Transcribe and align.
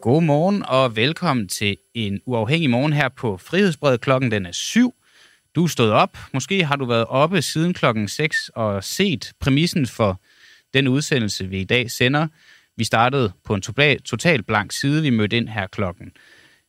God 0.00 0.22
morgen 0.22 0.64
og 0.68 0.96
velkommen 0.96 1.48
til 1.48 1.76
en 1.94 2.20
uafhængig 2.26 2.70
morgen 2.70 2.92
her 2.92 3.08
på 3.08 3.36
Frihedsbred. 3.36 3.98
Klokken 3.98 4.30
den 4.30 4.46
er 4.46 4.52
syv. 4.52 4.94
Du 5.54 5.64
er 5.64 5.68
stået 5.68 5.92
op. 5.92 6.18
Måske 6.34 6.64
har 6.64 6.76
du 6.76 6.84
været 6.84 7.04
oppe 7.04 7.42
siden 7.42 7.74
klokken 7.74 8.08
6 8.08 8.48
og 8.54 8.84
set 8.84 9.32
præmissen 9.40 9.86
for 9.86 10.20
den 10.74 10.88
udsendelse, 10.88 11.48
vi 11.48 11.60
i 11.60 11.64
dag 11.64 11.90
sender. 11.90 12.28
Vi 12.76 12.84
startede 12.84 13.32
på 13.44 13.54
en 13.54 13.62
total 14.04 14.42
blank 14.42 14.72
side. 14.72 15.02
Vi 15.02 15.10
mødte 15.10 15.36
ind 15.36 15.48
her 15.48 15.66
klokken 15.66 16.12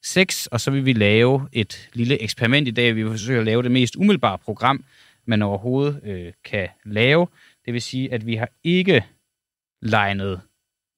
6, 0.03 0.47
og 0.47 0.61
så 0.61 0.71
vil 0.71 0.85
vi 0.85 0.93
lave 0.93 1.47
et 1.53 1.89
lille 1.93 2.21
eksperiment 2.21 2.67
i 2.67 2.71
dag. 2.71 2.95
Vi 2.95 3.03
vil 3.03 3.11
forsøge 3.11 3.39
at 3.39 3.45
lave 3.45 3.63
det 3.63 3.71
mest 3.71 3.95
umiddelbare 3.95 4.37
program, 4.37 4.83
man 5.25 5.41
overhovedet 5.41 6.01
øh, 6.03 6.33
kan 6.45 6.67
lave. 6.85 7.27
Det 7.65 7.73
vil 7.73 7.81
sige, 7.81 8.13
at 8.13 8.25
vi 8.25 8.35
har 8.35 8.49
ikke 8.63 9.05
legnet 9.81 10.41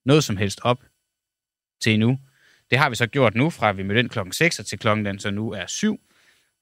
noget 0.05 0.23
som 0.23 0.38
helst 0.38 0.59
op 0.63 0.80
til 1.84 2.00
nu. 2.00 2.20
Det 2.72 2.80
har 2.80 2.90
vi 2.90 2.96
så 2.96 3.08
gjort 3.08 3.36
nu, 3.36 3.50
fra 3.50 3.72
vi 3.72 3.84
mødte 3.84 4.00
ind 4.00 4.10
klokken 4.10 4.34
6 4.34 4.60
og 4.60 4.66
til 4.66 4.80
klokken 4.80 5.05
den 5.05 5.20
så 5.20 5.32
nu 5.32 5.52
er 5.52 5.66
7. 5.68 6.00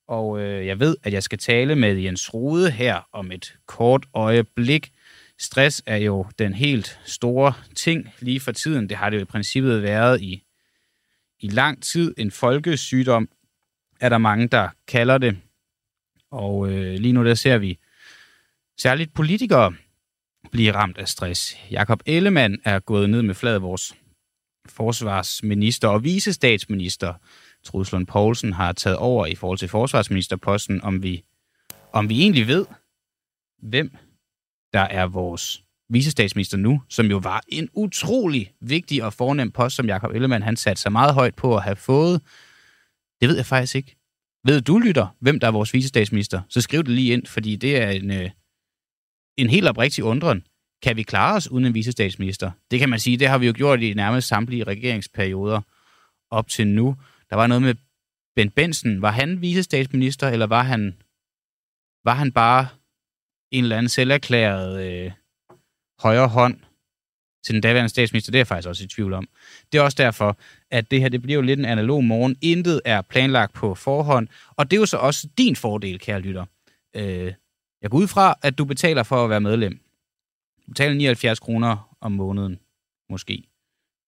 Og 0.07 0.39
øh, 0.39 0.65
jeg 0.65 0.79
ved, 0.79 0.97
at 1.03 1.13
jeg 1.13 1.23
skal 1.23 1.37
tale 1.37 1.75
med 1.75 1.95
Jens 1.95 2.33
Rode 2.33 2.71
her 2.71 3.07
om 3.13 3.31
et 3.31 3.55
kort 3.65 4.05
øjeblik. 4.13 4.91
Stress 5.39 5.83
er 5.85 5.97
jo 5.97 6.25
den 6.39 6.53
helt 6.53 6.99
store 7.05 7.53
ting 7.75 8.13
lige 8.19 8.39
for 8.39 8.51
tiden. 8.51 8.89
Det 8.89 8.97
har 8.97 9.09
det 9.09 9.17
jo 9.17 9.21
i 9.21 9.25
princippet 9.25 9.81
været 9.81 10.21
i, 10.21 10.43
i 11.39 11.47
lang 11.47 11.83
tid. 11.83 12.13
En 12.17 12.31
folkesygdom 12.31 13.29
er 13.99 14.09
der 14.09 14.17
mange, 14.17 14.47
der 14.47 14.69
kalder 14.87 15.17
det. 15.17 15.37
Og 16.31 16.71
øh, 16.71 16.93
lige 16.93 17.13
nu 17.13 17.25
der 17.25 17.33
ser 17.33 17.57
vi 17.57 17.77
særligt 18.77 19.13
politikere 19.13 19.73
blive 20.51 20.71
ramt 20.71 20.97
af 20.97 21.07
stress. 21.07 21.57
Jakob 21.71 22.01
Ellemann 22.05 22.57
er 22.65 22.79
gået 22.79 23.09
ned 23.09 23.21
med 23.21 23.35
flad 23.35 23.57
vores 23.57 23.93
forsvarsminister 24.69 25.87
og 25.87 26.03
visestatsminister 26.03 27.13
Truls 27.63 27.91
Lund 27.91 28.07
Poulsen 28.07 28.53
har 28.53 28.71
taget 28.71 28.97
over 28.97 29.25
i 29.25 29.35
forhold 29.35 29.57
til 29.57 29.69
forsvarsministerposten, 29.69 30.81
om 30.83 31.03
vi, 31.03 31.23
om 31.93 32.09
vi 32.09 32.21
egentlig 32.21 32.47
ved, 32.47 32.65
hvem 33.61 33.95
der 34.73 34.79
er 34.79 35.07
vores 35.07 35.63
visestatsminister 35.89 36.57
nu, 36.57 36.81
som 36.89 37.05
jo 37.05 37.17
var 37.17 37.43
en 37.47 37.69
utrolig 37.73 38.53
vigtig 38.61 39.03
og 39.03 39.13
fornem 39.13 39.51
post, 39.51 39.75
som 39.75 39.87
Jakob 39.87 40.11
Ellemann 40.11 40.43
han 40.43 40.55
satte 40.55 40.81
sig 40.81 40.91
meget 40.91 41.13
højt 41.13 41.35
på 41.35 41.55
at 41.55 41.63
have 41.63 41.75
fået. 41.75 42.21
Det 43.21 43.29
ved 43.29 43.35
jeg 43.35 43.45
faktisk 43.45 43.75
ikke. 43.75 43.95
Ved 44.45 44.61
du, 44.61 44.79
lytter, 44.79 45.15
hvem 45.19 45.39
der 45.39 45.47
er 45.47 45.51
vores 45.51 45.73
visestatsminister? 45.73 46.41
Så 46.49 46.61
skriv 46.61 46.83
det 46.83 46.91
lige 46.91 47.13
ind, 47.13 47.25
fordi 47.25 47.55
det 47.55 47.81
er 47.81 47.89
en, 47.89 48.11
øh, 48.11 48.29
en 49.37 49.49
helt 49.49 49.67
oprigtig 49.67 50.03
undren. 50.03 50.43
Kan 50.81 50.97
vi 50.97 51.03
klare 51.03 51.35
os 51.35 51.51
uden 51.51 51.65
en 51.65 51.73
visestatsminister? 51.73 52.51
Det 52.71 52.79
kan 52.79 52.89
man 52.89 52.99
sige, 52.99 53.17
det 53.17 53.27
har 53.27 53.37
vi 53.37 53.47
jo 53.47 53.53
gjort 53.55 53.81
i 53.81 53.93
nærmest 53.93 54.27
samtlige 54.27 54.63
regeringsperioder 54.63 55.61
op 56.31 56.47
til 56.47 56.67
nu. 56.67 56.95
Der 57.29 57.35
var 57.35 57.47
noget 57.47 57.61
med 57.61 57.75
Ben 58.35 58.49
Benson. 58.49 59.01
Var 59.01 59.11
han 59.11 59.41
visestatsminister, 59.41 60.29
eller 60.29 60.47
var 60.47 60.63
han, 60.63 60.95
var 62.03 62.13
han 62.13 62.31
bare 62.31 62.67
en 63.51 63.63
eller 63.63 63.77
anden 63.77 63.89
selverklæret 63.89 64.85
øh, 64.85 65.11
højre 65.99 66.27
hånd 66.27 66.59
til 67.45 67.53
den 67.53 67.61
daværende 67.61 67.89
statsminister? 67.89 68.31
Det 68.31 68.37
er 68.37 68.39
jeg 68.39 68.47
faktisk 68.47 68.69
også 68.69 68.83
i 68.83 68.87
tvivl 68.87 69.13
om. 69.13 69.27
Det 69.71 69.77
er 69.77 69.81
også 69.81 69.95
derfor, 69.97 70.37
at 70.71 70.91
det 70.91 71.01
her 71.01 71.09
det 71.09 71.21
bliver 71.21 71.35
jo 71.35 71.41
lidt 71.41 71.59
en 71.59 71.65
analog 71.65 72.03
morgen. 72.03 72.35
Intet 72.41 72.81
er 72.85 73.01
planlagt 73.01 73.53
på 73.53 73.75
forhånd, 73.75 74.27
og 74.49 74.71
det 74.71 74.77
er 74.77 74.81
jo 74.81 74.85
så 74.85 74.97
også 74.97 75.27
din 75.37 75.55
fordel, 75.55 75.99
kære 75.99 76.19
lytter. 76.19 76.45
Øh, 76.95 77.33
jeg 77.81 77.89
går 77.89 77.97
ud 77.97 78.07
fra, 78.07 78.35
at 78.41 78.57
du 78.57 78.65
betaler 78.65 79.03
for 79.03 79.23
at 79.23 79.29
være 79.29 79.41
medlem 79.41 79.79
betale 80.71 80.97
79 80.97 81.39
kroner 81.39 81.97
om 82.01 82.11
måneden, 82.11 82.59
måske. 83.09 83.33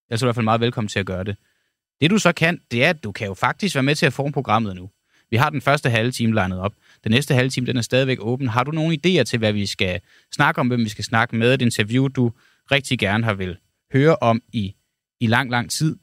Jeg 0.08 0.14
er 0.14 0.18
så 0.18 0.24
i 0.24 0.26
hvert 0.26 0.34
fald 0.34 0.44
meget 0.44 0.60
velkommen 0.60 0.88
til 0.88 0.98
at 0.98 1.06
gøre 1.06 1.24
det. 1.24 1.36
Det 2.00 2.10
du 2.10 2.18
så 2.18 2.32
kan, 2.32 2.60
det 2.70 2.84
er, 2.84 2.90
at 2.90 3.04
du 3.04 3.12
kan 3.12 3.26
jo 3.26 3.34
faktisk 3.34 3.74
være 3.74 3.82
med 3.82 3.94
til 3.94 4.06
at 4.06 4.12
forme 4.12 4.32
programmet 4.32 4.76
nu. 4.76 4.90
Vi 5.30 5.36
har 5.36 5.50
den 5.50 5.60
første 5.60 5.90
halve 5.90 6.10
time 6.10 6.34
legnet 6.34 6.60
op. 6.60 6.74
Den 7.04 7.12
næste 7.12 7.34
halve 7.34 7.50
time, 7.50 7.66
den 7.66 7.76
er 7.76 7.82
stadigvæk 7.82 8.18
åben. 8.20 8.48
Har 8.48 8.64
du 8.64 8.70
nogle 8.70 8.98
idéer 9.06 9.22
til, 9.22 9.38
hvad 9.38 9.52
vi 9.52 9.66
skal 9.66 10.00
snakke 10.32 10.60
om, 10.60 10.68
hvem 10.68 10.80
vi 10.80 10.88
skal 10.88 11.04
snakke 11.04 11.36
med, 11.36 11.54
et 11.54 11.62
interview, 11.62 12.08
du 12.08 12.32
rigtig 12.70 12.98
gerne 12.98 13.24
har 13.24 13.34
vil 13.34 13.58
høre 13.92 14.16
om 14.16 14.42
i, 14.52 14.74
i 15.20 15.26
lang, 15.26 15.50
lang 15.50 15.70
tid, 15.70 15.96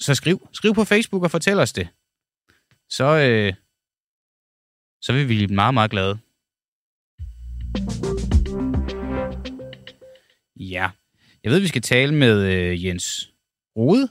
så 0.00 0.14
skriv. 0.14 0.48
Skriv 0.52 0.74
på 0.74 0.84
Facebook 0.84 1.22
og 1.22 1.30
fortæl 1.30 1.58
os 1.58 1.72
det. 1.72 1.88
Så, 2.90 3.04
øh, 3.04 3.54
så 5.02 5.12
vil 5.12 5.28
vi 5.28 5.34
blive 5.34 5.54
meget, 5.54 5.74
meget 5.74 5.90
glade. 5.90 6.18
Ja, 10.58 10.90
jeg 11.44 11.52
ved, 11.52 11.60
vi 11.60 11.68
skal 11.68 11.82
tale 11.82 12.14
med 12.14 12.42
øh, 12.52 12.84
Jens 12.84 13.32
Rode. 13.76 14.08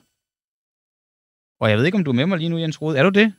Og 1.59 1.69
jeg 1.69 1.77
ved 1.77 1.85
ikke, 1.85 1.97
om 1.97 2.03
du 2.03 2.11
er 2.11 2.15
med 2.15 2.25
mig 2.25 2.37
lige 2.37 2.49
nu, 2.49 2.57
Jens 2.57 2.81
Rode. 2.81 2.97
Er 2.97 3.03
du 3.03 3.09
det? 3.09 3.33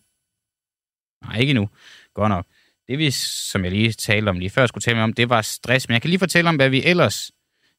Nej, 1.22 1.38
ikke 1.38 1.50
endnu. 1.50 1.68
Godt 2.14 2.28
nok. 2.28 2.46
Det 2.88 2.98
vi, 2.98 3.10
som 3.10 3.64
jeg 3.64 3.72
lige 3.72 3.92
talte 3.92 4.28
om 4.28 4.38
lige 4.38 4.50
før, 4.50 4.66
skulle 4.66 4.82
tale 4.82 4.94
med 4.94 5.04
om, 5.04 5.12
det 5.12 5.28
var 5.28 5.42
stress. 5.42 5.88
Men 5.88 5.92
jeg 5.92 6.02
kan 6.02 6.08
lige 6.10 6.18
fortælle 6.18 6.48
om, 6.48 6.56
hvad 6.56 6.70
vi 6.70 6.84
ellers 6.84 7.30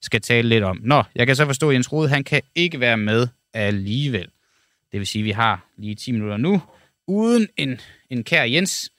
skal 0.02 0.22
tale 0.22 0.50
lidt 0.50 0.64
om. 0.64 0.80
Nå, 0.84 1.04
jeg 1.16 1.28
kan 1.28 1.36
så 1.36 1.46
forstå, 1.46 1.70
at 1.70 1.74
Jens 1.74 1.92
Rode, 1.92 2.10
han 2.10 2.24
kan 2.24 2.42
ikke 2.56 2.80
være 2.80 2.98
med 2.98 3.28
alligevel. 3.54 4.32
Det 4.92 5.00
vil 5.00 5.08
sige, 5.08 5.22
at 5.22 5.26
vi 5.26 5.32
har 5.32 5.68
lige 5.78 5.96
10 5.96 6.12
minutter 6.12 6.38
nu, 6.38 6.62
uden 7.08 7.48
en, 7.58 7.82
en 8.10 8.24
kær 8.24 8.44
Jens. 8.44 8.92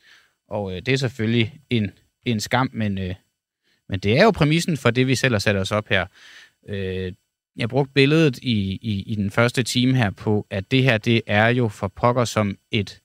Og 0.48 0.76
øh, 0.76 0.82
det 0.86 0.94
er 0.94 0.96
selvfølgelig 0.96 1.60
en, 1.70 1.90
en 2.24 2.40
skam, 2.40 2.70
men, 2.72 2.98
øh, 2.98 3.14
men 3.90 4.00
det 4.00 4.18
er 4.18 4.24
jo 4.24 4.30
præmissen 4.30 4.76
for 4.76 4.90
det, 4.90 5.06
vi 5.06 5.14
selv 5.14 5.34
har 5.34 5.38
sat 5.38 5.56
os 5.56 5.72
op 5.72 5.88
her. 5.88 6.06
Øh, 6.68 7.12
jeg 7.56 7.68
brugte 7.68 7.92
billedet 7.92 8.38
i, 8.38 8.78
i, 8.82 9.02
i 9.02 9.14
den 9.14 9.30
første 9.30 9.62
time 9.62 9.94
her 9.94 10.10
på, 10.10 10.46
at 10.50 10.70
det 10.70 10.82
her, 10.82 10.98
det 10.98 11.22
er 11.26 11.48
jo 11.48 11.68
for 11.68 11.88
pokker 11.88 12.24
som 12.24 12.56
et, 12.70 13.02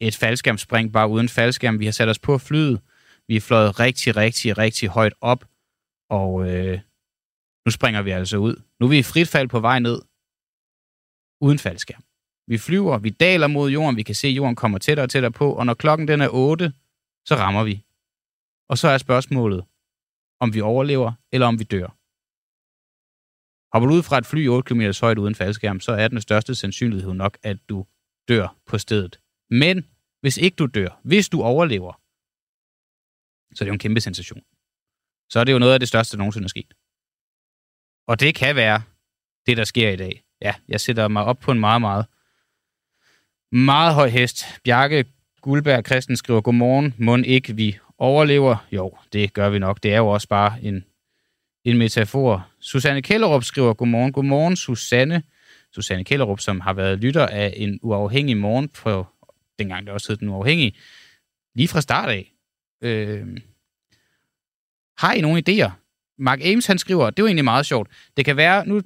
et 0.00 0.16
faldskærmspring, 0.16 0.92
bare 0.92 1.08
uden 1.08 1.28
faldskærm. 1.28 1.80
Vi 1.80 1.84
har 1.84 1.92
sat 1.92 2.08
os 2.08 2.18
på 2.18 2.38
flyet. 2.38 2.80
Vi 3.28 3.36
er 3.36 3.40
fløjet 3.40 3.80
rigtig, 3.80 4.16
rigtig, 4.16 4.58
rigtig 4.58 4.88
højt 4.88 5.14
op, 5.20 5.44
og 6.10 6.50
øh, 6.50 6.80
nu 7.66 7.70
springer 7.70 8.02
vi 8.02 8.10
altså 8.10 8.36
ud. 8.36 8.62
Nu 8.80 8.86
er 8.86 8.90
vi 8.90 8.98
i 8.98 9.02
frit 9.02 9.28
fald 9.28 9.48
på 9.48 9.60
vej 9.60 9.78
ned, 9.78 10.02
uden 11.40 11.58
faldskærm. 11.58 12.04
Vi 12.46 12.58
flyver, 12.58 12.98
vi 12.98 13.10
daler 13.10 13.46
mod 13.46 13.70
jorden, 13.70 13.96
vi 13.96 14.02
kan 14.02 14.14
se, 14.14 14.28
at 14.28 14.34
jorden 14.34 14.56
kommer 14.56 14.78
tættere 14.78 15.04
og 15.04 15.10
tættere 15.10 15.32
på, 15.32 15.52
og 15.52 15.66
når 15.66 15.74
klokken 15.74 16.08
den 16.08 16.20
er 16.20 16.28
8, 16.28 16.72
så 17.26 17.34
rammer 17.34 17.64
vi. 17.64 17.84
Og 18.68 18.78
så 18.78 18.88
er 18.88 18.98
spørgsmålet, 18.98 19.64
om 20.42 20.54
vi 20.54 20.60
overlever, 20.60 21.12
eller 21.32 21.46
om 21.46 21.58
vi 21.58 21.64
dør. 21.64 21.88
Hopper 23.72 23.88
du 23.88 23.94
ud 23.94 24.02
fra 24.02 24.18
et 24.18 24.26
fly 24.26 24.48
8 24.48 24.68
km 24.68 24.82
højt 25.00 25.18
uden 25.18 25.34
faldskærm, 25.34 25.80
så 25.80 25.92
er 25.92 26.08
den 26.08 26.20
største 26.20 26.54
sandsynlighed 26.54 27.14
nok, 27.14 27.38
at 27.42 27.56
du 27.68 27.86
dør 28.28 28.56
på 28.66 28.78
stedet. 28.78 29.20
Men 29.50 29.86
hvis 30.20 30.36
ikke 30.36 30.54
du 30.54 30.66
dør, 30.66 31.00
hvis 31.02 31.28
du 31.28 31.42
overlever, 31.42 31.92
så 33.54 33.64
er 33.64 33.64
det 33.64 33.68
jo 33.68 33.72
en 33.72 33.78
kæmpe 33.78 34.00
sensation. 34.00 34.42
Så 35.30 35.40
er 35.40 35.44
det 35.44 35.52
jo 35.52 35.58
noget 35.58 35.72
af 35.72 35.80
det 35.80 35.88
største, 35.88 36.12
der 36.12 36.18
nogensinde 36.18 36.44
er 36.44 36.48
sket. 36.48 36.74
Og 38.06 38.20
det 38.20 38.34
kan 38.34 38.56
være 38.56 38.82
det, 39.46 39.56
der 39.56 39.64
sker 39.64 39.90
i 39.90 39.96
dag. 39.96 40.24
Ja, 40.40 40.54
jeg 40.68 40.80
sætter 40.80 41.08
mig 41.08 41.24
op 41.24 41.38
på 41.38 41.52
en 41.52 41.60
meget, 41.60 41.80
meget, 41.80 42.06
meget 43.52 43.94
høj 43.94 44.08
hest. 44.08 44.44
Bjarke 44.64 45.04
Guldberg 45.40 45.86
Christen 45.86 46.16
skriver, 46.16 46.40
godmorgen, 46.40 46.94
må 46.98 47.16
ikke 47.16 47.56
vi 47.56 47.78
overlever? 48.02 48.56
Jo, 48.72 48.96
det 49.12 49.32
gør 49.32 49.50
vi 49.50 49.58
nok. 49.58 49.82
Det 49.82 49.92
er 49.92 49.96
jo 49.96 50.08
også 50.08 50.28
bare 50.28 50.62
en 50.62 50.84
en 51.64 51.78
metafor. 51.78 52.48
Susanne 52.60 53.02
Kellerup 53.02 53.44
skriver, 53.44 53.74
godmorgen, 53.74 54.12
godmorgen 54.12 54.56
Susanne. 54.56 55.22
Susanne 55.74 56.04
Kellerup, 56.04 56.40
som 56.40 56.60
har 56.60 56.72
været 56.72 56.98
lytter 56.98 57.26
af 57.26 57.54
en 57.56 57.78
uafhængig 57.82 58.36
morgen 58.36 58.68
på, 58.68 59.06
dengang 59.58 59.86
det 59.86 59.94
også 59.94 60.12
hed 60.12 60.16
den 60.16 60.28
uafhængige, 60.28 60.74
lige 61.54 61.68
fra 61.68 61.80
start 61.80 62.10
af. 62.10 62.32
Øh, 62.82 63.26
har 64.98 65.12
I 65.12 65.20
nogle 65.20 65.42
idéer? 65.48 65.70
Mark 66.18 66.44
Ames, 66.44 66.66
han 66.66 66.78
skriver, 66.78 67.10
det 67.10 67.18
er 67.18 67.22
jo 67.22 67.26
egentlig 67.26 67.44
meget 67.44 67.66
sjovt. 67.66 67.90
Det 68.16 68.24
kan 68.24 68.36
være, 68.36 68.66
nu, 68.68 68.82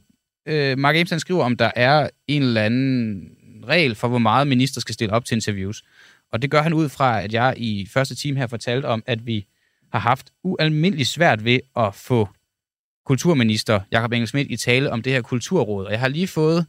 øh, 0.47 0.79
Mark 0.79 0.97
Ames, 0.97 1.11
han 1.11 1.21
skriver, 1.21 1.45
om 1.45 1.57
der 1.57 1.71
er 1.77 2.11
en 2.27 2.43
eller 2.43 2.63
anden 2.63 3.31
regel 3.65 3.95
for, 3.95 4.09
hvor 4.09 4.19
meget 4.19 4.47
minister 4.47 4.81
skal 4.81 4.95
stille 4.95 5.13
op 5.15 5.25
til 5.25 5.35
interviews. 5.35 5.85
Og 6.33 6.43
det 6.43 6.51
gør 6.51 6.63
han 6.63 6.73
ud 6.73 6.89
fra, 6.89 7.23
at 7.23 7.33
jeg 7.33 7.55
i 7.57 7.89
første 7.93 8.15
time 8.15 8.39
her 8.39 8.47
fortalte 8.47 8.87
om, 8.87 9.03
at 9.07 9.27
vi 9.27 9.47
har 9.93 9.99
haft 9.99 10.33
ualmindeligt 10.43 11.09
svært 11.09 11.45
ved 11.45 11.61
at 11.77 11.95
få 11.95 12.29
kulturminister 13.07 13.81
Jakob 13.93 14.13
Engel 14.13 14.53
i 14.53 14.57
tale 14.57 14.91
om 14.91 15.03
det 15.03 15.13
her 15.13 15.23
kulturråd. 15.23 15.85
Og 15.85 15.93
jeg 15.93 16.01
har 16.01 16.09
lige 16.09 16.29
fået 16.29 16.67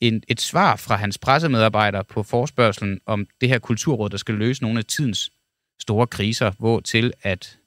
en, 0.00 0.22
et 0.28 0.40
svar 0.40 0.76
fra 0.76 0.96
hans 0.96 1.18
pressemedarbejder 1.18 2.02
på 2.02 2.22
forspørgselen 2.22 3.00
om 3.06 3.26
det 3.40 3.48
her 3.48 3.58
kulturråd, 3.58 4.10
der 4.10 4.16
skal 4.16 4.34
løse 4.34 4.62
nogle 4.62 4.78
af 4.78 4.84
tidens 4.84 5.30
store 5.80 6.06
kriser, 6.06 6.52
hvor 6.58 6.80
til 6.80 7.12
at 7.22 7.58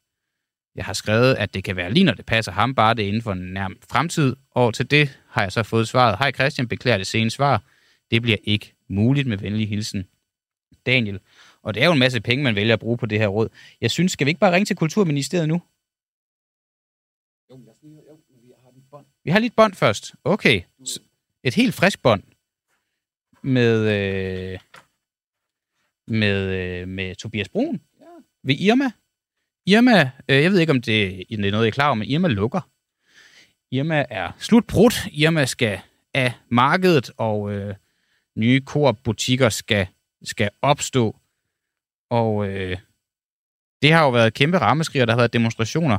jeg 0.75 0.86
har 0.86 0.94
skrevet, 0.94 1.36
at 1.36 1.54
det 1.54 1.63
kan 1.63 1.75
være 1.75 1.94
lige 1.94 2.04
når 2.04 2.13
det 2.13 2.25
passer 2.25 2.51
ham, 2.51 2.75
bare 2.75 2.94
det 2.94 3.04
inden 3.04 3.21
for 3.21 3.31
en 3.31 3.54
nærm 3.54 3.77
fremtid. 3.92 4.36
Og 4.51 4.74
til 4.74 4.92
det 4.92 5.19
har 5.30 5.42
jeg 5.42 5.51
så 5.51 5.63
fået 5.63 5.88
svaret. 5.88 6.18
Hej 6.18 6.31
Christian, 6.31 6.68
beklager 6.68 6.98
det 6.98 7.07
sene 7.07 7.30
svar. 7.30 7.63
Det 8.12 8.21
bliver 8.21 8.38
ikke 8.44 8.74
muligt 8.89 9.27
med 9.27 9.38
venlig 9.38 9.69
hilsen. 9.69 10.06
Daniel. 10.85 11.19
Og 11.62 11.74
det 11.74 11.83
er 11.83 11.85
jo 11.85 11.94
en 11.94 12.00
masse 12.00 12.21
penge, 12.21 12.44
man 12.44 12.56
vælger 12.56 12.74
at 12.74 12.80
bruge 12.80 12.97
på 12.97 13.06
det 13.06 13.19
her 13.19 13.27
råd. 13.27 13.50
Jeg 13.81 13.91
synes, 13.91 14.12
skal 14.12 14.25
vi 14.25 14.30
ikke 14.30 14.39
bare 14.39 14.53
ringe 14.53 14.65
til 14.65 14.75
Kulturministeriet 14.75 15.47
nu? 15.47 15.62
Vi 19.24 19.31
har 19.31 19.39
lige 19.39 19.47
et 19.47 19.56
bånd 19.56 19.74
først. 19.74 20.15
Okay. 20.24 20.62
Et 21.44 21.53
helt 21.53 21.74
frisk 21.75 22.01
bånd. 22.01 22.24
Med, 23.44 23.80
øh, 23.80 24.59
med, 26.07 26.50
øh, 26.50 26.88
med 26.88 27.15
Tobias 27.15 27.50
Brun. 27.50 27.81
Ved 28.44 28.56
Irma. 28.59 28.91
Irma, 29.65 30.12
øh, 30.29 30.44
jeg 30.44 30.51
ved 30.51 30.59
ikke, 30.59 30.71
om 30.71 30.81
det 30.81 31.25
det 31.29 31.45
er 31.45 31.51
noget, 31.51 31.65
jeg 31.65 31.68
er 31.68 31.71
klar 31.71 31.88
over, 31.88 31.95
men 31.95 32.07
Irma 32.07 32.27
lukker. 32.27 32.62
Irma 33.71 34.06
er 34.09 34.31
slutbrudt. 34.39 35.07
Irma 35.12 35.45
skal 35.45 35.79
af 36.13 36.33
markedet, 36.50 37.12
og 37.18 37.51
øh, 37.51 37.75
nye 38.36 38.62
Coop-butikker 38.65 39.50
skal, 39.50 39.88
skal 40.23 40.49
opstå. 40.61 41.19
Og 42.09 42.47
øh, 42.47 42.77
det 43.81 43.91
har 43.91 44.03
jo 44.03 44.09
været 44.09 44.33
kæmpe 44.33 44.57
rammeskrig, 44.57 45.01
og 45.01 45.07
der 45.07 45.13
har 45.13 45.19
været 45.19 45.33
demonstrationer. 45.33 45.97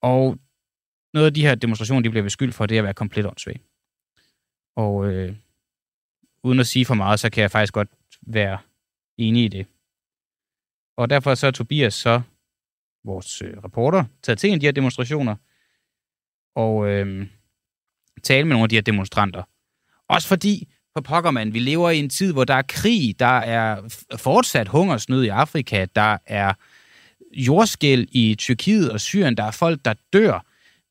Og 0.00 0.38
noget 1.14 1.26
af 1.26 1.34
de 1.34 1.42
her 1.42 1.54
demonstrationer, 1.54 2.02
de 2.02 2.10
bliver 2.10 2.22
beskyldt 2.22 2.54
for, 2.54 2.66
det 2.66 2.74
er 2.74 2.80
at 2.80 2.84
være 2.84 2.94
komplet 2.94 3.26
åndssvagt. 3.26 3.62
Og 4.76 5.06
øh, 5.06 5.36
uden 6.42 6.60
at 6.60 6.66
sige 6.66 6.84
for 6.84 6.94
meget, 6.94 7.20
så 7.20 7.30
kan 7.30 7.42
jeg 7.42 7.50
faktisk 7.50 7.72
godt 7.72 7.88
være 8.22 8.58
enig 9.16 9.44
i 9.44 9.48
det. 9.48 9.66
Og 10.96 11.10
derfor 11.10 11.34
så 11.34 11.46
er 11.46 11.50
Tobias 11.50 11.94
så, 11.94 12.22
vores 13.04 13.42
øh, 13.42 13.64
reporter, 13.64 14.04
taget 14.22 14.38
til 14.38 14.48
en 14.48 14.54
af 14.54 14.60
de 14.60 14.66
her 14.66 14.72
demonstrationer, 14.72 15.36
og 16.54 16.88
øh, 16.88 17.26
tale 18.22 18.44
med 18.44 18.54
nogle 18.54 18.64
af 18.64 18.68
de 18.68 18.76
her 18.76 18.82
demonstranter. 18.82 19.42
Også 20.08 20.28
fordi, 20.28 20.68
for 20.96 21.00
pokker 21.02 21.30
man, 21.30 21.54
vi 21.54 21.58
lever 21.58 21.90
i 21.90 21.98
en 21.98 22.10
tid, 22.10 22.32
hvor 22.32 22.44
der 22.44 22.54
er 22.54 22.62
krig, 22.68 23.14
der 23.18 23.38
er 23.38 23.76
fortsat 24.16 24.68
hungersnød 24.68 25.24
i 25.24 25.28
Afrika, 25.28 25.86
der 25.96 26.16
er 26.26 26.52
jordskæl 27.32 28.08
i 28.12 28.34
Tyrkiet 28.38 28.92
og 28.92 29.00
Syrien, 29.00 29.36
der 29.36 29.44
er 29.44 29.50
folk, 29.50 29.80
der 29.84 29.94
dør, 30.12 30.44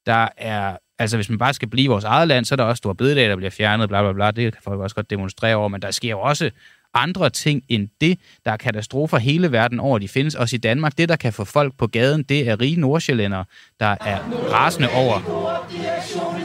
der 0.06 0.28
er, 0.38 0.78
altså 1.00 1.18
hvis 1.18 1.30
man 1.30 1.38
bare 1.38 1.54
skal 1.54 1.68
blive 1.68 1.84
i 1.84 1.88
vores 1.88 2.04
eget 2.04 2.28
land, 2.28 2.46
så 2.46 2.54
er 2.54 2.58
der 2.58 2.64
også 2.64 2.78
store 2.78 2.96
bededag, 2.96 3.30
der 3.30 3.36
bliver 3.36 3.50
fjernet, 3.50 3.90
bla 3.90 4.02
bla 4.02 4.14
bla, 4.14 4.32
det 4.32 4.54
kan 4.54 4.62
folk 4.64 4.80
også 4.80 4.96
godt 4.96 5.10
demonstrere 5.10 5.56
over, 5.56 5.68
men 5.68 5.82
der 5.82 5.92
sker 5.92 6.10
jo 6.10 6.22
også 6.22 6.50
andre 6.94 7.30
ting 7.30 7.64
end 7.70 7.90
det. 8.02 8.20
Der 8.46 8.52
er 8.52 8.58
katastrofer 8.58 9.18
hele 9.18 9.52
verden 9.52 9.80
over, 9.80 10.00
de 10.00 10.08
findes 10.08 10.36
også 10.36 10.56
i 10.56 10.60
Danmark. 10.60 10.98
Det, 10.98 11.10
der 11.10 11.16
kan 11.16 11.34
få 11.34 11.44
folk 11.44 11.74
på 11.78 11.88
gaden, 11.88 12.24
det 12.24 12.50
er 12.50 12.62
rige 12.62 12.80
nordsjællændere, 12.80 13.46
der 13.80 13.96
er 14.02 14.20
rasende 14.52 14.90
over. 14.90 15.20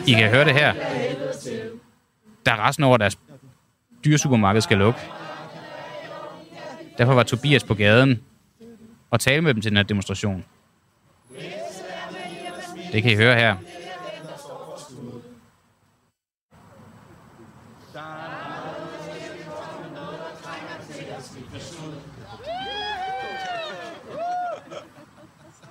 I 0.07 0.13
kan 0.13 0.31
høre 0.31 0.45
det 0.45 0.55
her. 0.55 0.75
Der 2.47 2.53
er 2.53 2.57
rasende 2.57 2.89
over, 2.89 2.97
deres 2.97 3.19
dyresupermarked 4.05 4.61
skal 4.61 4.79
lukke. 4.79 5.01
Derfor 6.99 7.15
var 7.15 7.23
Tobias 7.23 7.65
på 7.65 7.75
gaden 7.75 8.25
og 9.11 9.21
tale 9.21 9.43
med 9.43 9.55
dem 9.55 9.63
til 9.63 9.71
den 9.71 9.77
her 9.77 9.85
demonstration. 9.85 10.45
Det 12.93 13.03
kan 13.03 13.13
I 13.13 13.17
høre 13.17 13.35
her. 13.35 13.57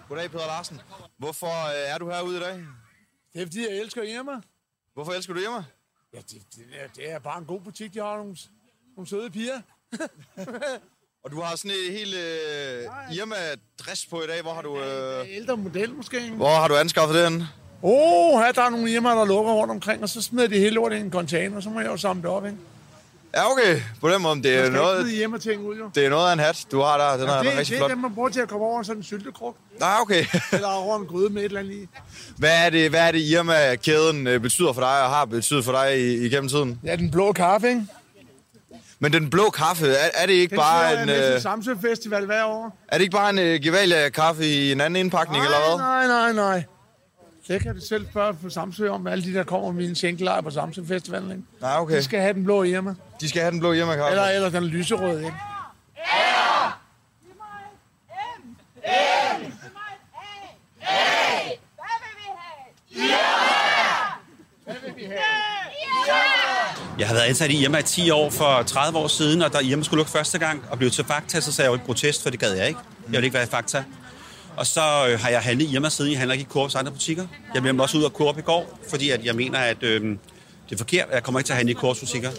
Goddag, 0.09 0.31
Peter 0.31 0.45
Larsen. 0.45 0.81
Hvorfor 1.17 1.67
øh, 1.67 1.93
er 1.93 1.97
du 1.97 2.09
herude 2.09 2.37
i 2.37 2.39
dag? 2.39 2.57
Det 3.33 3.41
er 3.41 3.45
fordi, 3.45 3.59
jeg 3.69 3.77
elsker 3.77 4.03
Irma. 4.03 4.41
Hvorfor 4.93 5.11
elsker 5.11 5.33
du 5.33 5.39
hjemme? 5.39 5.65
Ja, 6.13 6.19
det, 6.19 6.41
det, 6.55 6.65
er, 6.73 6.87
det 6.95 7.11
er 7.11 7.19
bare 7.19 7.37
en 7.37 7.45
god 7.45 7.61
butik. 7.61 7.93
De 7.93 7.99
har 7.99 8.17
nogle, 8.17 8.37
nogle 8.95 9.07
søde 9.07 9.29
piger. 9.29 9.61
Og 11.23 11.31
du 11.31 11.41
har 11.41 11.55
sådan 11.55 11.71
et 11.71 11.93
helt 11.93 12.15
øh, 12.15 12.83
Irma-dress 13.17 14.09
på 14.09 14.21
i 14.21 14.27
dag. 14.27 14.41
Hvor 14.41 14.53
har 14.53 14.61
du, 14.61 14.79
øh, 14.79 15.19
Øh... 15.19 15.35
Ældre 15.35 15.57
model 15.57 15.93
måske. 15.93 16.31
hvor 16.31 16.55
har 16.55 16.67
du 16.67 16.75
anskaffet 16.75 17.25
den? 17.25 17.43
Åh, 17.83 18.35
oh, 18.35 18.41
her 18.41 18.51
der 18.51 18.61
er 18.61 18.69
nogle 18.69 18.91
Irma, 18.91 19.09
der 19.09 19.25
lukker 19.25 19.51
rundt 19.53 19.71
omkring, 19.71 20.03
og 20.03 20.09
så 20.09 20.21
smider 20.21 20.47
de 20.47 20.59
hele 20.59 20.69
lortet 20.69 20.97
i 20.97 20.99
en 20.99 21.11
container, 21.11 21.55
og 21.55 21.63
så 21.63 21.69
må 21.69 21.79
jeg 21.79 21.89
jo 21.89 21.97
samle 21.97 22.21
det 22.21 22.29
op, 22.29 22.45
ikke? 22.45 22.57
Ja, 23.35 23.51
okay. 23.51 23.81
på 24.01 24.09
den 24.09 24.21
måde. 24.21 24.43
Det 24.43 24.55
er, 24.55 24.65
skal 24.65 24.73
noget, 24.73 25.07
ikke 25.09 25.23
Irma-ting 25.23 25.61
ud, 25.61 25.75
jo. 25.75 25.89
det 25.95 26.05
er 26.05 26.09
noget 26.09 26.29
af 26.29 26.33
en 26.33 26.39
hat, 26.39 26.65
du 26.71 26.81
har 26.81 26.97
der. 26.97 27.17
Den 27.17 27.29
er, 27.29 27.37
det, 27.37 27.45
den 27.45 27.53
er 27.53 27.59
rigtig 27.59 27.67
det 27.67 27.73
er 27.73 27.77
flot. 27.77 27.91
dem, 27.91 27.97
man 27.97 28.13
bruger 28.15 28.29
til 28.29 28.39
at 28.39 28.47
komme 28.49 28.65
over 28.65 28.83
sådan 28.83 28.97
en 28.99 29.03
syltekruk, 29.03 29.55
Nej, 29.79 29.93
okay. 30.01 30.25
eller 30.53 30.67
over 30.67 30.99
en 30.99 31.05
gryde 31.05 31.29
med 31.33 31.41
et 31.41 31.45
eller 31.45 31.59
andet 31.59 31.73
i. 31.73 31.87
Hvad 32.37 32.65
er 32.65 32.69
det, 32.69 32.89
hvad 32.89 33.07
er 33.07 33.11
det 33.11 33.19
Irma-kæden 33.19 34.27
øh, 34.27 34.39
betyder 34.39 34.73
for 34.73 34.81
dig, 34.81 35.03
og 35.03 35.09
har 35.09 35.25
betydet 35.25 35.65
for 35.65 35.71
dig 35.71 35.99
i, 35.99 36.25
igennem 36.25 36.49
tiden? 36.49 36.79
Ja, 36.83 36.95
den 36.95 37.11
blå 37.11 37.31
kaffe, 37.31 37.67
ikke? 37.69 37.85
Men 38.99 39.13
den 39.13 39.29
blå 39.29 39.49
kaffe, 39.49 39.87
er, 39.87 40.09
er 40.13 40.25
det 40.25 40.33
ikke 40.33 40.49
Den 40.49 40.57
bare 40.57 40.93
bare 40.93 41.01
en, 41.01 41.07
til 41.07 41.33
øh, 41.35 41.41
Samsø 41.41 41.73
Festival 41.81 42.25
hver 42.25 42.43
år. 42.43 42.77
er 42.87 42.97
det 42.97 43.01
ikke 43.01 43.15
bare 43.17 43.29
en 43.29 43.39
øh, 43.39 43.59
Gevalia-kaffe 43.63 44.45
i 44.45 44.71
en 44.71 44.81
anden 44.81 44.95
indpakning, 45.05 45.43
eller 45.43 45.57
hvad? 45.57 45.77
Nej, 45.77 46.07
nej, 46.07 46.33
nej. 46.33 46.63
Det 47.51 47.61
kan 47.61 47.75
du 47.75 47.81
selv 47.81 48.07
spørge 48.11 48.33
på 48.33 48.49
Samsø 48.49 48.89
om, 48.89 49.07
alle 49.07 49.23
de 49.23 49.33
der 49.33 49.43
kommer 49.43 49.71
med 49.71 49.89
en 49.89 49.95
skænkelejr 49.95 50.41
på 50.41 50.49
Samsø 50.49 50.81
Festivalen, 50.87 51.31
ikke? 51.31 51.43
Nej, 51.61 51.77
okay. 51.77 51.97
De 51.97 52.03
skal 52.03 52.19
have 52.19 52.33
den 52.33 52.43
blå 52.43 52.63
Irma. 52.63 52.95
De 53.21 53.29
skal 53.29 53.41
have 53.41 53.51
den 53.51 53.59
blå 53.59 53.71
Irma-kaffe. 53.73 54.09
Eller, 54.09 54.23
eller 54.23 54.49
den 54.49 54.63
lyserøde, 54.63 55.17
ikke? 55.17 55.37
Jeg 66.99 67.07
har 67.07 67.13
været 67.13 67.25
ansat 67.25 67.51
i 67.51 67.63
Irma 67.63 67.77
i 67.77 67.83
10 67.83 68.09
år 68.09 68.29
for 68.29 68.63
30 68.63 68.97
år 68.99 69.07
siden, 69.07 69.41
og 69.41 69.53
da 69.53 69.59
Irma 69.59 69.83
skulle 69.83 69.97
lukke 69.99 70.11
første 70.11 70.39
gang 70.39 70.63
og 70.69 70.77
blev 70.77 70.91
til 70.91 71.05
Fakta, 71.05 71.41
så 71.41 71.51
sagde 71.51 71.71
jeg 71.71 71.77
jo 71.77 71.83
i 71.83 71.85
protest, 71.85 72.23
for 72.23 72.29
det 72.29 72.39
gad 72.39 72.53
jeg 72.53 72.67
ikke. 72.67 72.79
Jeg 73.03 73.11
ville 73.11 73.25
ikke 73.25 73.33
være 73.33 73.43
i 73.43 73.49
Fakta. 73.49 73.83
Og 74.57 74.67
så 74.67 75.07
øh, 75.09 75.19
har 75.19 75.29
jeg 75.29 75.41
handlet 75.41 75.73
Irma 75.73 75.89
siden, 75.89 76.11
jeg 76.11 76.19
handler 76.19 76.33
ikke 76.33 76.43
i 76.43 76.51
Coops 76.51 76.75
andre 76.75 76.91
butikker. 76.91 77.27
Jeg 77.53 77.61
blev 77.61 77.79
også 77.79 77.97
ud 77.97 78.03
af 78.03 78.09
Coop 78.09 78.37
i 78.37 78.41
går, 78.41 78.79
fordi 78.89 79.09
at 79.09 79.25
jeg 79.25 79.35
mener, 79.35 79.59
at 79.59 79.83
øh, 79.83 80.01
det 80.01 80.17
er 80.71 80.77
forkert. 80.77 81.07
Jeg 81.13 81.23
kommer 81.23 81.39
ikke 81.39 81.47
til 81.47 81.53
at 81.53 81.57
handle 81.57 81.71
i 81.71 81.75
Coops 81.75 81.99
butikker. 81.99 82.29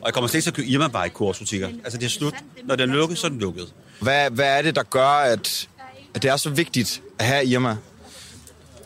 Og 0.00 0.06
jeg 0.06 0.14
kommer 0.14 0.28
slet 0.28 0.38
ikke 0.38 0.44
til 0.44 0.50
at 0.50 0.54
købe 0.54 0.68
Irma 0.68 0.88
bare 0.88 1.06
i 1.06 1.10
Coops 1.10 1.38
butikker. 1.38 1.68
Altså 1.68 1.98
det 1.98 2.06
er 2.06 2.10
slut. 2.10 2.34
Når 2.64 2.76
den 2.76 2.90
er 2.90 2.94
lukket, 2.94 3.18
så 3.18 3.26
er 3.26 3.30
den 3.30 3.38
lukket. 3.38 3.72
Hvad, 4.00 4.30
hvad 4.30 4.58
er 4.58 4.62
det, 4.62 4.76
der 4.76 4.82
gør, 4.82 5.08
at, 5.08 5.68
at 6.14 6.22
det 6.22 6.30
er 6.30 6.36
så 6.36 6.50
vigtigt 6.50 7.02
at 7.18 7.26
have 7.26 7.44
Irma? 7.44 7.76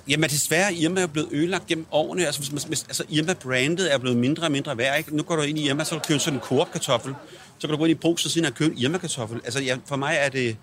Jamen 0.08 0.30
desværre, 0.30 0.74
Irma 0.74 1.00
er 1.00 1.06
blevet 1.06 1.28
ødelagt 1.32 1.66
gennem 1.66 1.86
årene. 1.90 2.26
Altså, 2.26 2.40
hvis 2.40 2.52
man, 2.52 2.62
hvis, 2.68 2.82
altså 2.82 3.04
Irma-brandet 3.08 3.94
er 3.94 3.98
blevet 3.98 4.18
mindre 4.18 4.42
og 4.42 4.52
mindre 4.52 4.78
værd. 4.78 4.98
Ikke? 4.98 5.16
Nu 5.16 5.22
går 5.22 5.36
du 5.36 5.42
ind 5.42 5.58
i 5.58 5.68
Irma, 5.68 5.84
så 5.84 5.90
kan 5.90 5.98
du 5.98 6.04
købe 6.08 6.20
sådan 6.20 6.38
en 6.38 6.40
Coop-kartoffel. 6.40 7.14
Så 7.58 7.66
kan 7.66 7.70
du 7.70 7.76
gå 7.76 7.84
ind 7.84 7.90
i 7.90 7.94
brug, 7.94 8.18
så 8.18 8.30
siden 8.30 8.46
og 8.46 8.54
købe 8.54 8.72
en 8.72 8.78
Irma-kartoffel. 8.78 9.40
Altså 9.44 9.62
ja, 9.62 9.76
for 9.86 9.96
mig 9.96 10.16
er 10.20 10.28
det... 10.28 10.56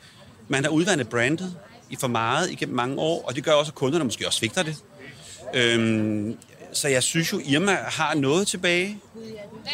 Man 0.48 0.64
har 0.64 0.72
udvandet 0.72 1.10
brandet 1.10 1.56
i 1.89 1.95
for 2.00 2.07
meget 2.07 2.51
igennem 2.51 2.75
mange 2.75 3.00
år, 3.00 3.24
og 3.27 3.36
det 3.36 3.44
gør 3.44 3.51
også, 3.51 3.69
at 3.69 3.75
kunderne 3.75 4.03
måske 4.03 4.27
også 4.27 4.39
svigter 4.39 4.63
det. 4.63 4.75
Øhm, 5.53 6.38
så 6.74 6.88
jeg 6.88 7.03
synes 7.03 7.34
jo, 7.34 7.41
Irma 7.46 7.77
har 7.88 8.15
noget 8.15 8.48
tilbage, 8.48 8.98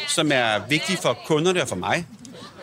som 0.08 0.32
er 0.32 0.68
vigtigt 0.70 1.02
for 1.02 1.18
kunderne 1.26 1.62
og 1.62 1.68
for 1.68 1.76
mig. 1.76 2.06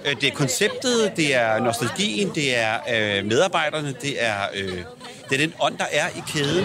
Øh, 0.04 0.20
det 0.20 0.24
er 0.28 0.34
konceptet, 0.34 1.12
det 1.16 1.34
er 1.34 1.60
nostalgien, 1.60 2.30
det 2.34 2.56
er 2.56 2.74
øh, 2.74 3.24
medarbejderne, 3.24 3.94
det 4.02 4.24
er, 4.24 4.36
øh, 4.54 4.78
det 5.28 5.34
er 5.34 5.38
den 5.38 5.52
ånd, 5.60 5.78
der 5.78 5.86
er 5.92 6.08
i 6.08 6.22
kæden. 6.28 6.64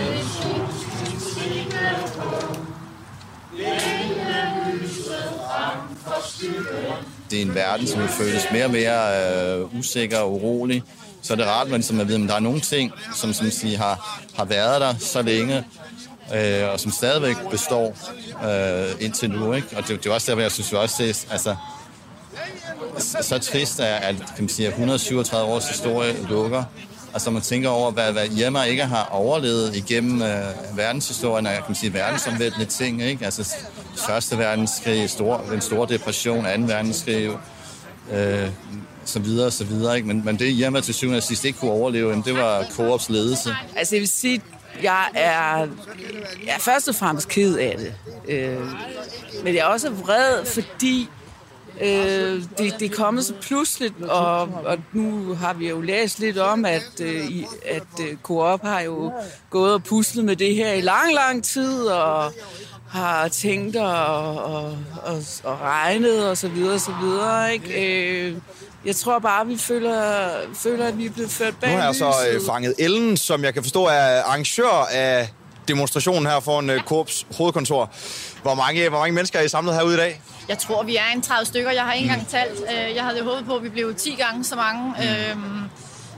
det 7.32 7.38
er 7.38 7.42
en 7.42 7.56
verden, 7.56 7.88
som 7.88 8.08
føles 8.08 8.48
mere 8.52 8.66
og 8.66 8.72
mere 8.72 9.58
øh, 9.60 9.80
usikker 9.80 10.18
og 10.18 10.34
urolig. 10.34 10.84
Så 11.22 11.34
er 11.34 11.38
det 11.38 11.46
rart, 11.46 11.70
man, 11.70 11.84
som 11.84 12.00
at 12.00 12.08
vide, 12.08 12.24
at 12.24 12.30
der 12.30 12.36
er 12.36 12.40
nogle 12.40 12.60
ting, 12.62 12.92
som, 13.16 13.34
som 13.34 13.52
siger, 13.52 13.78
har, 13.78 14.22
har 14.36 14.46
været 14.46 14.82
der 14.82 14.94
så 15.00 15.22
længe, 15.22 15.64
øh, 16.36 16.70
og 16.74 16.80
som 16.80 16.92
stadigvæk 16.92 17.36
består 17.52 17.98
øh, 18.46 19.06
indtil 19.06 19.30
nu. 19.30 19.54
Ikke? 19.54 19.68
Og 19.78 19.88
det, 19.88 20.04
det 20.04 20.10
er 20.10 20.14
også 20.14 20.32
derfor, 20.32 20.42
jeg 20.42 20.52
synes 20.52 20.72
jo 20.72 20.82
også, 20.82 21.04
det 21.04 21.28
altså, 21.32 21.56
så- 23.22 23.40
trist, 23.40 23.80
at, 23.80 24.04
at 24.04 24.16
kan 24.16 24.26
man 24.40 24.50
sige, 24.50 24.68
137 24.68 25.52
års 25.52 25.68
historie 25.70 26.16
lukker. 26.30 26.64
og 27.14 27.22
så 27.22 27.32
man 27.32 27.42
tænker 27.42 27.70
over, 27.70 27.92
hvad, 27.92 28.12
hvad 28.12 28.28
Irma 28.30 28.64
ikke 28.64 28.84
har 28.86 29.06
overlevet 29.12 29.76
igennem 29.76 30.22
øh, 30.22 30.46
verdenshistorien, 30.76 31.46
og 31.48 31.54
kan 31.54 31.64
man 31.68 31.76
sige 31.76 31.94
verdensomvæltende 31.94 32.66
ting, 32.66 33.04
ikke? 33.04 33.26
Altså 33.26 33.56
første 33.98 34.38
verdenskrig, 34.38 35.10
stor, 35.10 35.44
den 35.52 35.62
store 35.62 35.88
depression, 35.90 36.46
anden 36.46 36.68
verdenskrig, 36.68 37.30
øh, 38.12 38.50
så 39.10 39.20
videre, 39.20 39.46
og 39.46 39.54
så 39.54 39.64
videre, 39.64 39.96
ikke? 39.96 40.08
Men, 40.08 40.26
men 40.26 40.40
det 40.40 40.52
Irma 40.52 40.82
til 40.82 40.94
syvende 40.94 41.18
og 41.18 41.24
sidst 41.24 41.46
ikke 41.46 41.60
kunne 41.60 41.72
overleve, 41.72 42.10
jamen, 42.10 42.26
det 42.26 42.34
var 42.36 42.66
Coops 42.72 43.10
ledelse. 43.10 43.56
Altså, 43.76 43.96
jeg 43.96 44.00
vil 44.00 44.08
sige, 44.08 44.42
jeg 44.84 45.06
er, 45.14 45.58
jeg 46.46 46.56
er 46.56 46.60
først 46.60 46.88
og 46.88 46.96
fremmest 46.96 47.30
ked 47.30 47.58
af 47.58 47.76
det. 47.78 47.94
Øh, 48.28 48.58
men 49.44 49.56
jeg 49.56 49.62
er 49.62 49.66
også 49.66 49.90
vred, 49.90 50.46
fordi 50.46 51.10
øh, 51.82 52.44
det, 52.58 52.80
det 52.80 52.92
er 52.92 52.96
kommet 52.96 53.26
så 53.26 53.34
pludseligt, 53.42 54.04
og, 54.04 54.40
og 54.42 54.78
nu 54.94 55.34
har 55.34 55.54
vi 55.54 55.70
jo 55.70 55.82
læst 55.82 56.20
lidt 56.20 56.38
om, 56.38 56.66
at, 56.66 57.02
øh, 57.02 57.26
at 57.66 58.02
øh, 58.02 58.18
Coop 58.24 58.62
har 58.64 58.82
jo 58.82 59.12
gået 59.50 59.74
og 59.74 59.84
puslet 59.84 60.26
med 60.26 60.36
det 60.36 60.56
her 60.56 60.74
i 60.74 60.82
lang, 60.82 61.14
lang 61.14 61.44
tid, 61.44 61.84
og 61.84 62.34
har 62.90 63.28
tænkt 63.28 63.76
og, 63.76 64.44
og, 64.44 64.78
og, 65.04 65.24
og 65.44 65.62
regnet 65.62 66.30
og 66.30 66.38
så 66.38 66.48
videre, 66.48 66.74
og 66.74 66.80
så 66.80 66.92
videre, 67.02 67.54
ikke? 67.54 68.28
Øh, 68.28 68.38
jeg 68.86 68.96
tror 68.96 69.20
bare, 69.20 69.48
vi 69.48 69.58
føler, 69.58 70.30
føler 70.54 70.88
at 70.88 70.98
vi 70.98 71.06
er 71.06 71.10
blevet 71.10 71.32
ført 71.32 71.54
bag 71.62 71.70
Nu 71.70 71.76
har 71.76 71.82
jeg 71.82 71.88
altså, 71.88 72.12
så 72.12 72.30
øh, 72.30 72.42
fanget 72.46 72.74
Ellen, 72.78 73.18
som 73.18 73.44
jeg 73.44 73.54
kan 73.54 73.64
forstå 73.64 73.86
er 73.86 74.22
arrangør 74.22 74.88
af 74.92 75.30
demonstration 75.68 76.26
her 76.26 76.40
foran 76.40 76.70
uh, 76.70 76.78
Korps 76.78 77.26
hovedkontor. 77.38 77.92
Hvor 78.42 78.56
mange, 78.56 78.90
hvor 78.90 79.00
mange 79.00 79.14
mennesker 79.16 79.40
er 79.40 79.44
I 79.44 79.48
samlet 79.50 79.76
herude 79.76 79.94
i 79.94 79.98
dag? 79.98 80.22
Jeg 80.50 80.58
tror, 80.58 80.84
vi 80.84 80.96
er 80.96 81.04
en 81.16 81.22
30 81.22 81.46
stykker. 81.46 81.72
Jeg 81.72 81.84
har 81.84 81.94
ikke 81.94 82.10
engang 82.10 82.28
talt. 82.28 82.60
Øh, 82.62 82.96
Jeg 82.96 83.04
havde 83.04 83.16
håbet 83.24 83.46
på, 83.46 83.56
at 83.56 83.64
vi 83.64 83.70
blev 83.70 83.96
10 83.96 84.16
gange 84.16 84.44
så 84.44 84.56
mange. 84.56 84.94
Øhm, 85.32 85.62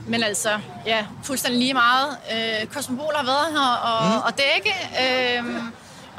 Men 0.06 0.22
altså, 0.22 0.50
ja, 0.86 1.04
fuldstændig 1.24 1.60
lige 1.60 1.74
meget. 1.74 2.08
Øh, 2.32 2.66
har 3.16 3.24
været 3.24 3.46
her 3.52 3.70
og, 3.76 4.08
mm. 4.08 4.22
og 4.26 4.32
dække. 4.38 4.74
Øhm, 5.38 5.72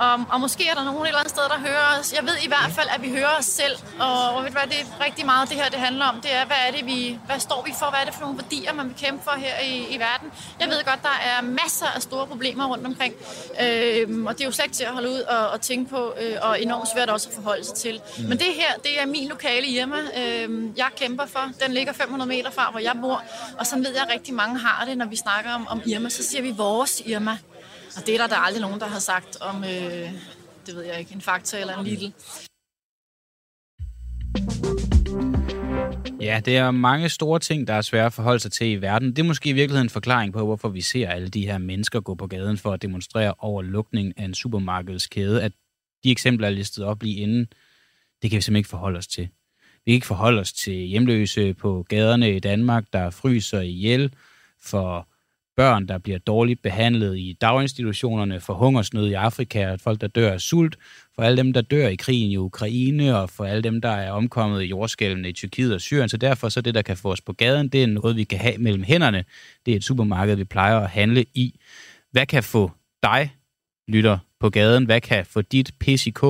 og, 0.05 0.13
og 0.33 0.37
måske 0.45 0.63
er 0.67 0.73
der 0.73 0.83
nogen 0.83 1.01
et 1.01 1.07
eller 1.07 1.19
andet 1.19 1.33
sted, 1.37 1.43
der 1.53 1.59
hører 1.67 1.99
os. 1.99 2.13
Jeg 2.13 2.23
ved 2.29 2.37
i 2.45 2.47
hvert 2.47 2.71
fald, 2.77 2.89
at 2.95 3.01
vi 3.01 3.09
hører 3.17 3.33
os 3.39 3.45
selv. 3.45 3.75
Og, 3.99 4.35
og 4.35 4.43
ved 4.43 4.49
du 4.51 4.57
hvad, 4.59 4.67
det 4.73 4.79
er 4.81 5.05
rigtig 5.05 5.25
meget 5.25 5.49
det 5.49 5.57
her, 5.57 5.69
det 5.69 5.79
handler 5.79 6.05
om. 6.05 6.21
Det 6.21 6.33
er, 6.33 6.45
hvad 6.45 6.61
er 6.67 6.71
det, 6.77 6.85
vi, 6.85 7.19
hvad 7.25 7.39
står 7.39 7.61
vi 7.65 7.73
for? 7.79 7.87
Hvad 7.89 7.99
er 8.01 8.05
det 8.05 8.13
for 8.13 8.21
nogle 8.21 8.37
værdier, 8.37 8.73
man 8.73 8.85
vil 8.89 8.95
kæmpe 9.05 9.23
for 9.23 9.35
her 9.45 9.55
i, 9.71 9.95
i 9.95 9.97
verden? 9.99 10.27
Jeg 10.59 10.67
ved 10.67 10.79
godt, 10.85 11.01
der 11.03 11.17
er 11.31 11.41
masser 11.41 11.85
af 11.95 12.01
store 12.01 12.27
problemer 12.27 12.65
rundt 12.67 12.85
omkring. 12.85 13.13
Øhm, 13.63 14.27
og 14.27 14.33
det 14.33 14.41
er 14.41 14.45
jo 14.45 14.51
slet 14.51 14.65
ikke 14.65 14.75
til 14.75 14.83
at 14.83 14.93
holde 14.97 15.09
ud 15.09 15.21
og, 15.35 15.49
og 15.49 15.61
tænke 15.61 15.89
på, 15.89 16.13
øh, 16.21 16.35
og 16.41 16.61
enormt 16.61 16.87
svært 16.93 17.09
også 17.09 17.29
at 17.29 17.35
forholde 17.35 17.65
sig 17.65 17.75
til. 17.75 18.01
Mm. 18.17 18.23
Men 18.29 18.37
det 18.37 18.51
her, 18.61 18.71
det 18.83 19.01
er 19.01 19.05
min 19.05 19.27
lokale 19.27 19.67
Irma, 19.67 19.97
øh, 20.19 20.77
jeg 20.77 20.89
kæmper 20.95 21.25
for. 21.25 21.43
Den 21.63 21.73
ligger 21.73 21.93
500 21.93 22.27
meter 22.27 22.51
fra, 22.51 22.71
hvor 22.71 22.79
jeg 22.79 22.95
bor. 23.01 23.23
Og 23.59 23.67
så 23.67 23.75
ved 23.75 23.93
jeg, 23.93 24.03
at 24.07 24.13
rigtig 24.13 24.33
mange 24.33 24.59
har 24.59 24.85
det, 24.85 24.97
når 24.97 25.05
vi 25.05 25.15
snakker 25.15 25.51
om, 25.53 25.67
om 25.67 25.81
Irma. 25.85 26.09
Så 26.09 26.23
siger 26.23 26.41
vi 26.41 26.51
vores 26.51 27.01
Irma. 27.05 27.37
Og 27.97 28.05
det 28.05 28.13
er 28.13 28.17
der, 28.17 28.27
der 28.27 28.35
er 28.35 28.39
aldrig 28.39 28.61
nogen, 28.61 28.79
der 28.79 28.87
har 28.87 28.99
sagt 28.99 29.37
om, 29.41 29.63
øh, 29.63 30.09
det 30.65 30.75
ved 30.75 30.83
jeg 30.83 30.99
ikke, 30.99 31.13
en 31.13 31.21
faktor 31.21 31.57
eller 31.57 31.77
en 31.77 31.85
Lidl. 31.85 32.13
Ja, 36.21 36.41
det 36.45 36.57
er 36.57 36.71
mange 36.71 37.09
store 37.09 37.39
ting, 37.39 37.67
der 37.67 37.73
er 37.73 37.81
svære 37.81 38.05
at 38.05 38.13
forholde 38.13 38.39
sig 38.39 38.51
til 38.51 38.67
i 38.67 38.75
verden. 38.75 39.09
Det 39.09 39.19
er 39.19 39.23
måske 39.23 39.49
i 39.49 39.53
virkeligheden 39.53 39.85
en 39.85 39.89
forklaring 39.89 40.33
på, 40.33 40.45
hvorfor 40.45 40.69
vi 40.69 40.81
ser 40.81 41.09
alle 41.09 41.27
de 41.27 41.45
her 41.45 41.57
mennesker 41.57 41.99
gå 41.99 42.15
på 42.15 42.27
gaden 42.27 42.57
for 42.57 42.73
at 42.73 42.81
demonstrere 42.81 43.33
over 43.39 43.61
lukning 43.61 44.13
af 44.19 44.25
en 44.25 44.33
supermarkedskæde. 44.33 45.43
At 45.43 45.51
de 46.03 46.11
eksempler 46.11 46.47
er 46.47 46.51
listet 46.51 46.85
op 46.85 47.03
lige 47.03 47.15
inden, 47.15 47.47
det 48.21 48.29
kan 48.29 48.37
vi 48.37 48.41
simpelthen 48.41 48.55
ikke 48.55 48.69
forholde 48.69 48.97
os 48.97 49.07
til. 49.07 49.29
Vi 49.85 49.91
kan 49.91 49.93
ikke 49.93 50.07
forholde 50.07 50.39
os 50.39 50.53
til 50.53 50.73
hjemløse 50.73 51.53
på 51.53 51.85
gaderne 51.89 52.35
i 52.35 52.39
Danmark, 52.39 52.85
der 52.93 53.09
fryser 53.09 53.61
ihjel, 53.61 54.13
for 54.63 55.07
børn, 55.61 55.87
der 55.87 55.97
bliver 55.97 56.19
dårligt 56.19 56.61
behandlet 56.61 57.17
i 57.17 57.37
daginstitutionerne, 57.41 58.39
for 58.39 58.53
hungersnød 58.53 59.07
i 59.07 59.13
Afrika, 59.13 59.71
og 59.71 59.79
folk, 59.79 60.01
der 60.01 60.07
dør 60.07 60.31
af 60.31 60.41
sult, 60.41 60.77
for 61.15 61.23
alle 61.23 61.37
dem, 61.37 61.53
der 61.53 61.61
dør 61.61 61.87
i 61.87 61.95
krigen 61.95 62.31
i 62.31 62.37
Ukraine, 62.37 63.17
og 63.17 63.29
for 63.29 63.45
alle 63.45 63.61
dem, 63.61 63.81
der 63.81 63.89
er 63.89 64.11
omkommet 64.11 64.63
i 64.63 64.65
jordskælvene 64.65 65.29
i 65.29 65.33
Tyrkiet 65.33 65.73
og 65.73 65.81
Syrien. 65.81 66.09
Så 66.09 66.17
derfor 66.17 66.49
så 66.49 66.61
det, 66.61 66.75
der 66.75 66.81
kan 66.81 66.97
få 66.97 67.11
os 67.11 67.21
på 67.21 67.33
gaden, 67.33 67.67
det 67.67 67.83
er 67.83 67.87
noget, 67.87 68.15
vi 68.15 68.23
kan 68.23 68.39
have 68.39 68.57
mellem 68.57 68.83
hænderne. 68.83 69.23
Det 69.65 69.71
er 69.71 69.75
et 69.75 69.83
supermarked, 69.83 70.35
vi 70.35 70.43
plejer 70.43 70.79
at 70.79 70.89
handle 70.89 71.25
i. 71.33 71.59
Hvad 72.11 72.25
kan 72.25 72.43
få 72.43 72.71
dig, 73.03 73.35
lytter, 73.87 74.17
på 74.39 74.49
gaden? 74.49 74.85
Hvad 74.85 75.01
kan 75.01 75.25
få 75.25 75.41
dit 75.41 75.71
PCK? 75.79 76.23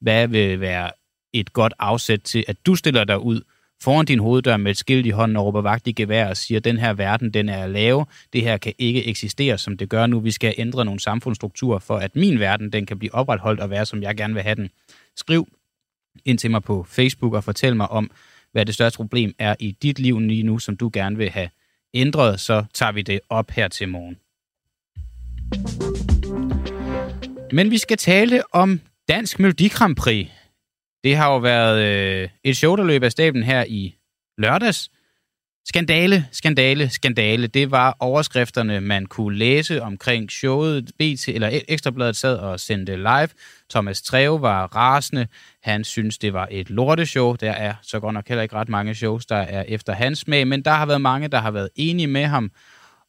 Hvad 0.00 0.28
vil 0.28 0.60
være 0.60 0.90
et 1.32 1.52
godt 1.52 1.72
afsæt 1.78 2.20
til, 2.20 2.44
at 2.48 2.56
du 2.66 2.74
stiller 2.74 3.04
dig 3.04 3.20
ud 3.20 3.40
foran 3.82 4.06
din 4.06 4.18
hoveddør 4.18 4.56
med 4.56 4.70
et 4.70 4.76
skilt 4.76 5.06
i 5.06 5.10
hånden 5.10 5.36
og 5.36 5.44
råber 5.44 5.60
vagt 5.60 5.86
i 5.86 5.92
gevær 5.92 6.28
og 6.28 6.36
siger, 6.36 6.60
den 6.60 6.78
her 6.78 6.92
verden, 6.92 7.30
den 7.30 7.48
er 7.48 7.66
lave, 7.66 8.06
det 8.32 8.42
her 8.42 8.56
kan 8.56 8.72
ikke 8.78 9.06
eksistere, 9.06 9.58
som 9.58 9.76
det 9.76 9.88
gør 9.88 10.06
nu. 10.06 10.20
Vi 10.20 10.30
skal 10.30 10.54
ændre 10.58 10.84
nogle 10.84 11.00
samfundsstrukturer 11.00 11.78
for, 11.78 11.96
at 11.96 12.16
min 12.16 12.40
verden, 12.40 12.72
den 12.72 12.86
kan 12.86 12.98
blive 12.98 13.14
opretholdt 13.14 13.60
og 13.60 13.70
være, 13.70 13.86
som 13.86 14.02
jeg 14.02 14.16
gerne 14.16 14.34
vil 14.34 14.42
have 14.42 14.54
den. 14.54 14.70
Skriv 15.16 15.48
ind 16.24 16.38
til 16.38 16.50
mig 16.50 16.62
på 16.62 16.86
Facebook 16.88 17.34
og 17.34 17.44
fortæl 17.44 17.76
mig 17.76 17.88
om, 17.88 18.10
hvad 18.52 18.66
det 18.66 18.74
største 18.74 18.96
problem 18.96 19.34
er 19.38 19.54
i 19.60 19.70
dit 19.82 19.98
liv 19.98 20.20
lige 20.20 20.42
nu, 20.42 20.58
som 20.58 20.76
du 20.76 20.90
gerne 20.92 21.16
vil 21.16 21.30
have 21.30 21.48
ændret, 21.94 22.40
så 22.40 22.64
tager 22.74 22.92
vi 22.92 23.02
det 23.02 23.20
op 23.28 23.50
her 23.50 23.68
til 23.68 23.88
morgen. 23.88 24.16
Men 27.52 27.70
vi 27.70 27.78
skal 27.78 27.96
tale 27.96 28.42
om 28.52 28.80
Dansk 29.08 29.38
Melodi 29.38 29.68
Grand 29.68 29.96
Prix. 29.96 30.28
Det 31.06 31.16
har 31.16 31.32
jo 31.32 31.38
været 31.38 31.82
øh, 31.82 32.28
et 32.44 32.56
show, 32.56 32.76
der 32.76 32.84
løb 32.84 33.02
af 33.02 33.12
staben 33.12 33.42
her 33.42 33.64
i 33.68 33.94
lørdags. 34.38 34.90
Skandale, 35.68 36.26
skandale, 36.32 36.90
skandale. 36.90 37.46
Det 37.46 37.70
var 37.70 37.96
overskrifterne, 38.00 38.80
man 38.80 39.06
kunne 39.06 39.38
læse 39.38 39.82
omkring 39.82 40.30
showet. 40.30 40.90
BT, 40.98 41.28
eller 41.28 41.50
e- 41.50 41.64
Ekstrabladet 41.68 42.16
sad 42.16 42.36
og 42.36 42.60
sendte 42.60 42.96
live. 42.96 43.28
Thomas 43.70 44.02
Treve 44.02 44.42
var 44.42 44.66
rasende. 44.66 45.26
Han 45.62 45.84
synes, 45.84 46.18
det 46.18 46.32
var 46.32 46.48
et 46.50 46.70
lorteshow. 46.70 47.34
Der 47.34 47.52
er 47.52 47.74
så 47.82 48.00
godt 48.00 48.14
nok 48.14 48.28
heller 48.28 48.42
ikke 48.42 48.54
ret 48.54 48.68
mange 48.68 48.94
shows, 48.94 49.26
der 49.26 49.36
er 49.36 49.64
efter 49.68 49.92
hans 49.92 50.18
smag. 50.18 50.46
Men 50.46 50.62
der 50.62 50.70
har 50.70 50.86
været 50.86 51.00
mange, 51.00 51.28
der 51.28 51.38
har 51.38 51.50
været 51.50 51.68
enige 51.76 52.06
med 52.06 52.24
ham. 52.24 52.50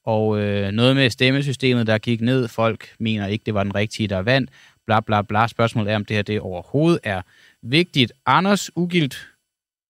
Og 0.05 0.39
øh, 0.39 0.71
noget 0.71 0.95
med 0.95 1.09
stemmesystemet, 1.09 1.87
der 1.87 1.97
gik 1.97 2.21
ned. 2.21 2.47
Folk 2.47 2.89
mener 2.99 3.27
ikke, 3.27 3.43
det 3.45 3.53
var 3.53 3.63
den 3.63 3.75
rigtige, 3.75 4.07
der 4.07 4.19
vandt. 4.19 4.49
Bla, 4.85 4.99
bla, 4.99 5.21
bla. 5.21 5.47
Spørgsmålet 5.47 5.91
er, 5.91 5.95
om 5.95 6.05
det 6.05 6.15
her 6.15 6.23
det 6.23 6.39
overhovedet 6.39 6.99
er 7.03 7.21
vigtigt. 7.63 8.11
Anders 8.25 8.71
Ugilt, 8.77 9.27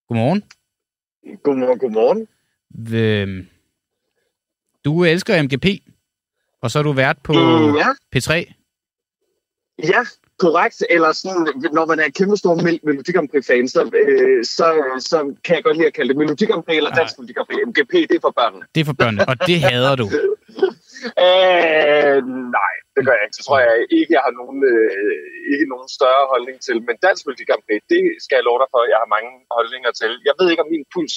godmorgen. 0.08 0.44
Godmorgen, 1.44 1.80
godmorgen. 1.80 2.28
Du 4.86 5.04
elsker 5.04 5.44
MGP, 5.44 5.66
og 6.62 6.72
så 6.72 6.80
er 6.80 6.84
du 6.84 6.94
vært 6.94 7.18
på 7.24 7.34
Mm, 7.34 7.76
ja. 7.76 7.90
P3. 8.16 8.54
Ja, 9.84 10.02
korrekt. 10.40 10.84
Eller 10.90 11.12
sådan, 11.12 11.48
når 11.74 11.86
man 11.86 12.00
er 12.00 12.10
kæmpe 12.10 12.38
stor 12.38 12.56
Mel- 12.56 12.80
Melodi 12.84 13.12
Prix-fan, 13.32 13.68
så, 13.68 13.82
øh, 14.08 14.46
så, 14.46 14.66
så 15.00 15.36
kan 15.44 15.56
jeg 15.56 15.64
godt 15.64 15.78
lide 15.78 15.88
at 15.88 15.94
kalde 15.94 16.10
det 16.10 16.18
Melodi 16.18 16.44
eller 16.44 16.90
Ja. 16.96 17.00
Dansk 17.02 17.20
Melodi. 17.20 17.34
MGP, 17.68 17.92
det 17.92 18.12
er 18.12 18.20
for 18.22 18.32
børnene. 18.32 18.66
Det 18.76 18.82
er 18.82 18.86
for 18.86 18.94
børnene, 18.94 19.28
og 19.30 19.48
det 19.48 19.60
hader 19.62 19.96
du. 19.96 20.10
Øh, 21.26 22.18
nej, 22.58 22.74
det 22.96 23.02
gør 23.06 23.16
jeg 23.18 23.26
ikke. 23.26 23.38
Så 23.40 23.44
tror 23.48 23.60
jeg 23.68 23.74
ikke, 24.00 24.12
jeg 24.18 24.24
har 24.28 24.34
nogen, 24.42 24.60
øh, 24.74 25.26
ikke 25.54 25.68
nogen 25.74 25.90
større 25.98 26.26
holdning 26.34 26.58
til. 26.68 26.78
Men 26.88 26.96
Dansk 27.06 27.22
Melodi 27.24 27.46
Grand 27.50 27.64
Prix, 27.68 27.82
det 27.94 28.02
skal 28.24 28.38
jeg 28.40 28.46
love 28.48 28.60
dig 28.64 28.70
for, 28.74 28.80
jeg 28.94 29.00
har 29.04 29.10
mange 29.16 29.32
holdninger 29.58 29.92
til. 30.02 30.12
Jeg 30.28 30.36
ved 30.40 30.48
ikke, 30.50 30.64
om 30.66 30.72
min 30.76 30.86
puls 30.94 31.16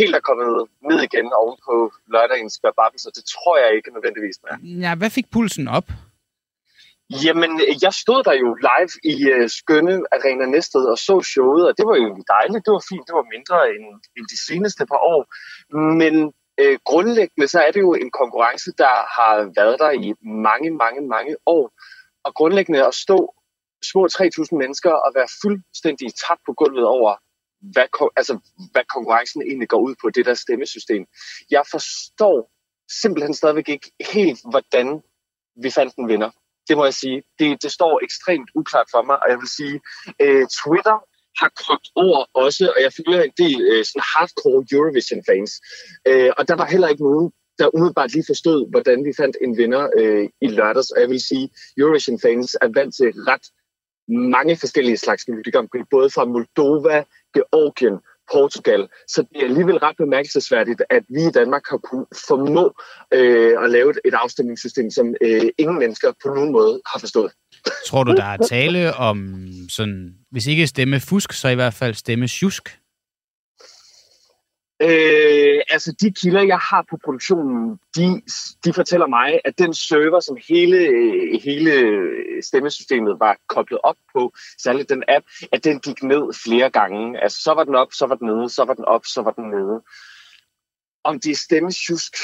helt 0.00 0.14
er 0.20 0.24
kommet 0.28 0.48
ned 0.90 1.00
igen 1.08 1.26
oven 1.42 1.56
på 1.66 1.74
lørdagens 2.14 2.56
Bababen, 2.62 2.98
så 3.04 3.10
det 3.16 3.24
tror 3.34 3.54
jeg 3.62 3.70
ikke 3.76 3.90
nødvendigvis 3.96 4.38
med. 4.44 4.52
Ja, 4.84 4.92
hvad 5.00 5.10
fik 5.18 5.28
pulsen 5.34 5.66
op? 5.78 5.88
Jamen, 7.24 7.50
jeg 7.84 7.92
stod 8.02 8.20
der 8.28 8.34
jo 8.44 8.50
live 8.68 8.92
i 9.12 9.16
uh, 9.34 9.46
skønne 9.58 9.94
Arena 10.16 10.46
Næsted 10.54 10.84
og 10.92 10.98
så 10.98 11.16
showet, 11.32 11.62
og 11.68 11.74
det 11.78 11.86
var 11.90 11.96
jo 12.04 12.10
dejligt, 12.36 12.64
det 12.66 12.72
var 12.76 12.84
fint, 12.90 13.06
det 13.08 13.14
var 13.20 13.26
mindre 13.34 13.56
end, 13.74 13.86
end 14.16 14.26
de 14.34 14.38
seneste 14.48 14.82
par 14.92 15.02
år. 15.14 15.22
Men 16.00 16.14
øh, 16.60 16.78
grundlæggende 16.84 17.48
så 17.48 17.60
er 17.60 17.70
det 17.70 17.80
jo 17.80 17.94
en 17.94 18.10
konkurrence, 18.10 18.72
der 18.78 18.94
har 19.16 19.52
været 19.58 19.78
der 19.78 19.90
i 19.90 20.14
mange, 20.48 20.70
mange, 20.70 21.00
mange 21.00 21.36
år. 21.46 21.72
Og 22.24 22.34
grundlæggende 22.34 22.86
at 22.86 22.94
stå 22.94 23.34
små 23.90 24.06
3.000 24.06 24.56
mennesker 24.56 24.92
og 24.92 25.12
være 25.14 25.28
fuldstændig 25.42 26.08
tabt 26.14 26.40
på 26.46 26.52
gulvet 26.52 26.84
over, 26.84 27.16
hvad, 27.60 28.10
altså, 28.16 28.38
hvad 28.72 28.84
konkurrencen 28.94 29.42
egentlig 29.42 29.68
går 29.68 29.80
ud 29.80 29.94
på, 30.02 30.10
det 30.10 30.26
der 30.26 30.34
stemmesystem. 30.34 31.06
Jeg 31.50 31.64
forstår 31.70 32.50
simpelthen 33.02 33.34
stadigvæk 33.34 33.68
ikke 33.68 33.92
helt, 34.12 34.40
hvordan 34.50 35.02
vi 35.62 35.70
fandt 35.70 35.94
en 35.94 36.08
vinder 36.08 36.30
det 36.68 36.76
må 36.76 36.84
jeg 36.84 36.94
sige. 36.94 37.22
Det, 37.38 37.62
det 37.62 37.72
står 37.72 38.00
ekstremt 38.04 38.50
uklart 38.54 38.88
for 38.90 39.02
mig, 39.02 39.16
og 39.22 39.30
jeg 39.30 39.38
vil 39.38 39.48
sige, 39.48 39.80
øh, 40.20 40.46
Twitter 40.60 40.96
har 41.40 41.50
kogt 41.66 41.86
over 41.94 42.18
også, 42.34 42.64
og 42.76 42.82
jeg 42.82 42.92
følger 42.98 43.22
en 43.22 43.36
del 43.38 43.58
øh, 43.70 43.84
sådan 43.84 44.02
hardcore 44.12 44.66
Eurovision-fans. 44.72 45.52
Øh, 46.08 46.30
og 46.38 46.48
der 46.48 46.56
var 46.56 46.66
heller 46.66 46.88
ikke 46.88 47.02
nogen, 47.02 47.32
der 47.58 47.74
umiddelbart 47.74 48.12
lige 48.12 48.30
forstod, 48.32 48.70
hvordan 48.70 49.04
vi 49.04 49.12
fandt 49.16 49.36
en 49.40 49.56
vinder 49.56 49.88
øh, 49.98 50.28
i 50.40 50.46
lørdags. 50.46 50.90
Og 50.90 51.00
jeg 51.00 51.10
vil 51.10 51.20
sige, 51.20 51.50
Eurovision-fans 51.78 52.56
er 52.62 52.68
vant 52.78 52.94
til 52.94 53.10
ret 53.30 53.46
mange 54.08 54.56
forskellige 54.56 54.96
slags 54.96 55.24
politikere, 55.28 55.68
både 55.90 56.10
fra 56.10 56.24
Moldova, 56.24 57.04
Georgien, 57.34 57.98
Portugal. 58.32 58.88
Så 59.08 59.22
det 59.22 59.40
er 59.40 59.44
alligevel 59.44 59.78
ret 59.78 59.96
bemærkelsesværdigt, 59.98 60.82
at 60.90 61.02
vi 61.08 61.22
i 61.26 61.30
Danmark 61.30 61.62
har 61.70 61.76
kunnet 61.76 62.06
formå 62.28 62.74
øh, 63.14 63.64
at 63.64 63.70
lave 63.70 63.90
et, 63.90 63.98
et 64.04 64.14
afstemningssystem, 64.14 64.90
som 64.90 65.14
øh, 65.20 65.42
ingen 65.58 65.78
mennesker 65.78 66.12
på 66.22 66.34
nogen 66.34 66.52
måde 66.52 66.80
har 66.92 66.98
forstået. 66.98 67.32
Tror 67.86 68.04
du, 68.04 68.12
der 68.12 68.24
er 68.24 68.36
tale 68.36 68.94
om 68.94 69.46
sådan, 69.68 70.14
hvis 70.30 70.46
ikke 70.46 70.66
stemme 70.66 71.00
fusk, 71.00 71.32
så 71.32 71.48
i 71.48 71.54
hvert 71.54 71.74
fald 71.74 71.94
stemme 71.94 72.28
sjusk? 72.28 72.78
Øh, 74.82 75.60
altså 75.70 75.92
de 76.00 76.12
kilder, 76.12 76.42
jeg 76.42 76.58
har 76.58 76.84
på 76.90 76.98
produktionen, 77.04 77.78
de, 77.96 78.22
de 78.64 78.72
fortæller 78.72 79.06
mig, 79.06 79.40
at 79.44 79.58
den 79.58 79.74
server, 79.74 80.20
som 80.20 80.36
hele, 80.48 80.78
hele 81.38 81.72
stemmesystemet 82.42 83.16
var 83.20 83.36
koblet 83.48 83.78
op 83.82 83.96
på, 84.14 84.32
særligt 84.62 84.88
den 84.88 85.02
app, 85.08 85.26
at 85.52 85.64
den 85.64 85.80
gik 85.80 86.02
ned 86.02 86.34
flere 86.44 86.70
gange. 86.70 87.22
Altså 87.22 87.42
så 87.42 87.54
var 87.54 87.64
den 87.64 87.74
op, 87.74 87.92
så 87.92 88.06
var 88.06 88.14
den 88.14 88.26
nede, 88.26 88.48
så 88.48 88.64
var 88.64 88.74
den 88.74 88.84
op, 88.84 89.06
så 89.06 89.22
var 89.22 89.30
den 89.30 89.50
nede. 89.50 89.82
Om 91.04 91.20
det 91.20 91.30
er 91.30 91.36
stemmesjusk, 91.36 92.14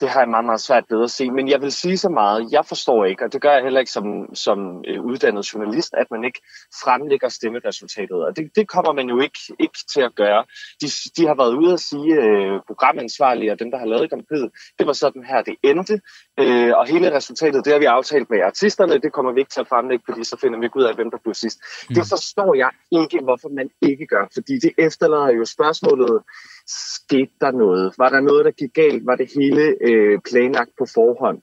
det 0.00 0.08
har 0.08 0.20
jeg 0.20 0.28
meget, 0.28 0.44
meget 0.44 0.60
svært 0.60 0.84
ved 0.90 1.02
at 1.04 1.10
se. 1.10 1.30
Men 1.30 1.48
jeg 1.48 1.60
vil 1.62 1.72
sige 1.72 1.98
så 1.98 2.08
meget, 2.08 2.52
jeg 2.52 2.64
forstår 2.66 3.04
ikke, 3.04 3.24
og 3.24 3.32
det 3.32 3.42
gør 3.42 3.52
jeg 3.52 3.62
heller 3.62 3.80
ikke 3.80 3.92
som, 3.92 4.34
som 4.34 4.84
øh, 4.88 5.00
uddannet 5.04 5.54
journalist, 5.54 5.94
at 5.94 6.06
man 6.10 6.24
ikke 6.24 6.40
fremlægger 6.84 7.28
stemmeresultatet. 7.28 8.18
Og 8.26 8.36
det, 8.36 8.50
det 8.56 8.68
kommer 8.68 8.92
man 8.92 9.08
jo 9.08 9.20
ikke, 9.20 9.38
ikke 9.58 9.78
til 9.94 10.00
at 10.00 10.14
gøre. 10.14 10.44
De, 10.80 10.86
de 11.16 11.26
har 11.26 11.34
været 11.34 11.54
ude 11.54 11.72
at 11.72 11.80
sige, 11.80 12.14
øh, 12.14 12.60
programansvarlige 12.66 13.52
og 13.52 13.58
dem, 13.58 13.70
der 13.70 13.78
har 13.78 13.86
lavet 13.86 14.10
Grand 14.10 14.50
det 14.78 14.86
var 14.86 14.92
sådan 14.92 15.24
her, 15.24 15.42
det 15.42 15.56
endte. 15.62 16.00
Øh, 16.40 16.72
og 16.78 16.86
hele 16.86 17.16
resultatet, 17.16 17.64
det 17.64 17.72
har 17.72 17.80
vi 17.80 17.84
aftalt 17.84 18.30
med 18.30 18.40
artisterne, 18.40 18.98
det 18.98 19.12
kommer 19.12 19.32
vi 19.32 19.40
ikke 19.40 19.50
til 19.50 19.60
at 19.60 19.68
fremlægge, 19.68 20.04
fordi 20.08 20.24
så 20.24 20.36
finder 20.40 20.58
vi 20.58 20.64
ikke 20.66 20.76
ud 20.76 20.84
af, 20.84 20.94
hvem 20.94 21.10
der 21.10 21.18
blev 21.24 21.34
sidst. 21.34 21.58
Mm. 21.60 21.94
Det 21.94 22.04
forstår 22.08 22.54
jeg 22.54 22.70
ikke, 23.00 23.18
hvorfor 23.24 23.48
man 23.48 23.70
ikke 23.82 24.06
gør, 24.06 24.24
fordi 24.34 24.54
det 24.64 24.72
efterlader 24.78 25.30
jo 25.38 25.44
spørgsmålet, 25.44 26.22
skete 26.66 27.32
der 27.40 27.50
noget? 27.50 27.94
Var 27.98 28.08
der 28.08 28.20
noget, 28.20 28.44
der 28.44 28.50
gik 28.50 28.74
galt? 28.74 29.06
Var 29.06 29.16
det 29.16 29.28
hele 29.36 29.76
øh, 29.80 30.18
planlagt 30.30 30.70
på 30.78 30.86
forhånd? 30.94 31.38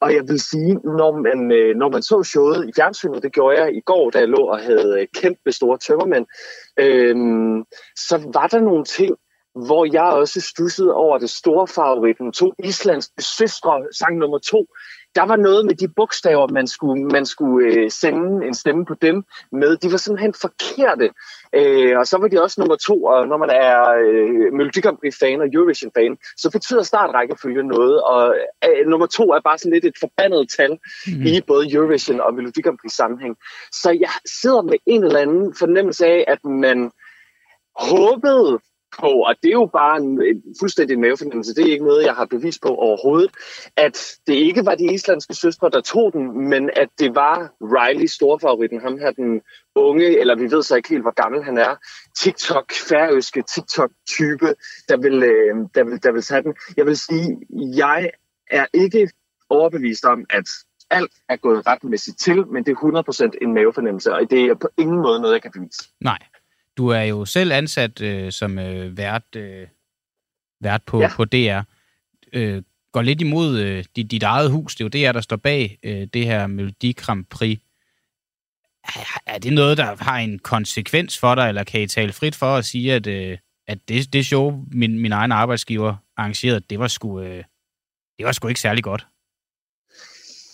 Og 0.00 0.14
jeg 0.14 0.28
vil 0.28 0.40
sige, 0.40 0.74
når 0.74 1.12
man, 1.26 1.52
øh, 1.52 1.76
når 1.76 1.88
man 1.88 2.02
så 2.02 2.22
showet 2.22 2.68
i 2.68 2.72
fjernsynet, 2.76 3.22
det 3.22 3.32
gjorde 3.32 3.62
jeg 3.62 3.76
i 3.76 3.80
går, 3.80 4.10
da 4.10 4.18
jeg 4.18 4.28
lå 4.28 4.42
og 4.54 4.58
havde 4.58 5.00
øh, 5.00 5.06
kæmpe 5.14 5.52
store 5.52 5.78
tømmermænd, 5.78 6.26
øh, 6.78 7.16
så 7.96 8.30
var 8.34 8.46
der 8.46 8.60
nogle 8.60 8.84
ting, 8.84 9.16
hvor 9.66 9.84
jeg 9.92 10.02
også 10.02 10.40
stussede 10.40 10.94
over 10.94 11.18
det 11.18 11.30
store 11.30 11.66
favoritten. 11.66 12.32
To 12.32 12.52
islandske 12.64 13.22
søstre, 13.22 13.82
sang 13.98 14.18
nummer 14.18 14.38
to, 14.38 14.66
der 15.14 15.26
var 15.26 15.36
noget 15.36 15.66
med 15.66 15.74
de 15.74 15.88
bogstaver, 15.88 16.48
man 16.48 16.66
skulle, 16.66 17.04
man 17.04 17.26
skulle 17.26 17.74
øh, 17.74 17.90
sende 17.90 18.46
en 18.46 18.54
stemme 18.54 18.84
på 18.86 18.94
dem 18.94 19.24
med. 19.52 19.76
De 19.76 19.92
var 19.92 19.96
simpelthen 19.96 20.34
forkerte. 20.40 21.10
Øh, 21.54 21.98
og 21.98 22.06
så 22.06 22.18
var 22.18 22.28
de 22.28 22.42
også 22.42 22.60
nummer 22.60 22.76
to, 22.76 23.04
og 23.04 23.28
når 23.28 23.36
man 23.36 23.50
er 23.50 23.74
øh, 24.06 24.52
Melodi 24.52 24.80
Grand 24.80 24.98
Prix-fan 24.98 25.40
og 25.40 25.48
Eurovision-fan, 25.52 26.16
så 26.36 26.50
betyder 26.50 26.82
startrækkefølge 26.82 27.62
noget. 27.62 28.02
Og 28.02 28.36
øh, 28.64 28.86
nummer 28.86 29.06
to 29.06 29.24
er 29.32 29.40
bare 29.40 29.58
sådan 29.58 29.72
lidt 29.72 29.84
et 29.84 29.98
forbandet 30.00 30.48
tal 30.56 30.78
mm. 31.06 31.22
i 31.22 31.40
både 31.46 31.72
Eurovision 31.72 32.20
og 32.20 32.34
Melodi 32.34 32.60
Grand 32.60 32.78
Prix-sammenhæng. 32.78 33.36
Så 33.72 33.90
jeg 34.00 34.14
sidder 34.40 34.62
med 34.62 34.78
en 34.86 35.04
eller 35.04 35.20
anden 35.20 35.54
fornemmelse 35.58 36.06
af, 36.06 36.24
at 36.28 36.44
man 36.44 36.90
håbede 37.76 38.60
på, 39.00 39.06
og 39.06 39.34
det 39.42 39.48
er 39.48 39.58
jo 39.62 39.70
bare 39.72 39.96
en, 39.96 40.22
en 40.22 40.42
fuldstændig 40.60 40.98
mavefornemmelse, 40.98 41.54
det 41.54 41.62
er 41.64 41.72
ikke 41.72 41.84
noget, 41.84 42.04
jeg 42.04 42.14
har 42.14 42.24
bevis 42.24 42.58
på 42.58 42.68
overhovedet, 42.68 43.30
at 43.76 43.96
det 44.26 44.34
ikke 44.34 44.66
var 44.66 44.74
de 44.74 44.94
islandske 44.94 45.34
søstre, 45.34 45.70
der 45.70 45.80
tog 45.80 46.12
den, 46.12 46.48
men 46.48 46.70
at 46.76 46.88
det 46.98 47.14
var 47.14 47.36
Riley, 47.60 48.06
storfavoritten, 48.06 48.80
ham 48.80 48.98
her 48.98 49.10
den 49.10 49.40
unge, 49.74 50.20
eller 50.20 50.36
vi 50.36 50.50
ved 50.50 50.62
så 50.62 50.76
ikke 50.76 50.88
helt, 50.88 51.02
hvor 51.02 51.22
gammel 51.22 51.44
han 51.44 51.58
er, 51.58 51.74
TikTok, 52.20 52.72
færøske 52.88 53.42
TikTok-type, 53.42 54.48
der 54.88 54.96
vil, 54.96 55.22
øh, 55.22 55.56
der, 55.74 55.84
vil, 55.84 56.02
der 56.02 56.12
vil 56.12 56.22
tage 56.22 56.42
den. 56.42 56.54
Jeg 56.76 56.86
vil 56.86 56.96
sige, 56.96 57.38
jeg 57.76 58.10
er 58.50 58.66
ikke 58.74 59.10
overbevist 59.50 60.04
om, 60.04 60.24
at 60.30 60.48
alt 60.90 61.12
er 61.28 61.36
gået 61.36 61.66
retmæssigt 61.66 62.18
til, 62.18 62.46
men 62.46 62.64
det 62.64 62.72
er 62.72 63.30
100% 63.32 63.38
en 63.42 63.54
mavefornemmelse, 63.54 64.12
og 64.12 64.20
det 64.30 64.44
er 64.44 64.54
på 64.54 64.68
ingen 64.78 64.96
måde 64.96 65.20
noget, 65.20 65.34
jeg 65.34 65.42
kan 65.42 65.50
bevise. 65.50 65.82
Nej, 66.00 66.18
du 66.76 66.88
er 66.88 67.02
jo 67.02 67.24
selv 67.24 67.52
ansat 67.52 68.00
øh, 68.00 68.32
som 68.32 68.58
øh, 68.58 68.96
vært, 68.96 69.36
øh, 69.36 69.66
vært 70.60 70.82
på, 70.82 71.00
ja. 71.00 71.10
på 71.16 71.24
DR. 71.24 71.60
Øh, 72.32 72.62
går 72.92 73.02
lidt 73.02 73.20
imod 73.20 73.60
øh, 73.60 73.84
dit, 73.96 74.10
dit 74.10 74.22
eget 74.22 74.50
hus. 74.50 74.74
Det 74.74 74.94
er 74.94 75.00
jo 75.02 75.08
DR, 75.08 75.12
der 75.12 75.20
står 75.20 75.36
bag 75.36 75.78
øh, 75.82 76.08
det 76.14 76.24
her 76.24 76.46
Melodi 76.46 76.92
Grand 76.92 77.24
Prix. 77.24 77.58
Er, 78.84 79.20
er 79.26 79.38
det 79.38 79.52
noget, 79.52 79.78
der 79.78 80.04
har 80.04 80.18
en 80.18 80.38
konsekvens 80.38 81.18
for 81.18 81.34
dig, 81.34 81.48
eller 81.48 81.64
kan 81.64 81.80
I 81.80 81.86
tale 81.86 82.12
frit 82.12 82.34
for 82.34 82.56
at 82.56 82.64
sige, 82.64 82.94
at, 82.94 83.06
øh, 83.06 83.38
at 83.66 83.88
det, 83.88 84.12
det 84.12 84.26
show, 84.26 84.64
min, 84.72 84.98
min 84.98 85.12
egen 85.12 85.32
arbejdsgiver 85.32 85.96
arrangerede, 86.16 86.60
det 86.60 86.78
var 86.78 86.88
sgu, 86.88 87.20
øh, 87.20 87.44
det 88.18 88.26
var 88.26 88.32
sgu 88.32 88.48
ikke 88.48 88.60
særlig 88.60 88.84
godt? 88.84 89.06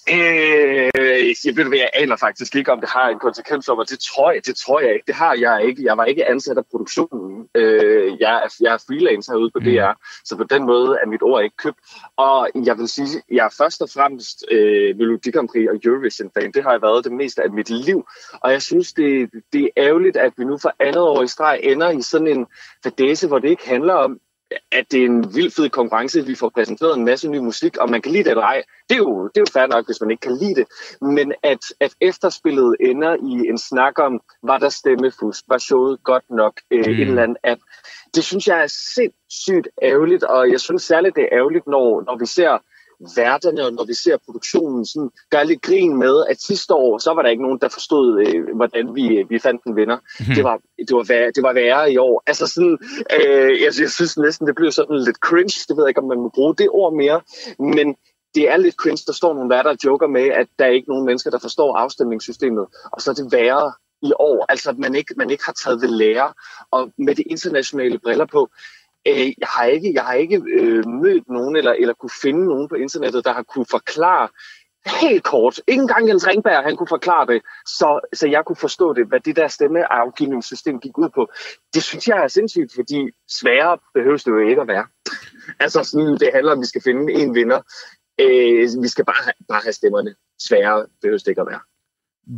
Øh, 0.08 1.34
jeg 1.44 1.56
ved, 1.56 1.76
jeg 1.76 1.90
aner 1.94 2.16
faktisk 2.16 2.56
ikke, 2.56 2.72
om 2.72 2.80
det 2.80 2.88
har 2.88 3.08
en 3.08 3.18
konsekvens 3.18 3.68
over. 3.68 3.84
Det 3.84 3.98
tror 3.98 4.30
jeg, 4.30 4.46
det 4.46 4.56
tror 4.56 4.80
jeg 4.80 4.94
ikke. 4.94 5.06
Det 5.06 5.14
har 5.14 5.34
jeg 5.40 5.64
ikke. 5.64 5.84
Jeg 5.84 5.96
var 5.96 6.04
ikke 6.04 6.28
ansat 6.28 6.58
af 6.58 6.66
produktionen. 6.70 7.48
Øh, 7.54 8.20
jeg, 8.20 8.34
er, 8.44 8.54
jeg 8.60 8.74
er 8.74 8.84
freelancer 8.86 9.34
ude 9.34 9.50
på 9.50 9.58
mm. 9.58 9.64
DR, 9.64 9.92
så 10.24 10.36
på 10.36 10.44
den 10.44 10.66
måde 10.66 10.98
er 11.02 11.06
mit 11.06 11.22
ord 11.22 11.44
ikke 11.44 11.56
købt. 11.56 11.78
Og 12.16 12.48
jeg 12.54 12.78
vil 12.78 12.88
sige, 12.88 13.22
jeg 13.30 13.44
er 13.46 13.54
først 13.58 13.82
og 13.82 13.88
fremmest 13.94 14.44
øh, 14.50 14.96
Melodi 14.96 15.30
Grand 15.30 15.48
Prix 15.48 15.68
og 15.68 15.80
Eurovision-fan. 15.84 16.52
Det 16.52 16.62
har 16.62 16.70
jeg 16.70 16.82
været 16.82 17.04
det 17.04 17.12
meste 17.12 17.42
af 17.42 17.50
mit 17.50 17.70
liv. 17.70 18.06
Og 18.32 18.52
jeg 18.52 18.62
synes, 18.62 18.92
det, 18.92 19.30
det 19.52 19.64
er 19.64 19.68
ærgerligt, 19.76 20.16
at 20.16 20.32
vi 20.36 20.44
nu 20.44 20.58
for 20.58 20.74
andet 20.80 21.02
år 21.02 21.22
i 21.22 21.28
streg 21.28 21.60
ender 21.62 21.90
i 21.90 22.02
sådan 22.02 22.26
en 22.26 22.46
fadese, 22.82 23.28
hvor 23.28 23.38
det 23.38 23.48
ikke 23.48 23.68
handler 23.68 23.94
om, 23.94 24.20
at 24.72 24.92
det 24.92 25.00
er 25.00 25.06
en 25.06 25.34
vild 25.34 25.50
fed 25.50 25.68
konkurrence, 25.68 26.26
vi 26.26 26.34
får 26.34 26.48
præsenteret 26.48 26.96
en 26.96 27.04
masse 27.04 27.28
ny 27.28 27.38
musik, 27.38 27.76
og 27.76 27.90
man 27.90 28.02
kan 28.02 28.12
lide 28.12 28.24
det 28.24 28.30
eller 28.30 28.42
ej. 28.42 28.62
Det 28.88 28.94
er 28.94 28.98
jo, 28.98 29.28
det 29.28 29.36
er 29.36 29.40
jo 29.40 29.52
fair 29.52 29.66
nok, 29.66 29.86
hvis 29.86 30.00
man 30.00 30.10
ikke 30.10 30.20
kan 30.20 30.36
lide 30.36 30.54
det. 30.54 30.66
Men 31.00 31.32
at, 31.42 31.58
at 31.80 31.94
efterspillet 32.00 32.76
ender 32.80 33.14
i 33.14 33.48
en 33.48 33.58
snak 33.58 33.98
om, 33.98 34.20
var 34.42 34.58
der 34.58 34.68
stemmefusk, 34.68 35.44
var 35.48 35.58
showet 35.58 36.02
godt 36.04 36.24
nok, 36.30 36.60
øh, 36.70 36.84
mm. 36.86 36.92
en 36.92 37.08
eller 37.08 37.22
anden 37.22 37.36
app. 37.44 37.60
Det 38.14 38.24
synes 38.24 38.46
jeg 38.46 38.62
er 38.62 38.66
sindssygt 38.96 39.68
ærgerligt, 39.82 40.24
og 40.24 40.50
jeg 40.50 40.60
synes 40.60 40.82
særligt, 40.82 41.16
det 41.16 41.22
er 41.22 41.38
ærgerligt, 41.38 41.66
når, 41.66 42.02
når 42.06 42.18
vi 42.18 42.26
ser 42.26 42.58
værterne, 43.16 43.64
og 43.66 43.72
når 43.72 43.84
vi 43.84 43.94
ser 43.94 44.16
produktionen, 44.24 44.86
sådan, 44.86 45.10
gør 45.30 45.42
lidt 45.42 45.62
grin 45.62 45.96
med, 45.96 46.24
at 46.30 46.42
sidste 46.42 46.74
år, 46.74 46.98
så 46.98 47.14
var 47.14 47.22
der 47.22 47.30
ikke 47.30 47.42
nogen, 47.42 47.58
der 47.58 47.68
forstod, 47.68 48.06
øh, 48.26 48.56
hvordan 48.56 48.94
vi, 48.94 49.24
vi 49.28 49.38
fandt 49.38 49.64
en 49.64 49.76
vinder. 49.76 49.96
Mm-hmm. 49.96 50.34
Det, 50.34 50.44
var, 50.44 50.56
det, 50.88 50.94
var 50.98 51.04
værre, 51.08 51.30
det 51.34 51.42
var 51.42 51.52
værre 51.52 51.92
i 51.92 51.96
år. 51.96 52.22
Altså 52.26 52.46
sådan, 52.46 52.78
øh, 53.16 53.60
jeg, 53.62 53.72
jeg 53.80 53.90
synes 53.90 54.18
næsten, 54.18 54.46
det 54.46 54.54
blev 54.54 54.70
sådan 54.72 54.96
lidt 54.96 55.16
cringe. 55.16 55.64
Det 55.68 55.76
ved 55.76 55.84
jeg 55.84 55.88
ikke, 55.88 56.00
om 56.00 56.08
man 56.08 56.20
må 56.20 56.28
bruge 56.34 56.54
det 56.54 56.68
ord 56.70 56.92
mere. 56.94 57.20
Men 57.58 57.96
det 58.34 58.50
er 58.50 58.56
lidt 58.56 58.74
cringe, 58.74 59.02
der 59.06 59.12
står 59.12 59.34
nogle 59.34 59.50
værter 59.50 59.70
og 59.70 59.76
joker 59.84 60.06
med, 60.06 60.26
at 60.40 60.46
der 60.58 60.64
er 60.64 60.70
ikke 60.70 60.88
nogen 60.88 61.04
mennesker, 61.04 61.30
der 61.30 61.38
forstår 61.38 61.76
afstemningssystemet. 61.76 62.66
Og 62.92 63.00
så 63.00 63.10
er 63.10 63.14
det 63.14 63.32
værre 63.32 63.72
i 64.02 64.12
år. 64.18 64.46
Altså, 64.48 64.70
at 64.70 64.78
man 64.78 64.94
ikke, 64.94 65.14
man 65.16 65.30
ikke 65.30 65.44
har 65.44 65.52
taget 65.52 65.82
ved 65.82 65.88
lære. 65.88 66.32
Og 66.70 66.92
med 66.98 67.14
de 67.14 67.22
internationale 67.22 67.98
briller 67.98 68.26
på, 68.26 68.48
Øh, 69.08 69.26
jeg 69.38 69.48
har 69.48 69.64
ikke, 69.64 69.92
jeg 69.94 70.04
har 70.04 70.14
ikke 70.14 70.42
øh, 70.58 70.88
mødt 70.88 71.28
nogen, 71.28 71.56
eller, 71.56 71.72
eller 71.72 71.94
kunne 71.94 72.16
finde 72.22 72.44
nogen 72.44 72.68
på 72.68 72.74
internettet, 72.74 73.24
der 73.24 73.32
har 73.32 73.42
kunne 73.42 73.66
forklare 73.70 74.28
helt 75.00 75.24
kort, 75.24 75.60
ikke 75.66 75.80
engang 75.80 76.08
Jens 76.08 76.26
Ringberg, 76.26 76.64
han 76.64 76.76
kunne 76.76 76.88
forklare 76.88 77.26
det, 77.26 77.42
så, 77.66 78.00
så 78.12 78.28
jeg 78.28 78.44
kunne 78.44 78.56
forstå 78.56 78.92
det, 78.92 79.06
hvad 79.06 79.20
det 79.20 79.36
der 79.36 79.48
stemmeafgivningssystem 79.48 80.80
gik 80.80 80.98
ud 80.98 81.08
på. 81.14 81.32
Det 81.74 81.82
synes 81.82 82.08
jeg 82.08 82.24
er 82.24 82.28
sindssygt, 82.28 82.72
fordi 82.74 83.10
sværere 83.28 83.78
behøves 83.94 84.24
det 84.24 84.30
jo 84.30 84.38
ikke 84.38 84.60
at 84.60 84.68
være. 84.68 84.86
altså 85.60 85.84
sådan, 85.84 86.06
det 86.06 86.30
handler 86.34 86.52
om, 86.52 86.58
at 86.58 86.62
vi 86.62 86.66
skal 86.66 86.82
finde 86.82 87.12
en 87.12 87.34
vinder. 87.34 87.60
Øh, 88.20 88.82
vi 88.82 88.88
skal 88.88 89.04
bare, 89.04 89.32
bare 89.48 89.60
have 89.62 89.72
stemmerne. 89.72 90.14
Sværere 90.38 90.86
behøves 91.02 91.22
det 91.22 91.30
ikke 91.30 91.40
at 91.40 91.46
være. 91.46 91.60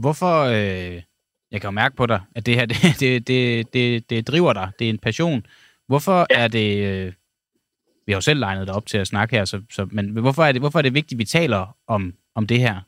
Hvorfor, 0.00 0.42
øh, 0.42 1.02
jeg 1.50 1.60
kan 1.60 1.68
jo 1.68 1.70
mærke 1.70 1.96
på 1.96 2.06
dig, 2.06 2.20
at 2.34 2.46
det 2.46 2.54
her, 2.54 2.66
det, 2.72 2.76
det, 3.00 3.28
det, 3.28 3.72
det, 3.74 4.10
det 4.10 4.28
driver 4.28 4.52
dig, 4.52 4.70
det 4.78 4.84
er 4.84 4.90
en 4.90 4.98
passion. 4.98 5.46
Hvorfor 5.92 6.26
ja. 6.30 6.44
er 6.44 6.48
det... 6.48 6.84
Øh, 6.84 7.12
vi 8.06 8.12
har 8.12 8.16
jo 8.16 8.20
selv 8.20 8.40
legnet 8.40 8.66
det 8.66 8.76
op 8.76 8.86
til 8.86 8.98
at 8.98 9.06
snakke 9.06 9.36
her, 9.36 9.44
så, 9.44 9.62
så, 9.70 9.88
men 9.92 10.10
hvorfor 10.10 10.42
er, 10.42 10.52
det, 10.52 10.62
hvorfor 10.62 10.78
er 10.78 10.82
det 10.82 10.94
vigtigt, 10.94 11.12
at 11.12 11.18
vi 11.18 11.24
taler 11.24 11.76
om, 11.86 12.12
om 12.34 12.46
det 12.46 12.60
her? 12.60 12.80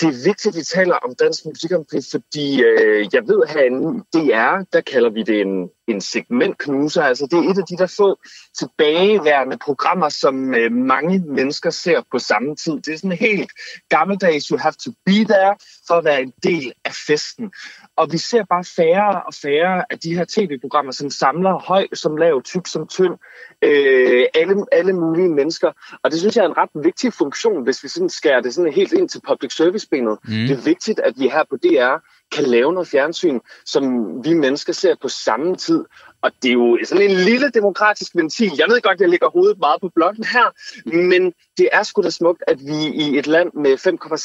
det 0.00 0.08
er 0.08 0.24
vigtigt, 0.28 0.46
at 0.46 0.58
vi 0.58 0.62
taler 0.62 0.94
om 0.94 1.14
dansk 1.14 1.44
musik, 1.44 1.70
fordi 2.12 2.62
øh, 2.62 3.08
jeg 3.12 3.22
ved 3.28 3.40
herinde, 3.48 4.04
DR, 4.12 4.64
der 4.72 4.80
kalder 4.80 5.10
vi 5.10 5.22
det 5.22 5.40
en, 5.40 5.70
en 5.88 6.00
segmentknuser. 6.00 7.02
Altså 7.02 7.26
det 7.30 7.38
er 7.38 7.50
et 7.50 7.58
af 7.58 7.64
de 7.70 7.76
der 7.76 7.94
få 7.96 8.18
tilbageværende 8.58 9.58
programmer, 9.58 10.08
som 10.08 10.54
øh, 10.54 10.72
mange 10.72 11.18
mennesker 11.18 11.70
ser 11.70 12.02
på 12.12 12.18
samme 12.18 12.56
tid. 12.56 12.72
Det 12.72 12.94
er 12.94 12.98
sådan 12.98 13.12
helt 13.12 13.50
gammeldags, 13.88 14.46
you 14.46 14.58
have 14.58 14.72
to 14.84 14.90
be 15.06 15.12
there, 15.12 15.54
for 15.86 15.94
at 15.94 16.04
være 16.04 16.22
en 16.22 16.32
del 16.42 16.72
af 16.84 16.92
festen. 17.06 17.52
Og 17.96 18.12
vi 18.12 18.18
ser 18.18 18.44
bare 18.44 18.64
færre 18.64 19.22
og 19.22 19.34
færre 19.34 19.84
af 19.90 19.98
de 19.98 20.14
her 20.14 20.24
tv-programmer, 20.28 20.92
som 20.92 21.10
samler 21.10 21.58
høj 21.58 21.86
som 21.92 22.16
lav, 22.16 22.42
tyk 22.42 22.66
som 22.66 22.86
tynd, 22.86 23.14
øh, 23.62 24.24
alle, 24.34 24.64
alle 24.72 24.92
mulige 24.92 25.28
mennesker. 25.28 25.72
Og 26.02 26.10
det 26.10 26.18
synes 26.20 26.36
jeg 26.36 26.44
er 26.44 26.48
en 26.48 26.56
ret 26.56 26.84
vigtig 26.84 27.12
funktion, 27.12 27.62
hvis 27.62 27.82
vi 27.84 27.88
sådan 27.88 28.08
skærer 28.08 28.40
det 28.40 28.54
sådan 28.54 28.72
helt 28.72 28.92
ind 28.92 29.08
til 29.08 29.20
public 29.28 29.52
service-benet. 29.52 30.18
Mm. 30.24 30.30
Det 30.30 30.50
er 30.50 30.62
vigtigt, 30.62 30.98
at 31.00 31.12
vi 31.16 31.28
her 31.28 31.44
på 31.50 31.56
DR 31.56 31.96
kan 32.32 32.44
lave 32.44 32.72
noget 32.72 32.88
fjernsyn, 32.88 33.40
som 33.64 33.84
vi 34.24 34.34
mennesker 34.34 34.72
ser 34.72 34.94
på 35.02 35.08
samme 35.08 35.56
tid. 35.56 35.84
Og 36.22 36.30
det 36.42 36.48
er 36.48 36.52
jo 36.52 36.78
sådan 36.84 37.10
en 37.10 37.16
lille 37.16 37.50
demokratisk 37.50 38.16
ventil. 38.16 38.52
Jeg 38.58 38.66
ved 38.68 38.80
godt, 38.80 38.94
at 38.94 39.00
jeg 39.00 39.08
lægger 39.08 39.28
hovedet 39.28 39.58
meget 39.58 39.80
på 39.80 39.90
blokken 39.94 40.24
her, 40.24 40.46
men 40.96 41.32
det 41.58 41.68
er 41.72 41.82
sgu 41.82 42.02
da 42.02 42.10
smukt, 42.10 42.42
at 42.46 42.58
vi 42.60 42.86
i 42.94 43.18
et 43.18 43.26
land 43.26 43.50
med 43.54 43.74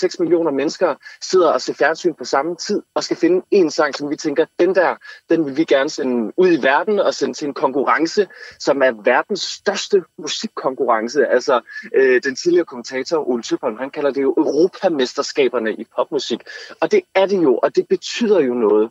5,6 0.10 0.16
millioner 0.20 0.52
mennesker 0.52 0.96
sidder 1.22 1.52
og 1.52 1.62
ser 1.62 1.74
fjernsyn 1.74 2.14
på 2.14 2.26
samme 2.26 2.56
tid 2.56 2.82
og 2.96 3.04
skal 3.04 3.18
finde 3.18 3.46
en 3.52 3.72
sang, 3.72 3.96
som 3.96 4.10
vi 4.10 4.16
tænker, 4.16 4.46
den 4.60 4.76
der, 4.76 4.96
den 5.30 5.46
vil 5.46 5.58
vi 5.58 5.64
gerne 5.64 5.90
sende 5.90 6.34
ud 6.38 6.52
i 6.52 6.64
verden 6.64 7.00
og 7.00 7.14
sende 7.14 7.34
til 7.34 7.48
en 7.48 7.54
konkurrence, 7.54 8.28
som 8.60 8.82
er 8.82 8.92
verdens 9.04 9.42
største 9.42 10.04
musikkonkurrence. 10.18 11.28
Altså, 11.28 11.62
øh, 11.96 12.22
den 12.24 12.36
tidligere 12.36 12.66
kommentator 12.66 13.30
Ole 13.30 13.44
Tøbholm, 13.44 13.78
han 13.78 13.90
kalder 13.90 14.12
det 14.12 14.22
jo 14.22 14.34
Europamesterskaberne 14.38 15.74
i 15.74 15.86
popmusik. 15.96 16.40
Og 16.80 16.92
det 16.92 17.02
er 17.16 17.26
det 17.26 17.44
jo, 17.44 17.58
og 17.58 17.76
det 17.76 17.88
betyder 17.88 18.40
jo 18.40 18.54
noget. 18.54 18.90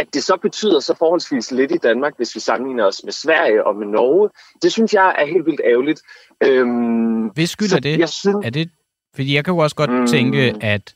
At 0.00 0.06
det 0.14 0.22
så 0.24 0.36
betyder 0.42 0.80
så 0.80 0.94
forholdsvis 0.98 1.50
lidt 1.50 1.72
i 1.72 1.76
Danmark, 1.82 2.12
hvis 2.16 2.34
vi 2.34 2.40
sammenligner 2.40 2.84
os 2.84 3.00
med 3.04 3.12
Sverige 3.12 3.66
og 3.66 3.76
med 3.76 3.86
Norge. 3.86 4.30
Det 4.62 4.72
synes 4.72 4.94
jeg 4.94 5.16
er 5.18 5.26
helt 5.26 5.46
vildt 5.46 5.60
ærgerligt. 5.64 6.00
Øhm, 6.44 7.26
Hvis 7.26 7.50
skyld 7.50 7.72
er 7.72 7.80
det? 7.80 7.98
Jeg 7.98 8.08
synes, 8.08 8.46
Er 8.46 8.50
det? 8.50 8.70
Fordi 9.14 9.34
jeg 9.34 9.44
kan 9.44 9.54
jo 9.54 9.58
også 9.58 9.76
godt 9.76 9.90
mm. 9.90 10.06
Tænke, 10.06 10.54
at 10.60 10.94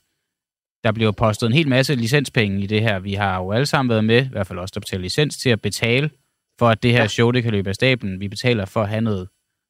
der 0.85 0.93
bliver 0.93 1.13
postet 1.13 1.47
en 1.47 1.53
hel 1.53 1.69
masse 1.69 1.95
licenspenge 1.95 2.61
i 2.63 2.67
det 2.67 2.83
her. 2.83 2.99
Vi 2.99 3.15
har 3.15 3.39
jo 3.39 3.53
alle 3.53 3.67
sammen 3.67 3.89
været 3.91 4.05
med, 4.05 4.25
i 4.27 4.29
hvert 4.29 4.47
fald 4.47 4.59
også 4.59 4.73
der 4.75 4.81
betaler 4.81 5.03
licens, 5.03 5.37
til 5.37 5.51
at 5.51 5.61
betale 5.61 6.11
for, 6.59 6.69
at 6.69 6.83
det 6.83 6.93
her 6.93 7.07
show 7.07 7.31
det 7.31 7.43
kan 7.43 7.53
løbe 7.53 7.69
af 7.69 7.75
stablen. 7.75 8.21
Vi 8.21 8.29
betaler 8.29 8.65
for 8.65 8.83
at 8.83 8.89
have 8.89 9.01
noget, 9.01 9.29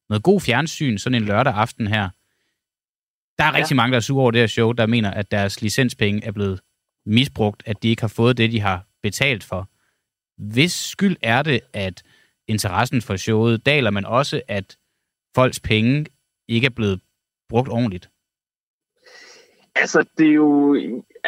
noget 0.09 0.23
god 0.23 0.41
fjernsyn 0.41 0.97
sådan 0.97 1.21
en 1.21 1.27
lørdag 1.27 1.53
aften 1.53 1.87
her. 1.87 2.09
Der 3.37 3.43
er 3.43 3.51
Ja. 3.53 3.57
rigtig 3.57 3.75
mange, 3.75 3.91
der 3.91 3.97
er 3.97 4.01
sure 4.01 4.21
over 4.21 4.31
det 4.31 4.39
her 4.41 4.47
show, 4.47 4.71
der 4.71 4.85
mener, 4.85 5.11
at 5.11 5.31
deres 5.31 5.61
licenspenge 5.61 6.25
er 6.25 6.31
blevet 6.31 6.59
misbrugt, 7.05 7.63
at 7.65 7.83
de 7.83 7.89
ikke 7.89 8.01
har 8.01 8.07
fået 8.07 8.37
det, 8.37 8.51
de 8.51 8.59
har 8.59 8.85
betalt 9.03 9.43
for. 9.43 9.69
Hvis 10.37 10.71
skyld 10.71 11.17
er 11.21 11.41
det, 11.41 11.61
at 11.73 12.03
interessen 12.47 13.01
for 13.01 13.15
showet 13.15 13.65
daler, 13.65 13.91
men 13.91 14.05
også, 14.05 14.41
at 14.47 14.77
folks 15.35 15.59
penge 15.59 16.05
ikke 16.47 16.65
er 16.65 16.69
blevet 16.69 17.01
brugt 17.49 17.69
ordentligt? 17.69 18.09
Altså, 19.75 20.05
det 20.17 20.27
er 20.27 20.33
jo... 20.33 20.75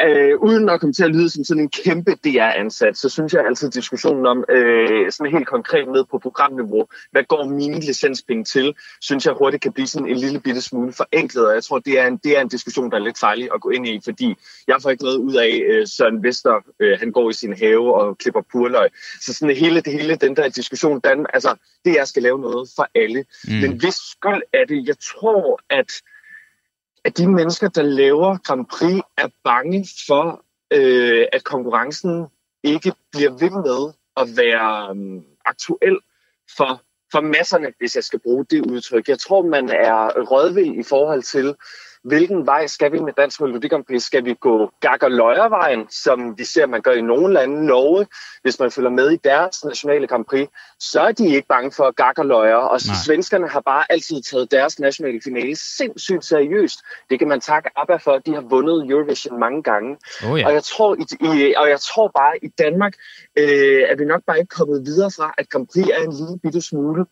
Øh, 0.05 0.39
uden 0.39 0.69
at 0.69 0.79
komme 0.79 0.93
til 0.93 1.03
at 1.03 1.15
lyde 1.15 1.29
som 1.29 1.43
sådan 1.43 1.63
en 1.63 1.69
kæmpe 1.69 2.11
DR-ansat, 2.23 2.97
så 2.97 3.09
synes 3.09 3.33
jeg 3.33 3.45
altid, 3.45 3.69
diskussionen 3.69 4.25
om 4.25 4.43
øh, 4.49 5.11
sådan 5.11 5.31
helt 5.31 5.47
konkret 5.47 5.87
ned 5.87 6.05
på 6.11 6.19
programniveau, 6.19 6.87
hvad 7.11 7.23
går 7.23 7.45
mine 7.45 7.79
licenspenge 7.79 8.43
til, 8.43 8.75
synes 9.01 9.25
jeg 9.25 9.33
hurtigt 9.33 9.63
kan 9.63 9.71
blive 9.71 9.87
sådan 9.87 10.07
en 10.07 10.17
lille 10.17 10.39
bitte 10.39 10.61
smule 10.61 10.93
forenklet, 10.93 11.47
og 11.47 11.53
jeg 11.53 11.63
tror, 11.63 11.79
det 11.79 11.99
er 11.99 12.07
en, 12.07 12.17
det 12.17 12.37
er 12.37 12.41
en 12.41 12.47
diskussion, 12.47 12.91
der 12.91 12.97
er 12.97 13.03
lidt 13.03 13.19
fejlig 13.19 13.49
at 13.53 13.61
gå 13.61 13.69
ind 13.69 13.87
i, 13.87 13.99
fordi 14.03 14.35
jeg 14.67 14.75
får 14.81 14.89
ikke 14.89 15.03
noget 15.03 15.17
ud 15.17 15.35
af 15.35 15.61
øh, 15.67 15.87
Søren 15.87 16.23
Vester, 16.23 16.61
øh, 16.79 16.99
han 16.99 17.11
går 17.11 17.29
i 17.29 17.33
sin 17.33 17.57
have 17.57 17.95
og 17.95 18.17
klipper 18.17 18.41
purløg. 18.51 18.89
Så 19.21 19.33
sådan 19.33 19.55
hele, 19.55 19.81
det 19.81 19.93
hele 19.93 20.15
den 20.15 20.35
der 20.35 20.49
diskussion, 20.49 20.99
den, 20.99 21.25
altså, 21.33 21.55
det 21.85 21.95
jeg 21.95 22.07
skal 22.07 22.23
lave 22.23 22.39
noget 22.39 22.69
for 22.75 22.87
alle. 22.95 23.25
Mm. 23.47 23.53
Men 23.53 23.71
hvis 23.79 23.95
skyld 23.95 24.41
er 24.53 24.65
det, 24.65 24.87
jeg 24.87 24.95
tror, 24.99 25.59
at 25.69 25.91
at 27.05 27.17
de 27.17 27.27
mennesker, 27.27 27.69
der 27.69 27.81
laver 27.81 28.37
Grand 28.37 28.65
Prix, 28.65 29.01
er 29.17 29.27
bange 29.43 29.87
for, 30.07 30.45
øh, 30.71 31.25
at 31.33 31.43
konkurrencen 31.43 32.25
ikke 32.63 32.93
bliver 33.11 33.31
ved 33.31 33.49
med 33.49 33.93
at 34.17 34.37
være 34.37 34.95
øh, 34.95 35.21
aktuel 35.45 35.97
for, 36.57 36.81
for 37.11 37.21
masserne, 37.21 37.73
hvis 37.79 37.95
jeg 37.95 38.03
skal 38.03 38.19
bruge 38.19 38.45
det 38.45 38.65
udtryk. 38.65 39.07
Jeg 39.07 39.19
tror, 39.19 39.41
man 39.41 39.69
er 39.69 40.21
rådvild 40.31 40.79
i 40.79 40.83
forhold 40.83 41.23
til, 41.23 41.55
hvilken 42.05 42.45
vej 42.45 42.67
skal 42.67 42.91
vi 42.91 42.99
med 42.99 43.13
Dansk 43.13 43.41
Melodi? 43.41 43.99
Skal 43.99 44.25
vi 44.25 44.33
gå 44.33 44.71
gag 44.79 45.03
og 45.03 45.11
løjervejen, 45.11 45.89
som 45.89 46.37
vi 46.37 46.43
ser, 46.43 46.65
man 46.65 46.81
gør 46.81 46.91
i 46.91 47.01
nogle 47.01 47.33
lande, 47.33 47.65
Norge, 47.65 48.07
hvis 48.41 48.59
man 48.59 48.71
følger 48.71 48.89
med 48.89 49.11
i 49.11 49.17
deres 49.23 49.65
nationale 49.65 50.07
Grand 50.07 50.25
Prix, 50.25 50.49
så 50.79 51.01
er 51.01 51.11
de 51.11 51.27
ikke 51.27 51.47
bange 51.47 51.71
for 51.71 51.91
gag 51.91 52.19
og 52.19 52.25
løjer. 52.25 52.55
Og 52.55 52.79
Nej. 52.87 52.95
svenskerne 53.05 53.47
har 53.47 53.61
bare 53.61 53.83
altid 53.89 54.21
taget 54.21 54.51
deres 54.51 54.79
nationale 54.79 55.21
finale 55.23 55.55
sindssygt 55.55 56.25
seriøst. 56.25 56.79
Det 57.09 57.19
kan 57.19 57.27
man 57.27 57.41
takke 57.41 57.69
ABBA 57.75 57.95
for, 57.95 58.17
de 58.17 58.33
har 58.33 58.41
vundet 58.41 58.89
Eurovision 58.89 59.39
mange 59.39 59.63
gange. 59.63 59.97
Oh, 60.27 60.39
ja. 60.39 60.47
Og 60.47 60.53
jeg 60.53 60.63
tror, 60.63 60.95
i, 60.95 61.03
i, 61.21 61.53
og 61.57 61.69
jeg 61.69 61.79
tror 61.79 62.07
bare, 62.07 62.33
i 62.41 62.47
Danmark 62.47 62.93
øh, 63.37 63.81
er 63.89 63.95
vi 63.95 64.05
nok 64.05 64.21
bare 64.27 64.39
ikke 64.39 64.55
kommet 64.55 64.85
videre 64.85 65.11
fra, 65.11 65.33
at 65.37 65.49
Grand 65.49 65.67
Prix 65.73 65.87
er 65.87 66.03
en 66.03 66.11
lille 66.11 66.39
bitte 66.43 66.61
smule 66.61 67.05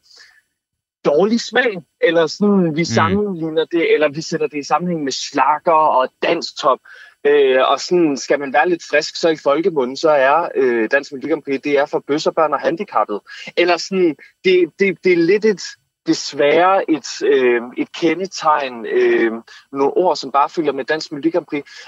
dårlig 1.05 1.41
smag, 1.41 1.83
eller 2.01 2.27
sådan, 2.27 2.75
vi 2.75 2.85
sammenligner 2.85 3.65
det, 3.65 3.93
eller 3.93 4.09
vi 4.09 4.21
sætter 4.21 4.47
det 4.47 4.57
i 4.57 4.63
sammenhæng 4.63 5.03
med 5.03 5.11
slakker 5.11 5.71
og 5.71 6.09
danstop. 6.23 6.79
Øh, 7.25 7.59
og 7.71 7.79
sådan, 7.79 8.17
skal 8.17 8.39
man 8.39 8.53
være 8.53 8.69
lidt 8.69 8.83
frisk, 8.89 9.15
så 9.15 9.29
i 9.29 9.35
folkemunden, 9.35 9.97
så 9.97 10.09
er 10.09 10.49
øh, 10.55 10.89
Dansk 10.91 11.11
Melodi 11.13 11.57
det 11.57 11.79
er 11.79 11.85
for 11.85 12.03
bøsserbørn 12.07 12.53
og 12.53 12.59
handicappede. 12.59 13.21
Eller 13.57 13.77
sådan, 13.77 14.15
det, 14.45 14.69
det, 14.79 14.97
det 15.03 15.13
er 15.13 15.17
lidt 15.17 15.45
et, 15.45 15.61
desværre 16.07 16.91
et, 16.91 17.21
øh, 17.25 17.61
et 17.77 17.91
kendetegn, 17.91 18.85
øh, 18.85 19.31
nogle 19.71 19.97
ord, 19.97 20.15
som 20.15 20.31
bare 20.31 20.49
følger 20.49 20.71
med 20.71 20.85
Dansk 20.85 21.11
Melodi 21.11 21.31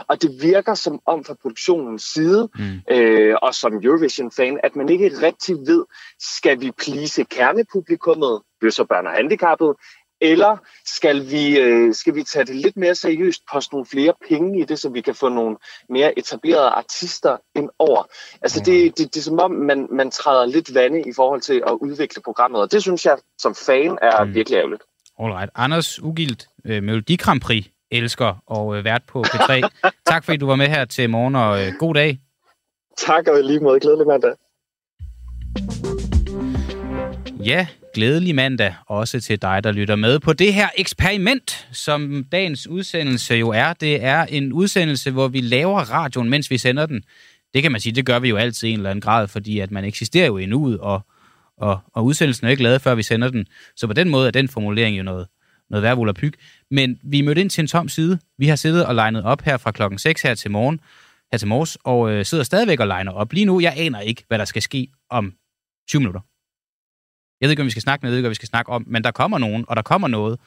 og 0.08 0.22
det 0.22 0.32
virker 0.42 0.74
som 0.74 1.00
om 1.06 1.24
fra 1.24 1.34
produktionens 1.42 2.04
side, 2.04 2.50
Mm. 2.56 2.82
øh, 2.96 3.36
og 3.42 3.54
som 3.56 3.74
Eurovision-fan, 3.84 4.60
at 4.64 4.76
man 4.76 4.90
ikke 4.90 5.12
rigtig 5.22 5.56
ved, 5.56 5.86
skal 6.20 6.62
vi 6.62 6.72
please 6.72 7.24
kernepublikummet, 7.24 8.42
bøsserbørn 8.62 9.08
og 9.08 9.14
handicappede, 9.14 9.76
eller 10.32 10.58
skal 10.86 11.32
vi, 11.32 11.60
øh, 11.60 11.94
skal 11.94 12.16
vi 12.16 12.24
tage 12.24 12.46
det 12.46 12.56
lidt 12.56 12.78
mere 12.78 12.96
seriøst, 12.96 13.42
poste 13.54 13.74
nogle 13.74 13.86
flere 13.86 14.14
penge 14.30 14.62
i 14.62 14.64
det, 14.64 14.80
så 14.80 14.90
vi 14.90 15.02
kan 15.02 15.16
få 15.16 15.30
nogle 15.30 15.58
mere 15.90 16.20
etablerede 16.20 16.70
artister 16.70 17.38
ind 17.56 17.70
over? 17.80 18.04
Altså 18.42 18.60
det, 18.66 18.98
det, 18.98 19.14
det 19.14 19.20
er 19.20 19.24
som 19.24 19.40
om, 19.40 19.52
man, 19.52 19.88
man 19.92 20.12
træder 20.12 20.46
lidt 20.46 20.74
vande 20.74 21.02
i 21.02 21.14
forhold 21.16 21.42
til 21.42 21.64
at 21.68 21.72
udvikle 21.82 22.22
programmet, 22.26 22.62
og 22.62 22.72
det 22.72 22.82
synes 22.82 23.06
jeg 23.06 23.18
som 23.38 23.56
fan 23.56 23.98
er 24.02 24.24
Mm. 24.24 24.30
mm. 24.30 24.36
virkelig 24.36 24.58
ærgerligt. 24.58 24.84
Alright. 25.20 25.50
Anders 25.56 26.04
Ugilt, 26.04 26.48
øh, 26.66 26.84
Melodi 26.84 27.16
Grand 27.16 27.42
Prix 27.42 27.66
elsker 27.92 28.44
og 28.48 28.78
øh, 28.78 28.84
vært 28.86 29.02
på 29.08 29.24
P3. 29.28 29.70
tak 30.12 30.26
fordi 30.26 30.38
du 30.38 30.46
var 30.46 30.56
med 30.56 30.68
her 30.68 30.86
til 30.86 31.10
morgen, 31.10 31.36
og 31.36 31.66
øh, 31.66 31.74
god 31.80 31.94
dag. 31.94 32.20
Tak 32.98 33.28
og 33.28 33.44
lige 33.44 33.60
måde. 33.60 33.80
Glædelig 33.80 34.08
mandag. 34.08 34.34
Ja, 37.46 37.68
glædelig 37.96 38.36
mandag 38.36 38.74
også 38.88 39.22
til 39.22 39.42
dig, 39.42 39.64
der 39.64 39.72
lytter 39.72 39.96
med 39.96 40.20
på 40.20 40.34
det 40.34 40.54
her 40.54 40.70
eksperiment, 40.78 41.68
som 41.72 42.26
dagens 42.32 42.68
udsendelse 42.68 43.34
jo 43.34 43.50
er. 43.50 43.74
Det 43.74 44.04
er 44.04 44.24
en 44.24 44.54
udsendelse, 44.54 45.12
hvor 45.12 45.28
vi 45.28 45.42
laver 45.42 45.80
radioen, 45.80 46.30
mens 46.30 46.52
vi 46.52 46.58
sender 46.58 46.86
den. 46.86 47.04
Det 47.54 47.62
kan 47.62 47.72
man 47.72 47.82
sige, 47.82 47.94
det 47.94 48.06
gør 48.06 48.20
vi 48.20 48.30
jo 48.30 48.38
altid 48.38 48.68
i 48.68 48.72
en 48.72 48.80
eller 48.80 48.90
anden 48.90 49.02
grad, 49.02 49.28
fordi 49.28 49.60
at 49.60 49.72
man 49.72 49.86
eksisterer 49.86 50.26
jo 50.26 50.38
endnu 50.38 50.60
ud, 50.60 50.76
og, 50.76 51.02
og, 51.58 51.80
og 51.94 52.06
udsendelsen 52.06 52.48
er 52.48 52.52
ikke 52.52 52.64
lavet, 52.64 52.82
før 52.82 52.96
vi 52.96 53.04
sender 53.04 53.30
den. 53.30 53.46
Så 53.76 53.88
på 53.88 53.94
den 53.94 54.10
måde 54.10 54.28
er 54.28 54.32
den 54.32 54.48
formulering 54.48 54.98
jo 54.98 55.04
noget, 55.04 55.28
noget 55.70 55.84
værvul 55.84 56.10
og 56.10 56.16
pyg. 56.16 56.34
Men 56.72 57.00
vi 57.04 57.22
mødte 57.22 57.42
ind 57.42 57.50
til 57.50 57.62
en 57.62 57.68
tom 57.68 57.90
side. 57.90 58.20
Vi 58.38 58.48
har 58.48 58.56
siddet 58.56 58.86
og 58.86 58.96
legnet 58.96 59.24
op 59.24 59.42
her 59.42 59.58
fra 59.58 59.72
klokken 59.72 60.00
6 60.00 60.22
her 60.22 60.36
til 60.36 60.52
morgen, 60.52 60.80
her 61.32 61.38
til 61.38 61.48
morges, 61.48 61.78
og 61.84 62.12
øh, 62.12 62.26
sidder 62.26 62.44
stadigvæk 62.44 62.80
og 62.80 62.88
legner 62.88 63.12
op. 63.12 63.34
Lige 63.34 63.46
nu, 63.46 63.60
jeg 63.60 63.74
aner 63.78 64.00
ikke, 64.00 64.24
hvad 64.28 64.40
der 64.40 64.46
skal 64.46 64.62
ske 64.62 64.88
om 65.10 65.34
20 65.88 66.00
minutter. 66.00 66.22
Jeg 67.42 67.48
ved 67.48 67.52
ikke, 67.52 67.62
om 67.62 67.66
vi 67.66 67.72
skal 67.72 67.82
snakke, 67.82 68.06
med, 68.06 68.10
jeg 68.10 68.12
ved 68.12 68.18
ikke, 68.18 68.26
hvad 68.26 68.30
vi 68.30 68.36
skal 68.36 68.48
snakke 68.48 68.72
om, 68.72 68.84
men 68.88 69.04
der 69.04 69.12
kommer 69.12 69.38
nogen, 69.38 69.66
og 69.68 69.76
der 69.76 69.82
kommer 69.82 70.08
noget, 70.08 70.40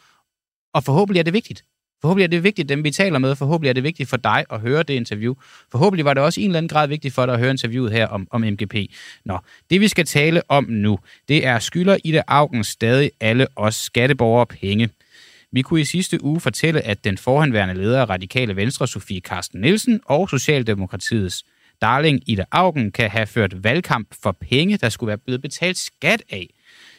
og 0.75 0.85
forhåbentlig 0.85 1.19
er 1.21 1.25
det 1.25 1.33
vigtigt. 1.33 1.65
Forhåbentlig 2.01 2.25
er 2.25 2.29
det 2.29 2.43
vigtigt, 2.43 2.69
dem 2.69 2.85
vi 2.85 2.91
taler 2.91 3.19
med. 3.19 3.37
Forhåbentlig 3.37 3.69
er 3.69 3.73
det 3.73 3.83
vigtigt 3.83 4.09
for 4.09 4.17
dig 4.17 4.45
at 4.51 4.61
høre 4.61 4.83
det 4.83 4.95
interview. 4.95 5.35
Forhåbentlig 5.71 6.05
var 6.05 6.15
det 6.15 6.23
også 6.23 6.41
i 6.41 6.45
en 6.45 6.51
eller 6.51 6.59
anden 6.59 6.69
grad 6.69 6.89
vigtigt 6.89 7.15
for 7.15 7.27
dig 7.27 7.35
at 7.35 7.41
høre 7.41 7.51
interviewet 7.51 7.93
her 7.93 8.07
om, 8.07 8.29
om 8.31 8.41
MGP. 8.41 8.75
Nå, 9.25 9.39
det 9.71 9.81
vi 9.81 9.89
skal 9.89 10.05
tale 10.05 10.43
om 10.49 10.65
nu, 10.69 10.99
det 11.29 11.47
er 11.47 11.59
skylder 11.59 11.97
Ida 12.05 12.23
Augen 12.27 12.65
stadig 12.65 13.11
alle 13.21 13.47
os 13.57 13.75
skatteborgere 13.75 14.47
penge. 14.47 14.91
Vi 15.53 15.63
kunne 15.63 15.81
i 15.81 15.85
sidste 15.85 16.25
uge 16.25 16.41
fortælle, 16.41 16.81
at 16.81 17.05
den 17.05 17.19
forhenværende 17.19 17.75
leder 17.75 18.01
af 18.01 18.09
Radikale 18.09 18.57
Venstre, 18.57 18.89
Sofie 18.89 19.21
Karsten 19.21 19.61
Nielsen, 19.61 20.01
og 20.05 20.29
Socialdemokratiets 20.29 21.45
darling 21.83 22.23
Ida 22.27 22.45
Augen 22.51 22.93
kan 22.93 23.11
have 23.11 23.27
ført 23.27 23.65
valgkamp 23.65 24.15
for 24.23 24.33
penge, 24.33 24.77
der 24.77 24.89
skulle 24.89 25.09
være 25.09 25.19
blevet 25.19 25.43
betalt 25.43 25.79
skat 25.79 26.23
af. 26.31 26.49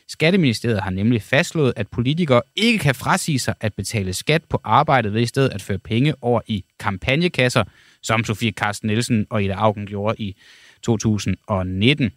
Skatteministeriet 0.09 0.81
har 0.81 0.89
nemlig 0.89 1.21
fastslået, 1.21 1.73
at 1.75 1.87
politikere 1.87 2.41
ikke 2.55 2.79
kan 2.79 2.95
frasige 2.95 3.39
sig 3.39 3.53
at 3.61 3.73
betale 3.73 4.13
skat 4.13 4.43
på 4.43 4.61
arbejdet 4.63 5.13
ved 5.13 5.21
i 5.21 5.25
stedet 5.25 5.49
at 5.49 5.61
føre 5.61 5.77
penge 5.77 6.13
over 6.21 6.41
i 6.47 6.65
kampagnekasser, 6.79 7.63
som 8.01 8.23
Sofie 8.23 8.51
Carsten 8.51 8.87
Nielsen 8.87 9.27
og 9.29 9.43
Ida 9.43 9.53
Augen 9.53 9.85
gjorde 9.85 10.21
i 10.21 10.35
2019. 10.83 12.11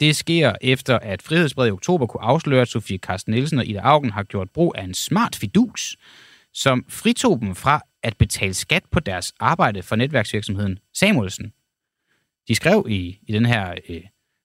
Det 0.00 0.16
sker 0.16 0.54
efter, 0.60 0.98
at 0.98 1.22
Frihedsbrevet 1.22 1.68
i 1.68 1.72
oktober 1.72 2.06
kunne 2.06 2.22
afsløre, 2.22 2.62
at 2.62 2.68
Sofie 2.68 2.98
Carsten 2.98 3.34
Nielsen 3.34 3.58
og 3.58 3.66
Ida 3.66 3.80
Augen 3.80 4.10
har 4.10 4.22
gjort 4.22 4.50
brug 4.50 4.74
af 4.78 4.84
en 4.84 4.94
smart 4.94 5.36
fidus, 5.36 5.96
som 6.52 6.84
fritog 6.88 7.40
dem 7.40 7.54
fra 7.54 7.82
at 8.02 8.16
betale 8.16 8.54
skat 8.54 8.82
på 8.90 9.00
deres 9.00 9.34
arbejde 9.40 9.82
for 9.82 9.96
netværksvirksomheden 9.96 10.78
Samuelsen. 10.94 11.52
De 12.48 12.54
skrev 12.54 12.86
i, 12.88 13.18
i 13.22 13.32
den 13.32 13.46
her 13.46 13.74
øh, 13.88 14.00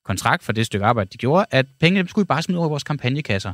kontrakt 0.06 0.44
for 0.44 0.52
det 0.52 0.66
stykke 0.66 0.86
arbejde, 0.86 1.10
de 1.14 1.18
gjorde, 1.18 1.46
at 1.52 1.66
pengene 1.80 1.98
dem 1.98 2.08
skulle 2.08 2.24
vi 2.24 2.28
bare 2.28 2.42
smide 2.42 2.60
over 2.60 2.68
i 2.68 2.70
vores 2.70 2.84
kampagnekasser. 2.84 3.54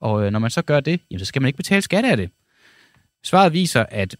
Og 0.00 0.26
øh, 0.26 0.30
når 0.30 0.38
man 0.38 0.50
så 0.50 0.62
gør 0.62 0.80
det, 0.80 1.00
jamen, 1.10 1.18
så 1.18 1.24
skal 1.24 1.42
man 1.42 1.46
ikke 1.46 1.56
betale 1.56 1.82
skat 1.82 2.04
af 2.04 2.16
det. 2.16 2.30
Svaret 3.24 3.52
viser, 3.52 3.86
at 3.88 4.16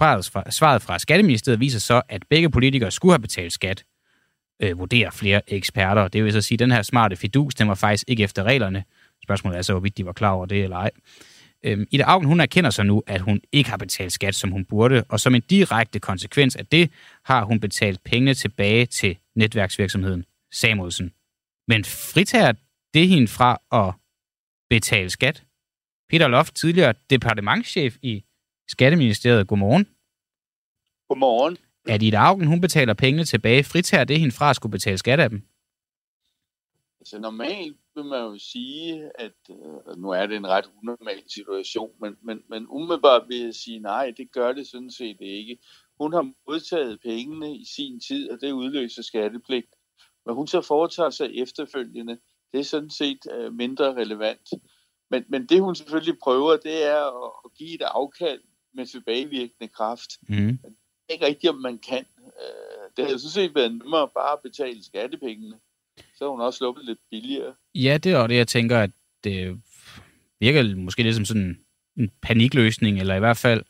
svaret 0.00 0.24
fra, 0.32 0.50
svaret 0.50 0.82
fra 0.82 0.98
Skatteministeriet 0.98 1.60
viser 1.60 1.78
så, 1.78 2.02
at 2.08 2.22
begge 2.30 2.50
politikere 2.50 2.90
skulle 2.90 3.12
have 3.12 3.22
betalt 3.22 3.52
skat, 3.52 3.84
øh, 4.62 4.78
vurderer 4.78 5.10
flere 5.10 5.40
eksperter. 5.52 6.08
Det 6.08 6.24
vil 6.24 6.32
så 6.32 6.40
sige, 6.40 6.56
at 6.56 6.58
den 6.58 6.70
her 6.70 6.82
smarte 6.82 7.16
fidus, 7.16 7.54
den 7.54 7.68
var 7.68 7.74
faktisk 7.74 8.04
ikke 8.08 8.22
efter 8.22 8.42
reglerne. 8.42 8.84
Spørgsmålet 9.24 9.58
er 9.58 9.62
så, 9.62 9.72
hvorvidt 9.72 9.98
de 9.98 10.06
var 10.06 10.12
klar 10.12 10.30
over 10.30 10.46
det 10.46 10.64
eller 10.64 10.76
ej. 10.76 10.90
Øhm, 11.62 11.86
Ida 11.90 12.02
Augen, 12.02 12.26
hun 12.26 12.40
erkender 12.40 12.70
så 12.70 12.82
nu, 12.82 13.02
at 13.06 13.20
hun 13.20 13.40
ikke 13.52 13.70
har 13.70 13.76
betalt 13.76 14.12
skat, 14.12 14.34
som 14.34 14.50
hun 14.50 14.64
burde, 14.64 15.04
og 15.08 15.20
som 15.20 15.34
en 15.34 15.42
direkte 15.50 16.00
konsekvens 16.00 16.56
af 16.56 16.66
det, 16.66 16.90
har 17.24 17.44
hun 17.44 17.60
betalt 17.60 18.04
pengene 18.04 18.34
tilbage 18.34 18.86
til 18.86 19.16
netværksvirksomheden 19.34 20.24
Samuelsen. 20.52 21.14
Men 21.68 21.84
fritager 21.84 22.52
det 22.94 23.08
hende 23.08 23.28
fra 23.28 23.58
at 23.72 23.94
betale 24.70 25.10
skat? 25.10 25.44
Peter 26.08 26.28
Loft, 26.28 26.54
tidligere 26.54 26.94
departementschef 27.10 27.96
i 28.02 28.24
Skatteministeriet. 28.68 29.48
Godmorgen. 29.48 29.86
Godmorgen. 31.08 31.56
At 31.88 32.02
Ida 32.02 32.16
Augen, 32.16 32.46
hun 32.46 32.60
betaler 32.60 32.94
pengene 32.94 33.24
tilbage, 33.24 33.64
fritager 33.64 34.04
det 34.04 34.20
hende 34.20 34.34
fra 34.34 34.50
at 34.50 34.56
skulle 34.56 34.70
betale 34.70 34.98
skat 34.98 35.20
af 35.20 35.30
dem? 35.30 35.42
Altså 37.00 37.18
normalt 37.18 37.76
vil 37.94 38.04
man 38.04 38.20
jo 38.20 38.38
sige, 38.38 39.10
at 39.18 39.32
øh, 39.50 39.96
nu 39.96 40.10
er 40.10 40.26
det 40.26 40.36
en 40.36 40.46
ret 40.46 40.70
unormal 40.82 41.22
situation, 41.26 41.90
men, 42.00 42.16
men, 42.22 42.42
men 42.48 42.66
umiddelbart 42.68 43.28
vil 43.28 43.38
jeg 43.38 43.54
sige, 43.54 43.78
nej, 43.78 44.12
det 44.16 44.32
gør 44.32 44.52
det 44.52 44.66
sådan 44.66 44.90
set 44.90 45.16
ikke. 45.20 45.58
Hun 46.00 46.12
har 46.12 46.32
modtaget 46.48 47.00
pengene 47.00 47.56
i 47.56 47.64
sin 47.64 48.00
tid, 48.00 48.30
og 48.30 48.40
det 48.40 48.52
udløser 48.52 49.02
skattepligt. 49.02 49.66
Hvad 50.28 50.34
hun 50.34 50.46
så 50.46 50.60
foretager 50.60 51.10
sig 51.10 51.30
efterfølgende, 51.34 52.18
det 52.52 52.60
er 52.60 52.64
sådan 52.64 52.90
set 52.90 53.18
øh, 53.34 53.52
mindre 53.52 53.94
relevant. 53.94 54.48
Men, 55.10 55.24
men 55.28 55.46
det 55.46 55.60
hun 55.60 55.74
selvfølgelig 55.74 56.18
prøver, 56.22 56.56
det 56.56 56.86
er 56.86 57.24
at, 57.26 57.30
at 57.44 57.50
give 57.58 57.74
et 57.74 57.82
afkald 57.82 58.40
med 58.74 58.86
tilbagevirkende 58.86 59.68
kraft. 59.68 60.10
Mm. 60.28 60.58
Det 60.58 61.08
er 61.08 61.12
ikke 61.12 61.26
rigtigt, 61.26 61.50
om 61.50 61.56
man 61.56 61.78
kan. 61.78 62.04
Øh, 62.18 62.84
det 62.96 63.04
har 63.04 63.12
jo 63.12 63.18
sådan 63.18 63.30
set 63.30 63.54
været 63.54 63.72
nemmere 63.72 64.08
bare 64.08 64.32
at 64.32 64.38
betale 64.42 64.84
skattepengene. 64.84 65.56
Så 66.14 66.24
er 66.24 66.28
hun 66.28 66.40
også 66.40 66.58
sluppet 66.58 66.84
lidt 66.84 66.98
billigere. 67.10 67.54
Ja, 67.74 67.98
det 68.02 68.12
er 68.12 68.26
det, 68.26 68.36
jeg 68.36 68.48
tænker, 68.48 68.78
at 68.78 68.90
det 69.24 69.60
virker 70.40 70.76
måske 70.76 71.02
lidt 71.02 71.16
som 71.16 71.24
sådan 71.24 71.58
en 71.96 72.10
panikløsning, 72.22 73.00
eller 73.00 73.14
i 73.14 73.18
hvert 73.18 73.36
fald 73.36 73.62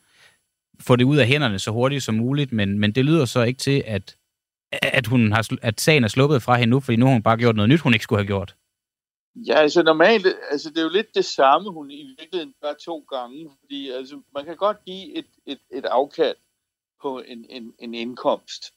få 0.81 0.97
det 0.97 1.05
ud 1.05 1.17
af 1.17 1.27
hænderne 1.27 1.59
så 1.59 1.71
hurtigt 1.71 2.05
som 2.05 2.15
muligt, 2.15 2.53
men, 2.53 2.79
men 2.79 2.93
det 2.93 3.05
lyder 3.05 3.25
så 3.25 3.43
ikke 3.43 3.59
til, 3.59 3.83
at, 3.87 4.17
at, 4.73 5.07
hun 5.07 5.33
har, 5.33 5.49
at 5.63 5.81
sagen 5.81 6.05
er 6.05 6.09
sluppet 6.09 6.43
fra 6.43 6.57
hende 6.57 6.71
nu, 6.71 6.81
fordi 6.81 6.97
nu 6.97 7.07
har 7.07 7.13
hun 7.13 7.23
bare 7.23 7.37
gjort 7.37 7.57
noget 7.57 7.69
nyt, 7.69 7.81
hun 7.81 7.95
ikke 7.95 8.03
skulle 8.03 8.19
have 8.19 8.27
gjort. 8.27 8.57
Ja, 9.47 9.55
altså 9.55 9.83
normalt, 9.83 10.27
altså 10.51 10.71
det 10.71 10.79
er 10.79 10.83
jo 10.83 10.89
lidt 10.89 11.15
det 11.15 11.25
samme, 11.25 11.71
hun 11.71 11.91
i 11.91 12.15
virkeligheden 12.19 12.55
gør 12.63 12.73
to 12.85 13.07
gange, 13.11 13.51
fordi 13.61 13.91
altså, 13.91 14.21
man 14.35 14.45
kan 14.45 14.57
godt 14.57 14.85
give 14.85 15.15
et, 15.15 15.27
et, 15.47 15.59
et 15.73 15.85
afkald 15.85 16.37
på 17.03 17.21
en, 17.21 17.47
en, 17.49 17.75
en 17.79 17.95
indkomst, 17.95 18.73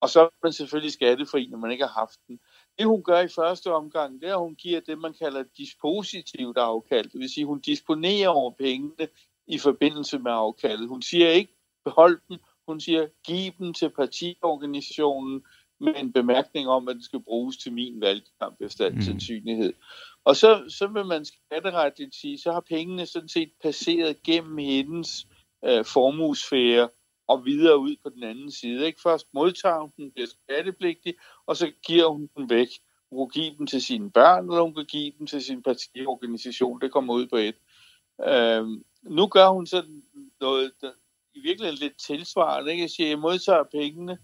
og 0.00 0.10
så 0.10 0.20
er 0.20 0.28
man 0.42 0.52
selvfølgelig 0.52 0.92
skattefri, 0.92 1.48
når 1.50 1.58
man 1.58 1.70
ikke 1.70 1.84
har 1.84 2.00
haft 2.00 2.18
den. 2.28 2.40
Det 2.78 2.86
hun 2.86 3.02
gør 3.02 3.20
i 3.20 3.28
første 3.28 3.72
omgang, 3.72 4.20
det 4.20 4.28
er, 4.28 4.34
at 4.34 4.40
hun 4.40 4.54
giver 4.54 4.80
det, 4.80 4.98
man 4.98 5.14
kalder 5.14 5.44
dispositivt 5.56 6.58
afkald. 6.58 7.04
Det 7.10 7.20
vil 7.20 7.34
sige, 7.34 7.46
hun 7.46 7.60
disponerer 7.60 8.28
over 8.28 8.50
pengene 8.50 9.08
i 9.46 9.58
forbindelse 9.58 10.18
med 10.18 10.32
afkaldet. 10.32 10.88
Hun 10.88 11.02
siger 11.02 11.30
ikke, 11.30 11.52
behold 11.84 12.20
dem. 12.28 12.38
Hun 12.68 12.80
siger, 12.80 13.06
giv 13.26 13.52
dem 13.58 13.74
til 13.74 13.90
partiorganisationen 13.90 15.42
med 15.80 15.92
en 15.96 16.12
bemærkning 16.12 16.68
om, 16.68 16.88
at 16.88 16.94
den 16.94 17.02
skal 17.02 17.20
bruges 17.22 17.56
til 17.56 17.72
min 17.72 18.00
valgkamp 18.00 18.56
efter 18.60 18.90
Mm. 18.90 19.00
sandsynlighed. 19.02 19.72
Og 20.24 20.36
så, 20.36 20.64
så 20.68 20.86
vil 20.86 21.06
man 21.06 21.24
skatteretligt 21.24 22.14
sige, 22.14 22.38
så 22.38 22.52
har 22.52 22.60
pengene 22.60 23.06
sådan 23.06 23.28
set 23.28 23.50
passeret 23.62 24.22
gennem 24.22 24.58
hendes 24.58 25.26
øh, 25.64 25.84
formuesfære 25.84 26.88
og 27.28 27.44
videre 27.44 27.78
ud 27.78 27.96
på 28.02 28.08
den 28.10 28.22
anden 28.22 28.50
side. 28.50 28.86
Ikke? 28.86 29.00
Først 29.02 29.26
modtager 29.34 29.80
hun 29.80 29.90
den, 29.96 30.10
bliver 30.12 30.26
skattepligtig, 30.28 31.14
og 31.46 31.56
så 31.56 31.72
giver 31.86 32.08
hun 32.08 32.28
den 32.36 32.50
væk. 32.50 32.68
Hun 33.12 33.30
kan 33.30 33.42
give 33.42 33.54
dem 33.58 33.66
til 33.66 33.82
sine 33.82 34.10
børn, 34.10 34.44
eller 34.50 34.62
hun 34.62 34.74
kan 34.74 34.84
give 34.86 35.12
dem 35.18 35.26
til 35.26 35.42
sin 35.44 35.62
partiorganisation. 35.62 36.80
Det 36.80 36.92
kommer 36.92 37.14
ud 37.14 37.26
på 37.26 37.36
et. 37.36 37.54
Øhm, 38.28 38.84
nu 39.02 39.26
gør 39.26 39.48
hun 39.48 39.66
sådan 39.66 40.02
noget, 40.40 40.72
i 41.34 41.40
virkeligheden 41.40 41.78
lidt 41.78 41.98
tilsvarende. 41.98 42.70
Ikke? 42.70 42.82
Jeg 42.82 42.90
siger, 42.90 43.08
jeg 43.08 43.18
modtager 43.18 43.64
pengene, 43.72 44.18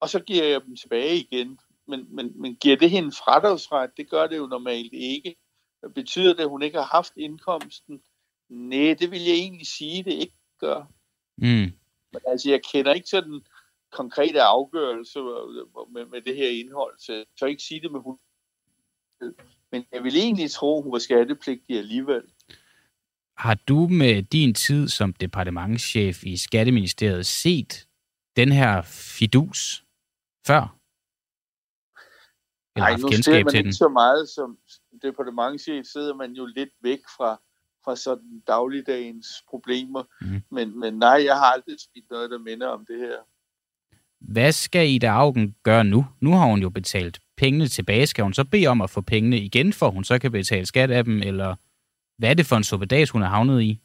og 0.00 0.08
så 0.08 0.20
giver 0.20 0.44
jeg 0.44 0.64
dem 0.64 0.76
tilbage 0.76 1.16
igen. 1.16 1.58
Men, 1.86 2.14
men, 2.14 2.40
men 2.40 2.56
giver 2.56 2.76
det 2.76 2.90
hende 2.90 3.12
fradragsret? 3.12 3.90
Det 3.96 4.10
gør 4.10 4.26
det 4.26 4.36
jo 4.36 4.46
normalt 4.46 4.92
ikke. 4.92 5.36
Betyder 5.94 6.34
det, 6.34 6.40
at 6.40 6.48
hun 6.48 6.62
ikke 6.62 6.78
har 6.78 6.84
haft 6.84 7.12
indkomsten? 7.16 8.02
Nej, 8.48 8.94
det 8.98 9.10
vil 9.10 9.22
jeg 9.24 9.34
egentlig 9.34 9.66
sige, 9.66 10.04
det 10.04 10.12
ikke 10.12 10.38
gør. 10.58 10.84
Mm. 11.36 11.72
Men 12.12 12.22
altså, 12.26 12.50
jeg 12.50 12.62
kender 12.72 12.92
ikke 12.92 13.08
sådan 13.08 13.42
konkrete 13.90 14.42
afgørelser 14.42 15.20
med, 15.92 16.06
med 16.06 16.22
det 16.22 16.36
her 16.36 16.48
indhold, 16.48 16.98
så 16.98 17.12
jeg 17.12 17.24
tør 17.40 17.46
ikke 17.46 17.62
sige 17.62 17.80
det 17.80 17.92
med 17.92 18.00
hun. 18.00 18.18
Men 19.72 19.86
jeg 19.92 20.04
vil 20.04 20.16
egentlig 20.16 20.50
tro, 20.50 20.82
hun 20.82 20.92
var 20.92 20.98
skattepligtig 20.98 21.78
alligevel. 21.78 22.22
Har 23.38 23.54
du 23.54 23.88
med 23.88 24.22
din 24.22 24.54
tid 24.54 24.88
som 24.88 25.12
departementschef 25.12 26.24
i 26.24 26.36
Skatteministeriet 26.36 27.26
set 27.26 27.88
den 28.36 28.52
her 28.52 28.82
fidus 28.82 29.84
før? 30.46 30.78
Eller 32.76 32.88
Nej, 32.88 32.96
nu 32.96 33.22
ser 33.22 33.44
man 33.44 33.54
ikke 33.54 33.72
så 33.72 33.88
meget 33.88 34.28
som 34.28 34.58
departementchef, 35.02 35.86
sidder 35.86 36.14
man 36.14 36.32
jo 36.32 36.46
lidt 36.46 36.70
væk 36.82 36.98
fra, 37.16 37.40
fra 37.84 37.96
sådan 37.96 38.42
dagligdagens 38.46 39.26
problemer. 39.50 40.02
Mhm. 40.20 40.42
Men, 40.50 40.80
men 40.80 40.94
nej, 40.94 41.24
jeg 41.24 41.34
har 41.34 41.44
aldrig 41.44 41.80
set 41.80 42.04
noget, 42.10 42.30
der 42.30 42.38
minder 42.38 42.66
om 42.66 42.86
det 42.86 42.98
her. 42.98 43.16
Hvad 44.20 44.52
skal 44.52 44.90
Ida 44.90 45.06
Augen 45.06 45.54
gøre 45.62 45.84
nu? 45.84 46.06
Nu 46.20 46.32
har 46.32 46.46
hun 46.46 46.62
jo 46.62 46.70
betalt 46.70 47.20
pengene 47.36 47.68
tilbage. 47.68 48.06
Skal 48.06 48.22
hun 48.24 48.34
så 48.34 48.44
bede 48.44 48.66
om 48.66 48.80
at 48.80 48.90
få 48.90 49.00
pengene 49.00 49.38
igen, 49.38 49.72
for 49.72 49.90
hun 49.90 50.04
så 50.04 50.18
kan 50.18 50.32
betale 50.32 50.66
skat 50.66 50.90
af 50.90 51.04
dem? 51.04 51.22
Eller 51.22 51.56
hvad 52.18 52.30
er 52.30 52.34
det 52.34 52.46
for 52.46 52.56
en 52.56 52.64
suppedas, 52.64 53.10
hun 53.10 53.22
er 53.22 53.26
havnet 53.26 53.62
i? 53.62 53.80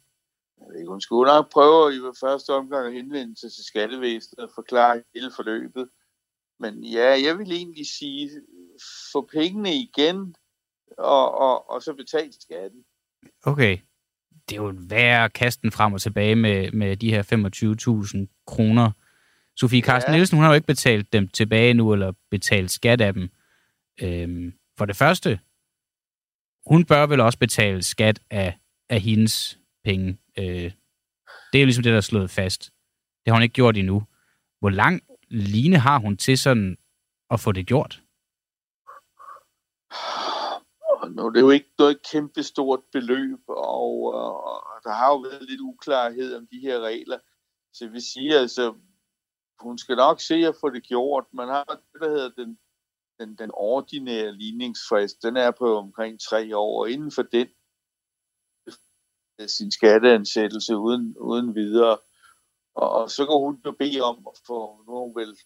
Hun 0.88 1.00
skulle 1.00 1.32
nok 1.32 1.52
prøve 1.52 1.94
i 1.96 1.98
første 2.20 2.50
omgang 2.50 2.86
at 2.86 2.92
henvende 2.92 3.40
sig 3.40 3.52
til 3.52 3.64
skattevæsenet 3.64 4.38
og 4.38 4.50
forklare 4.54 5.02
hele 5.14 5.30
forløbet. 5.36 5.88
Men 6.60 6.84
ja, 6.84 7.16
jeg 7.26 7.38
vil 7.38 7.52
egentlig 7.52 7.86
sige, 7.86 8.30
få 9.12 9.28
pengene 9.32 9.74
igen, 9.74 10.34
og, 10.98 11.38
og, 11.38 11.70
og 11.70 11.82
så 11.82 11.94
betale 11.94 12.32
skatten. 12.40 12.84
Okay. 13.44 13.78
Det 14.48 14.56
er 14.56 14.62
jo 14.62 14.74
værd 14.88 15.24
at 15.24 15.32
kaste 15.32 15.62
den 15.62 15.72
frem 15.72 15.92
og 15.92 16.00
tilbage 16.00 16.36
med, 16.36 16.72
med 16.72 16.96
de 16.96 17.10
her 17.10 17.22
25.000 18.28 18.44
kroner. 18.46 18.90
Sofie 19.56 19.82
Carsten 19.82 20.12
Ja. 20.12 20.16
Nielsen, 20.16 20.36
hun 20.36 20.44
har 20.44 20.50
jo 20.50 20.54
ikke 20.54 20.66
betalt 20.66 21.12
dem 21.12 21.28
tilbage 21.28 21.74
nu, 21.74 21.92
eller 21.92 22.12
betalt 22.30 22.70
skat 22.70 23.00
af 23.00 23.12
dem. 23.14 23.28
Øhm, 24.02 24.52
for 24.78 24.84
det 24.84 24.96
første, 24.96 25.40
hun 26.66 26.84
bør 26.84 27.06
vel 27.06 27.20
også 27.20 27.38
betale 27.38 27.82
skat 27.82 28.20
af, 28.30 28.58
af 28.88 29.00
hendes 29.00 29.58
penge. 29.84 30.18
Øh, 30.38 30.72
det 31.52 31.58
er 31.58 31.60
jo 31.60 31.66
ligesom 31.66 31.82
det, 31.82 31.90
der 31.90 31.96
er 31.96 32.00
slået 32.00 32.30
fast. 32.30 32.70
Det 33.24 33.30
har 33.30 33.34
hun 33.34 33.42
ikke 33.42 33.52
gjort 33.52 33.76
endnu. 33.76 34.02
Hvor 34.60 34.70
lang 34.70 35.02
line 35.28 35.78
har 35.78 35.98
hun 35.98 36.16
til 36.16 36.38
sådan 36.38 36.76
at 37.30 37.40
få 37.40 37.52
det 37.52 37.66
gjort? 37.66 38.00
Nu, 41.16 41.28
det 41.28 41.36
er 41.36 41.40
jo 41.40 41.50
ikke 41.50 41.72
noget 41.78 42.02
kæmpe 42.12 42.42
stort 42.42 42.80
beløb, 42.92 43.38
og, 43.48 44.14
og 44.14 44.80
der 44.84 44.92
har 44.92 45.08
jo 45.08 45.16
været 45.16 45.42
lidt 45.50 45.60
uklarhed 45.60 46.34
om 46.36 46.46
de 46.46 46.58
her 46.58 46.80
regler. 46.80 47.18
Så 47.72 47.88
vi 47.88 48.00
siger 48.00 48.40
altså, 48.40 48.74
hun 49.60 49.78
skal 49.78 49.96
nok 49.96 50.20
se 50.20 50.34
at 50.34 50.56
få 50.60 50.70
det 50.70 50.82
gjort. 50.82 51.24
Man 51.32 51.48
har 51.48 51.64
det, 51.64 52.00
der 52.00 52.08
hedder 52.08 52.30
den, 52.30 52.58
den, 53.20 53.36
den 53.36 53.50
ordinære 53.54 54.32
ligningsfrist. 54.32 55.22
Den 55.22 55.36
er 55.36 55.50
på 55.50 55.76
omkring 55.76 56.20
tre 56.20 56.56
år, 56.56 56.80
og 56.80 56.90
inden 56.90 57.10
for 57.10 57.22
den 57.22 57.48
sin 59.46 59.70
skatteansættelse 59.70 60.76
uden, 60.76 61.16
uden 61.18 61.54
videre. 61.54 61.98
Og, 62.74 62.90
og 62.90 63.10
så 63.10 63.26
kan 63.26 63.38
hun 63.44 63.60
jo 63.66 63.72
bede 63.78 64.00
om 64.00 64.26
at 64.26 64.40
få, 64.46 64.84
nu 64.86 64.92
hun 64.92 65.14
vel, 65.16 65.36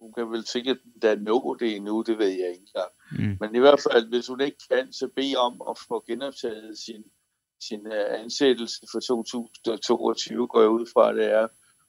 hun 0.00 0.12
kan 0.12 0.30
vel 0.30 0.46
sikkert 0.46 0.78
da 1.02 1.14
nå 1.14 1.56
det 1.60 1.76
endnu, 1.76 2.04
det 2.06 2.18
ved 2.18 2.28
jeg 2.28 2.48
ikke 2.48 2.66
engang. 2.66 2.92
Mm. 3.12 3.36
Men 3.40 3.54
i 3.54 3.58
hvert 3.58 3.80
fald, 3.90 4.08
hvis 4.08 4.26
hun 4.26 4.40
ikke 4.40 4.58
kan, 4.70 4.92
så 4.92 5.08
bede 5.16 5.36
om 5.36 5.62
at 5.70 5.78
få 5.88 6.04
genoptaget 6.06 6.78
sin, 6.78 7.02
sin 7.68 7.86
uh, 7.86 8.20
ansættelse 8.22 8.86
for 8.92 9.00
2022, 9.00 10.46
går 10.48 10.60
jeg 10.60 10.70
ud 10.70 10.86
fra, 10.94 11.12
det 11.12 11.26
er, 11.32 11.48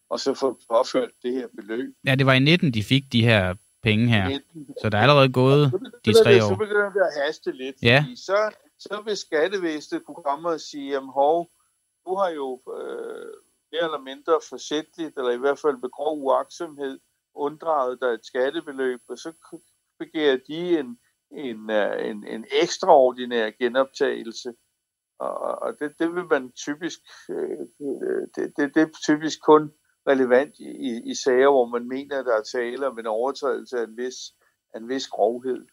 og 0.09 0.19
så 0.19 0.33
få 0.33 0.59
påført 0.69 1.11
det 1.23 1.33
her 1.33 1.47
beløb. 1.55 1.93
Ja, 2.07 2.15
det 2.15 2.25
var 2.25 2.33
i 2.33 2.39
19, 2.39 2.73
de 2.73 2.83
fik 2.83 3.03
de 3.11 3.23
her 3.23 3.53
penge 3.83 4.07
her. 4.07 4.39
Så 4.81 4.89
der 4.89 4.97
er 4.97 5.01
allerede 5.01 5.31
gået 5.33 5.71
de 6.05 6.13
tre 6.23 6.33
det- 6.33 6.41
Så 6.43 6.49
år. 6.51 6.55
begynder 6.55 6.91
det 6.97 7.01
at 7.09 7.13
haste 7.25 7.51
lidt, 7.51 7.75
Ja. 7.83 8.05
så, 8.15 8.55
så 8.79 9.01
vil 9.05 9.17
skattevæsenet 9.17 10.05
kunne 10.05 10.23
komme 10.25 10.49
og 10.49 10.59
sige, 10.59 10.91
jamen 10.93 11.09
hov, 11.09 11.49
du 12.05 12.15
har 12.15 12.29
jo 12.29 12.61
øh, 12.77 13.31
mere 13.71 13.83
eller 13.89 14.01
mindre 14.01 14.33
forsætligt, 14.49 15.17
eller 15.17 15.31
i 15.31 15.37
hvert 15.37 15.59
fald 15.59 15.77
med 15.81 15.89
grov 15.97 16.23
uaksomhed, 16.23 16.99
unddraget 17.35 18.01
dig 18.01 18.07
et 18.07 18.25
skattebeløb, 18.25 18.99
og 19.09 19.17
så 19.17 19.31
begærer 19.99 20.37
de 20.47 20.79
en, 20.79 20.97
en, 21.31 21.69
øh, 21.69 22.09
en, 22.09 22.27
en 22.27 22.45
ekstraordinær 22.61 23.49
genoptagelse. 23.59 24.53
Og, 25.19 25.37
og 25.61 25.79
det, 25.79 25.91
det 25.99 26.15
vil 26.15 26.25
man 26.31 26.51
typisk, 26.51 26.99
øh, 27.29 27.59
det, 28.35 28.53
det, 28.57 28.75
det 28.75 28.81
er 28.81 28.89
typisk 29.07 29.37
kun 29.45 29.71
relevant 30.07 30.59
i, 30.59 31.01
i, 31.11 31.15
sager, 31.15 31.51
hvor 31.51 31.65
man 31.65 31.87
mener, 31.87 32.19
at 32.19 32.25
der 32.25 32.37
er 32.37 32.43
tale 32.43 32.87
om 32.87 32.99
en 32.99 33.05
overtrædelse 33.05 33.77
af 33.77 33.83
en 33.83 33.97
vis, 33.97 34.15
af 34.73 34.79
en 34.79 34.89
vis 34.89 35.07
grovhed. 35.07 35.65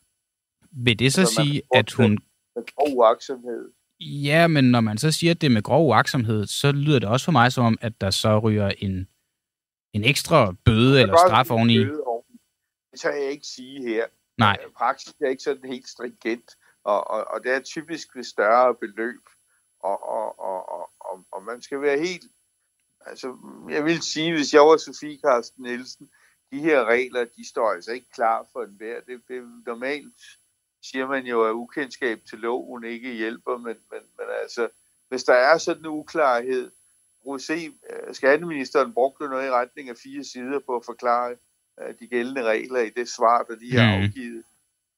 Vil 0.72 0.98
det 0.98 1.12
så 1.12 1.24
Så 1.24 1.34
sige, 1.34 1.62
at 1.74 1.92
hun... 1.92 2.18
Med 2.56 2.64
grov 2.76 2.96
uaksomhed. 2.96 3.72
Ja, 4.00 4.46
men 4.46 4.64
når 4.70 4.80
man 4.80 4.98
så 4.98 5.12
siger, 5.12 5.30
at 5.30 5.40
det 5.40 5.46
er 5.46 5.50
med 5.50 5.62
grov 5.62 5.88
uaksomhed, 5.88 6.46
så 6.46 6.72
lyder 6.72 6.98
det 6.98 7.08
også 7.08 7.24
for 7.24 7.32
mig 7.32 7.52
som 7.52 7.64
om, 7.64 7.78
at 7.80 8.00
der 8.00 8.10
så 8.10 8.38
ryger 8.38 8.68
en, 8.78 9.08
en 9.92 10.04
ekstra 10.04 10.54
bøde 10.64 11.02
eller 11.02 11.14
er 11.14 11.28
straf 11.28 11.50
oveni. 11.50 11.78
Det 11.78 13.00
tør 13.00 13.12
jeg 13.12 13.30
ikke 13.30 13.46
sige 13.46 13.88
her. 13.88 14.04
Nej, 14.38 14.56
Øh, 14.64 14.72
Praksis 14.72 15.14
er 15.20 15.28
ikke 15.28 15.42
sådan 15.42 15.70
helt 15.70 15.88
stringent, 15.88 16.50
og, 16.84 17.10
og, 17.10 17.24
og 17.32 17.44
det 17.44 17.52
er 17.52 17.60
typisk 17.60 18.16
ved 18.16 18.24
større 18.24 18.74
beløb. 18.74 19.24
Og, 19.82 20.08
og, 20.16 20.40
og, 20.40 20.58
og, 21.00 21.26
og 21.32 21.42
man 21.42 21.62
skal 21.62 21.80
være 21.80 21.98
helt... 21.98 22.24
Altså, 23.06 23.36
jeg 23.70 23.84
vil 23.84 24.02
sige, 24.02 24.32
hvis 24.32 24.54
jeg 24.54 24.60
var 24.62 24.76
Sofie 24.76 25.18
Carsten 25.20 25.62
Nielsen, 25.62 26.10
de 26.52 26.60
her 26.60 26.84
regler, 26.84 27.24
de 27.36 27.48
står 27.48 27.70
altså 27.70 27.92
ikke 27.92 28.10
klar 28.10 28.46
for 28.52 28.62
enhver. 28.62 29.00
Det, 29.00 29.20
det 29.28 29.42
normalt 29.66 30.14
siger 30.82 31.06
man 31.06 31.26
jo, 31.26 31.44
at 31.44 31.52
ukendskab 31.52 32.20
til 32.28 32.38
loven 32.38 32.84
ikke 32.84 33.12
hjælper, 33.12 33.56
men, 33.58 33.76
men, 33.90 34.00
men 34.18 34.26
altså, 34.42 34.68
hvis 35.08 35.24
der 35.24 35.34
er 35.34 35.58
sådan 35.58 35.82
en 35.82 35.86
uklarhed, 35.86 36.70
se, 37.38 37.72
skatteministeren 38.12 38.92
brugte 38.94 39.28
noget 39.28 39.46
i 39.46 39.50
retning 39.50 39.88
af 39.88 39.96
fire 39.96 40.24
sider 40.24 40.60
på 40.66 40.76
at 40.76 40.84
forklare 40.84 41.36
de 42.00 42.08
gældende 42.08 42.42
regler 42.42 42.80
i 42.80 42.90
det 42.90 43.08
svar, 43.08 43.42
der 43.42 43.56
lige 43.56 43.78
er 43.78 43.96
Mm. 43.98 44.02
afgivet. 44.02 44.44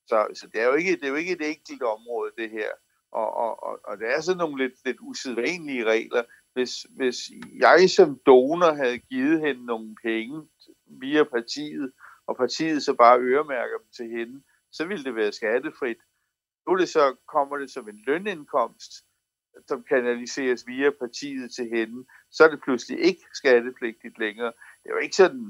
Så, 0.07 0.27
så 0.35 0.47
det, 0.53 0.61
er 0.61 0.67
jo 0.67 0.75
ikke, 0.75 0.93
det 0.97 1.05
er 1.05 1.09
jo 1.09 1.15
ikke 1.15 1.33
et 1.33 1.49
enkelt 1.49 1.83
område, 1.83 2.33
det 2.39 2.51
her. 2.51 2.69
Og, 3.13 3.35
og, 3.35 3.63
og, 3.63 3.81
og 3.85 3.99
det 3.99 4.15
er 4.15 4.21
sådan 4.21 4.39
nogle 4.39 4.65
lidt, 4.65 4.85
lidt 4.85 4.97
usædvanlige 5.01 5.85
regler. 5.85 6.23
Hvis, 6.53 6.87
hvis 6.97 7.31
jeg 7.61 7.91
som 7.91 8.21
donor 8.27 8.75
havde 8.75 8.99
givet 8.99 9.41
hende 9.41 9.67
nogle 9.67 9.95
penge 10.03 10.49
via 11.01 11.25
partiet, 11.25 11.93
og 12.27 12.37
partiet 12.37 12.83
så 12.83 12.95
bare 12.95 13.21
øremærker 13.21 13.79
dem 13.79 13.91
til 13.97 14.19
hende, 14.19 14.43
så 14.73 14.87
ville 14.87 15.05
det 15.05 15.15
være 15.15 15.33
skattefrit. 15.33 15.97
Nu 16.69 16.77
det 16.77 16.89
så, 16.89 17.17
kommer 17.29 17.57
det 17.57 17.71
som 17.71 17.89
en 17.89 18.03
lønindkomst, 18.07 18.93
som 19.69 19.85
kanaliseres 19.89 20.67
via 20.67 20.91
partiet 20.91 21.55
til 21.55 21.69
hende, 21.75 22.05
så 22.31 22.45
er 22.45 22.51
det 22.51 22.61
pludselig 22.65 23.01
ikke 23.01 23.25
skattepligtigt 23.35 24.19
længere. 24.19 24.53
Det 24.83 24.87
er 24.89 24.95
jo 24.95 24.99
ikke 24.99 25.17
sådan, 25.17 25.45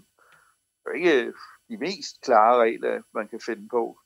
det 0.83 0.89
er 0.91 0.95
ikke 0.95 1.25
øh, 1.25 1.33
de 1.69 1.77
mest 1.77 2.21
klare 2.23 2.61
regler, 2.61 3.03
man 3.15 3.29
kan 3.29 3.41
finde 3.47 3.69
på. 3.69 3.99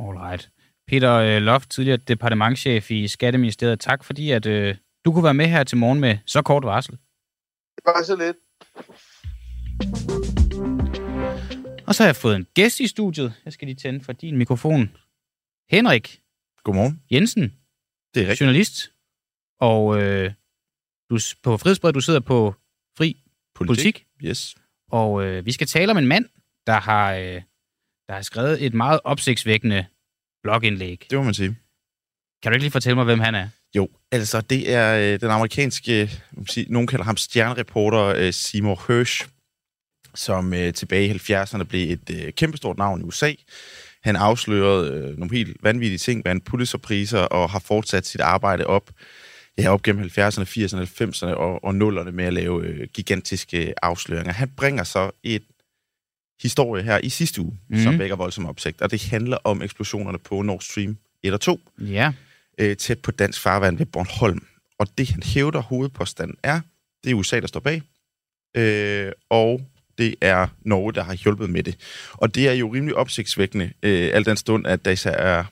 Alright. 0.00 0.50
Peter 0.86 1.14
øh, 1.14 1.42
Loft, 1.42 1.70
tidligere 1.70 1.96
departementchef 1.96 2.90
i 2.90 3.08
Skatteministeriet. 3.08 3.80
Tak 3.80 4.04
fordi, 4.04 4.30
at 4.30 4.46
øh, 4.46 4.76
du 5.04 5.12
kunne 5.12 5.24
være 5.24 5.34
med 5.34 5.46
her 5.46 5.64
til 5.64 5.78
morgen 5.78 6.00
med 6.00 6.18
så 6.26 6.42
kort 6.42 6.64
varsel. 6.64 6.92
Det 7.76 7.82
var 7.86 8.02
så 8.02 8.16
lidt. 8.16 8.36
Og 11.86 11.94
så 11.94 12.02
har 12.02 12.08
jeg 12.08 12.16
fået 12.16 12.36
en 12.36 12.46
gæst 12.54 12.80
i 12.80 12.86
studiet. 12.86 13.34
Jeg 13.44 13.52
skal 13.52 13.66
lige 13.66 13.76
tænde 13.76 14.04
for 14.04 14.12
din 14.12 14.36
mikrofon. 14.36 14.96
Henrik 15.70 16.20
Godmorgen. 16.64 17.02
Jensen, 17.10 17.42
Det 18.14 18.22
er 18.22 18.26
rigtigt. 18.26 18.40
journalist. 18.40 18.92
Og 19.60 20.02
øh, 20.02 20.32
du, 21.10 21.18
på 21.42 21.56
Frihedsbredet, 21.56 21.94
du 21.94 22.00
sidder 22.00 22.20
på 22.20 22.54
Fri 22.98 23.22
Politik. 23.54 24.06
Yes. 24.24 24.56
Og 24.90 25.24
øh, 25.24 25.46
vi 25.46 25.52
skal 25.52 25.66
tale 25.66 25.90
om 25.90 25.98
en 25.98 26.06
mand, 26.06 26.26
der 26.66 26.80
har, 26.80 27.14
øh, 27.14 27.42
der 28.08 28.12
har 28.14 28.22
skrevet 28.22 28.66
et 28.66 28.74
meget 28.74 29.00
opsigtsvækkende 29.04 29.86
blogindlæg. 30.42 31.06
Det 31.10 31.18
må 31.18 31.24
man 31.24 31.34
sige. 31.34 31.56
Kan 32.42 32.52
du 32.52 32.54
ikke 32.54 32.64
lige 32.64 32.70
fortælle 32.72 32.94
mig, 32.94 33.04
hvem 33.04 33.20
han 33.20 33.34
er? 33.34 33.48
Jo, 33.74 33.88
altså 34.12 34.40
det 34.40 34.72
er 34.72 35.12
øh, 35.14 35.20
den 35.20 35.30
amerikanske, 35.30 36.10
kan 36.36 36.46
sige, 36.46 36.66
nogen 36.72 36.86
kalder 36.86 37.04
ham 37.04 37.16
stjernereporter 37.16 38.04
øh, 38.04 38.32
Seymour 38.32 38.84
Hersh, 38.88 39.26
som 40.14 40.54
øh, 40.54 40.72
tilbage 40.74 41.06
i 41.06 41.12
70'erne 41.12 41.62
blev 41.62 41.92
et 41.92 42.10
øh, 42.10 42.32
kæmpestort 42.32 42.78
navn 42.78 43.00
i 43.00 43.04
USA. 43.04 43.32
Han 44.02 44.16
afslørede 44.16 44.92
øh, 44.94 45.18
nogle 45.18 45.36
helt 45.36 45.56
vanvittige 45.62 45.98
ting, 45.98 46.24
vandt 46.24 46.44
Pulitzerpriser 46.44 47.18
og 47.18 47.50
har 47.50 47.58
fortsat 47.58 48.06
sit 48.06 48.20
arbejde 48.20 48.66
op, 48.66 48.90
ja, 49.58 49.70
op 49.72 49.82
gennem 49.82 50.04
70'erne, 50.04 50.42
80'erne, 50.42 51.02
90'erne 51.02 51.26
og, 51.26 51.64
og 51.64 51.70
0'erne 51.70 52.10
med 52.10 52.24
at 52.24 52.32
lave 52.32 52.64
øh, 52.66 52.88
gigantiske 52.94 53.74
afsløringer. 53.84 54.32
Han 54.32 54.48
bringer 54.56 54.84
så 54.84 55.10
et 55.22 55.42
historie 56.42 56.82
her 56.82 56.98
i 56.98 57.08
sidste 57.08 57.40
uge, 57.40 57.58
mm. 57.68 57.78
som 57.82 57.92
Mhm. 57.92 57.98
vækker 57.98 58.16
voldsom 58.16 58.46
opsigt, 58.46 58.82
og 58.82 58.90
det 58.90 59.04
handler 59.04 59.36
om 59.44 59.62
eksplosionerne 59.62 60.18
på 60.18 60.42
Nord 60.42 60.60
Stream 60.60 60.96
1 61.22 61.32
og 61.32 61.40
2 61.40 61.60
Ja. 61.78 62.12
Øh, 62.60 62.76
tæt 62.76 62.98
på 62.98 63.10
dansk 63.10 63.40
farvand 63.40 63.78
ved 63.78 63.86
Bornholm. 63.86 64.46
Og 64.78 64.86
det, 64.98 65.10
han 65.10 65.22
hævder 65.22 65.60
hovedpåstanden 65.60 66.36
er, 66.42 66.60
det 67.04 67.10
er 67.10 67.14
USA, 67.14 67.40
der 67.40 67.46
står 67.46 67.60
bag, 67.60 67.82
øh, 68.56 69.12
og 69.30 69.60
det 69.98 70.14
er 70.20 70.46
Norge, 70.60 70.92
der 70.92 71.02
har 71.02 71.14
hjulpet 71.14 71.50
med 71.50 71.62
det. 71.62 71.76
Og 72.12 72.34
det 72.34 72.48
er 72.48 72.52
jo 72.52 72.74
rimelig 72.74 72.96
opsigtsvækkende, 72.96 73.72
øh, 73.82 74.10
al 74.12 74.24
den 74.24 74.36
stund, 74.36 74.66
at 74.66 74.84
der 74.84 74.90
især 74.90 75.10
er 75.10 75.44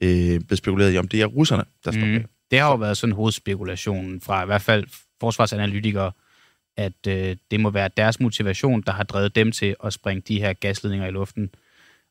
øh, 0.00 0.40
blevet 0.40 0.58
spekuleret 0.58 0.94
i, 0.94 0.98
om 0.98 1.08
det 1.08 1.20
er 1.20 1.26
russerne, 1.26 1.64
der 1.84 1.90
står 1.90 2.00
bag. 2.00 2.18
Mm. 2.18 2.24
Det 2.50 2.58
har 2.58 2.70
jo 2.70 2.76
været 2.76 2.96
sådan 2.96 3.14
hovedspekulationen 3.14 4.20
fra 4.20 4.42
i 4.42 4.46
hvert 4.46 4.62
fald 4.62 4.86
forsvarsanalytikere, 5.20 6.12
at 6.76 7.06
øh, 7.08 7.36
det 7.50 7.60
må 7.60 7.70
være 7.70 7.90
deres 7.96 8.20
motivation, 8.20 8.82
der 8.82 8.92
har 8.92 9.04
drevet 9.04 9.34
dem 9.34 9.52
til 9.52 9.76
at 9.84 9.92
springe 9.92 10.22
de 10.28 10.40
her 10.40 10.52
gasledninger 10.52 11.06
i 11.06 11.10
luften. 11.10 11.50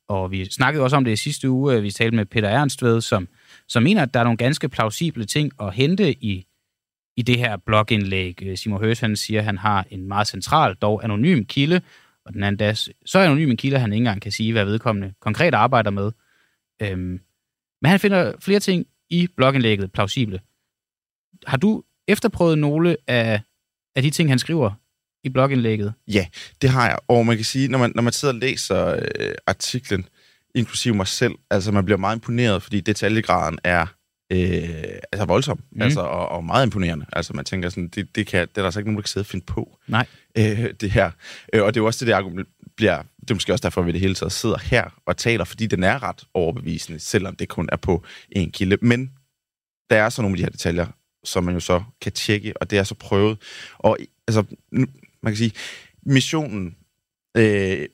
Og 0.08 0.32
vi 0.32 0.46
snakkede 0.46 0.84
også 0.84 0.96
om 0.96 1.04
det 1.04 1.12
i 1.12 1.16
sidste 1.16 1.50
uge. 1.50 1.76
øh, 1.76 1.84
Vi 1.84 1.92
talte 1.92 2.16
med 2.16 2.26
Peter 2.26 2.50
Ernstved, 2.50 3.02
som, 3.02 3.28
som 3.68 3.84
mener, 3.84 4.02
at 4.02 4.14
der 4.14 4.20
er 4.20 4.24
nogle 4.24 4.38
ganske 4.38 4.70
plausible 4.70 5.26
ting 5.26 5.52
at 5.62 5.74
hente 5.74 6.12
i, 6.12 6.46
i 7.18 7.22
det 7.22 7.38
her 7.38 7.58
blogindlæg. 7.58 8.44
Øh, 8.44 8.58
Simon 8.58 8.80
Høs, 8.80 9.00
han 9.00 9.16
siger, 9.16 9.40
at 9.40 9.46
han 9.46 9.58
har 9.58 9.86
en 9.90 10.08
meget 10.08 10.28
central, 10.28 10.76
dog 10.76 11.04
anonym 11.04 11.44
kilde, 11.44 11.82
og 12.26 12.34
den 12.34 12.44
anden 12.44 12.58
dag, 12.58 12.78
så 13.06 13.20
anonym 13.20 13.50
en 13.50 13.58
kilde, 13.58 13.76
at 13.76 13.82
han 13.82 13.94
ikke 13.94 14.02
engang 14.02 14.22
kan 14.22 14.32
sige, 14.32 14.52
hvad 14.52 14.66
vedkommende 14.66 15.14
konkret 15.22 15.54
arbejder 15.54 15.90
med. 15.90 16.12
Øhm, 16.82 17.20
men 17.82 17.90
han 17.90 18.00
finder 18.00 18.34
flere 18.40 18.60
ting 18.60 18.86
i 19.10 19.28
blogindlægget 19.36 19.92
plausible. 19.92 20.40
Har 21.48 21.58
du 21.58 21.84
efterprøvet 22.08 22.58
nogle 22.58 22.98
af, 23.08 23.42
af 23.96 24.04
de 24.04 24.10
ting, 24.10 24.30
han 24.30 24.40
skriver 24.40 24.72
i 25.24 25.30
blogindlægget? 25.30 25.94
Ja, 26.08 26.28
det 26.62 26.70
har 26.70 26.88
jeg. 26.88 27.00
Og 27.08 27.26
man 27.26 27.36
kan 27.36 27.46
sige, 27.46 27.68
når 27.68 27.78
man, 27.78 27.92
når 27.96 28.02
man 28.02 28.14
sidder 28.14 28.34
og 28.34 28.40
læser 28.40 28.96
øh, 28.96 29.34
artiklen, 29.48 30.08
inklusive 30.56 30.96
mig 30.96 31.08
selv, 31.08 31.34
altså 31.52 31.72
man 31.72 31.86
bliver 31.86 31.98
meget 31.98 32.16
imponeret, 32.16 32.64
fordi 32.64 32.82
detaljegraden 32.82 33.60
er 33.64 33.86
øh, 34.32 34.70
altså 35.12 35.26
voldsom, 35.26 35.60
Mm. 35.72 35.82
altså, 35.82 36.00
og, 36.02 36.30
og 36.30 36.44
meget 36.44 36.66
imponerende. 36.66 37.06
Altså 37.14 37.34
man 37.34 37.46
tænker 37.46 37.70
sådan, 37.70 37.88
det, 37.88 38.16
det, 38.16 38.28
kan, 38.28 38.40
det 38.42 38.58
er 38.58 38.62
der 38.62 38.66
altså 38.66 38.80
ikke 38.80 38.90
nogen, 38.90 38.98
der 38.98 39.02
kan 39.02 39.08
sidde 39.08 39.24
og 39.24 39.28
finde 39.28 39.46
på, 39.46 39.78
Nej. 39.88 40.06
øh, 40.38 40.74
det 40.82 40.92
her. 40.92 41.12
Øh, 41.54 41.64
og 41.64 41.74
det 41.74 41.80
er 41.80 41.82
jo 41.82 41.86
også 41.86 42.00
det, 42.00 42.08
det 42.08 42.14
argument 42.14 42.48
bliver, 42.78 43.02
det 43.22 43.32
er 43.32 43.36
måske 43.36 43.54
også 43.54 43.64
derfor, 43.64 43.82
at 43.82 43.88
vi 43.88 43.92
det 43.92 44.00
hele 44.00 44.16
taget 44.16 44.32
sidder 44.32 44.58
her 44.58 45.02
og 45.06 45.18
taler, 45.18 45.44
fordi 45.44 45.68
den 45.68 45.84
er 45.84 46.04
ret 46.04 46.24
overbevisende, 46.34 47.00
selvom 47.00 47.36
det 47.36 47.50
kun 47.50 47.70
er 47.72 47.76
på 47.78 48.04
en 48.32 48.52
kilde. 48.52 48.78
Men 48.82 49.12
der 49.90 49.96
er 50.04 50.10
så 50.10 50.22
nogle 50.22 50.34
af 50.34 50.38
de 50.38 50.44
her 50.44 50.50
detaljer, 50.50 50.86
som 51.24 51.44
man 51.44 51.54
jo 51.54 51.60
så 51.60 51.84
kan 52.02 52.12
tjekke, 52.12 52.58
og 52.62 52.70
det 52.72 52.80
er 52.80 52.84
så 52.84 52.96
prøvet. 52.96 53.38
Og 53.78 53.98
altså, 54.28 54.44
man 54.72 54.88
kan 55.34 55.36
sige, 55.36 55.52
missionen 56.06 56.76
øh, 57.38 57.86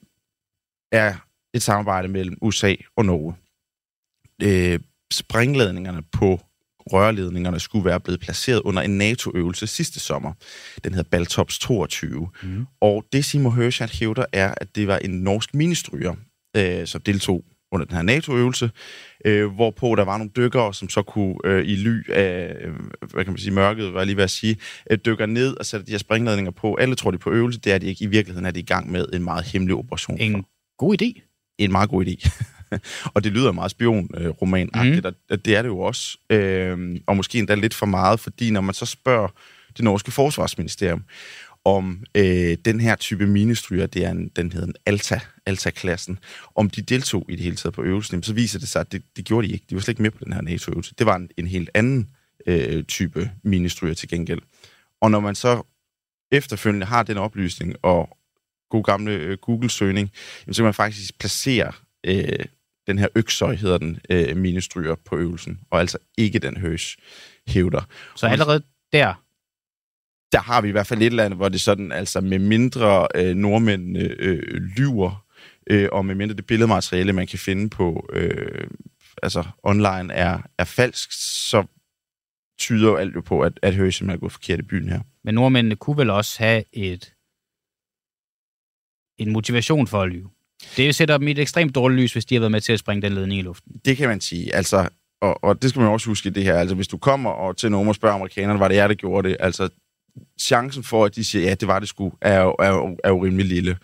er 0.92 1.16
et 1.54 1.62
samarbejde 1.62 2.08
mellem 2.08 2.38
USA 2.42 2.76
og 2.98 3.06
Norge. 3.06 3.36
Øh, 4.44 4.80
sprængladningerne 5.12 6.02
på 6.12 6.40
rørledningerne 6.92 7.60
skulle 7.60 7.86
være 7.86 8.00
blevet 8.00 8.20
placeret 8.20 8.62
under 8.62 8.82
en 8.82 8.98
NATO-øvelse 8.98 9.68
sidste 9.68 10.00
sommer. 10.00 10.34
Den 10.84 10.94
hedder 10.94 11.10
Baltops 11.10 11.60
22. 11.60 12.30
Mm. 12.44 12.66
Og 12.82 13.06
det 13.14 13.26
Simon 13.26 13.56
Hershand 13.56 13.92
hævder 14.00 14.26
er, 14.34 14.54
at 14.58 14.76
det 14.76 14.88
var 14.88 14.98
en 14.98 15.12
norsk 15.12 15.56
ministryger, 15.56 16.16
øh, 16.58 16.88
som 16.88 17.02
deltog 17.02 17.46
under 17.72 17.86
den 17.86 17.96
her 17.96 18.04
NATO-øvelse, 18.04 18.72
øh, 19.26 19.48
hvorpå 19.56 19.96
der 19.96 20.04
var 20.04 20.18
nogle 20.18 20.32
dykkere, 20.36 20.74
som 20.74 20.90
så 20.90 21.02
kunne 21.02 21.36
øh, 21.46 21.66
i 21.66 21.76
ly 21.76 22.12
af, 22.12 22.56
øh, 22.62 22.74
hvad 23.14 23.24
kan 23.24 23.34
man 23.34 23.38
sige, 23.38 23.54
mørket, 23.54 23.94
var 23.94 24.00
jeg 24.00 24.06
lige 24.06 24.18
ved 24.18 24.24
at 24.24 24.30
sige, 24.30 24.58
øh, 24.92 24.98
dykker 25.06 25.26
ned 25.26 25.58
og 25.58 25.66
sætter 25.66 25.86
de 25.86 25.92
her 25.92 25.98
springladninger 25.98 26.52
på. 26.52 26.74
Alle 26.74 26.96
tror, 26.96 27.12
de 27.12 27.16
er 27.16 27.20
på 27.20 27.32
øvelse, 27.32 27.60
det 27.60 27.74
er 27.74 27.78
de 27.78 27.86
ikke. 27.88 28.04
I 28.04 28.08
virkeligheden 28.08 28.46
er 28.46 28.52
de 28.52 28.60
i 28.60 28.66
gang 28.66 28.92
med 28.92 29.06
en 29.14 29.24
meget 29.24 29.46
hemmelig 29.46 29.76
operation. 29.76 30.18
En 30.20 30.46
god 30.78 31.02
idé. 31.02 31.33
En 31.58 31.72
meget 31.72 31.90
god 31.90 32.06
idé. 32.06 32.30
og 33.14 33.24
det 33.24 33.32
lyder 33.32 33.52
meget 33.52 33.72
spion-roman-agtigt, 33.72 35.06
mm. 35.06 35.16
og 35.30 35.46
det 35.46 35.56
er 35.56 35.62
det 35.62 35.70
jo 35.70 35.80
også. 35.80 36.18
Øh, 36.30 37.00
og 37.08 37.18
måske 37.18 37.40
endda 37.40 37.56
lidt 37.56 37.74
for 37.74 37.86
meget, 37.86 38.20
fordi 38.20 38.50
når 38.52 38.62
man 38.62 38.74
så 38.74 38.86
spørger 38.86 39.28
det 39.78 39.84
norske 39.84 40.12
forsvarsministerium, 40.12 41.04
om 41.66 42.04
øh, 42.16 42.58
den 42.66 42.80
her 42.80 42.96
type 42.96 43.28
minestryger, 43.28 43.86
det 43.86 44.06
er 44.06 44.12
en, 44.12 44.32
den 44.36 44.52
hedder 44.52 44.68
en 44.68 44.76
Alta, 44.86 45.20
Alta-klassen, 45.46 46.20
om 46.56 46.70
de 46.70 46.82
deltog 46.82 47.26
i 47.30 47.32
det 47.32 47.44
hele 47.44 47.56
taget 47.56 47.74
på 47.74 47.84
øvelsen, 47.84 48.24
så 48.24 48.34
viser 48.34 48.60
det 48.60 48.70
sig, 48.70 48.80
at 48.80 48.92
det, 48.92 49.04
det 49.16 49.26
gjorde 49.26 49.48
de 49.48 49.54
ikke. 49.54 49.66
De 49.70 49.76
var 49.76 49.82
slet 49.82 49.92
ikke 49.92 50.02
med 50.02 50.12
på 50.12 50.24
den 50.24 50.34
her 50.34 50.42
NATO-øvelse. 50.42 50.96
Det 50.98 51.06
var 51.06 51.16
en, 51.16 51.30
en 51.38 51.48
helt 51.48 51.70
anden 51.74 52.10
øh, 52.48 52.84
type 52.84 53.32
ministryger 53.44 53.94
til 53.94 54.10
gengæld. 54.10 54.40
Og 55.02 55.12
når 55.12 55.20
man 55.20 55.36
så 55.36 55.64
efterfølgende 56.32 56.86
har 56.86 57.04
den 57.04 57.18
oplysning 57.18 57.76
og 57.82 58.18
god 58.74 58.84
gamle 58.84 59.12
øh, 59.12 59.38
Google-søgning, 59.38 60.12
jamen, 60.46 60.54
så 60.54 60.60
kan 60.60 60.66
man 60.66 60.74
faktisk 60.74 61.20
placere 61.20 61.72
øh, 62.04 62.46
den 62.88 63.00
her 63.00 63.08
øksøj, 63.16 63.56
hedder 63.56 63.78
den, 63.78 64.00
øh, 64.10 64.38
ministryger 64.38 64.96
på 65.06 65.18
øvelsen, 65.18 65.60
og 65.72 65.80
altså 65.80 65.98
ikke 66.18 66.40
den 66.40 66.58
høs 66.58 66.98
hævder. 67.48 67.82
Så 68.16 68.28
allerede 68.28 68.64
der, 68.94 69.14
der 70.32 70.40
har 70.40 70.62
vi 70.62 70.68
i 70.68 70.72
hvert 70.72 70.88
fald 70.88 71.02
et 71.02 71.06
eller 71.06 71.26
andet, 71.26 71.38
hvor 71.38 71.50
det 71.50 71.62
sådan, 71.62 71.92
altså 71.92 72.22
med 72.22 72.40
mindre 72.40 73.08
øh, 73.16 73.36
nordmænd 73.36 73.98
øh, 73.98 74.62
lyver, 74.78 75.26
øh, 75.70 75.90
og 75.92 76.06
med 76.06 76.16
mindre 76.16 76.36
det 76.36 76.46
billedmateriale, 76.46 77.14
man 77.14 77.28
kan 77.28 77.40
finde 77.40 77.70
på 77.70 78.10
øh, 78.14 78.68
altså 79.24 79.44
online, 79.64 80.14
er, 80.14 80.42
er 80.58 80.64
falsk, 80.64 81.10
så 81.50 81.64
tyder 82.60 82.90
jo 82.90 82.96
alt 82.96 83.16
jo 83.16 83.22
på, 83.22 83.42
at, 83.42 83.60
at 83.62 83.74
simpelthen 83.74 84.10
er 84.10 84.18
gået 84.18 84.32
forkert 84.32 84.60
i 84.60 84.64
byen 84.64 84.90
her. 84.90 85.00
men 85.24 85.36
nordmændene 85.36 85.76
kunne 85.76 85.98
vel 85.98 86.10
også 86.10 86.40
have 86.40 86.64
et 86.74 87.13
en 89.18 89.32
motivation 89.32 89.88
for 89.88 90.02
at 90.02 90.10
lyve. 90.10 90.30
Det 90.78 90.96
sætter 90.96 91.18
dem 91.18 91.28
i 91.28 91.32
et 91.32 91.40
ekstremt 91.40 91.76
dårligt 91.76 92.02
lys, 92.02 92.14
hvis 92.14 92.26
de 92.26 92.36
har 92.36 92.40
været 92.40 92.52
med 92.52 92.62
til 92.62 92.74
at 92.74 92.80
springe 92.80 93.02
den 93.02 93.14
ledning 93.14 93.40
i 93.40 93.44
luften. 93.44 93.72
Det 93.86 93.98
kan 93.98 94.10
man 94.10 94.22
sige. 94.22 94.56
Altså, 94.56 94.90
og, 95.22 95.44
og 95.44 95.62
det 95.62 95.70
skal 95.70 95.80
man 95.80 95.90
også 95.90 96.08
huske 96.08 96.30
i 96.30 96.32
det 96.32 96.44
her. 96.44 96.56
Altså, 96.56 96.76
hvis 96.76 96.88
du 96.88 96.98
kommer 96.98 97.30
og 97.30 97.58
til 97.58 97.72
nogen 97.72 97.90
og 97.90 97.96
spørger 97.96 98.16
amerikanerne, 98.16 98.60
var 98.60 98.68
det 98.68 98.76
jer, 98.76 98.88
der 98.88 98.96
gjorde 98.96 99.30
det? 99.30 99.38
Altså, 99.40 99.70
chancen 100.42 100.84
for, 100.84 101.06
at 101.06 101.16
de 101.16 101.24
siger, 101.24 101.46
ja, 101.46 101.56
det 101.56 101.68
var 101.68 101.80
det 101.80 101.90
sgu, 101.90 102.14
er 102.22 102.42
jo, 102.42 102.56
er 102.60 102.70
jo, 102.70 102.98
er 103.04 103.10
jo 103.10 103.24
rimelig 103.24 103.46
lille. 103.46 103.78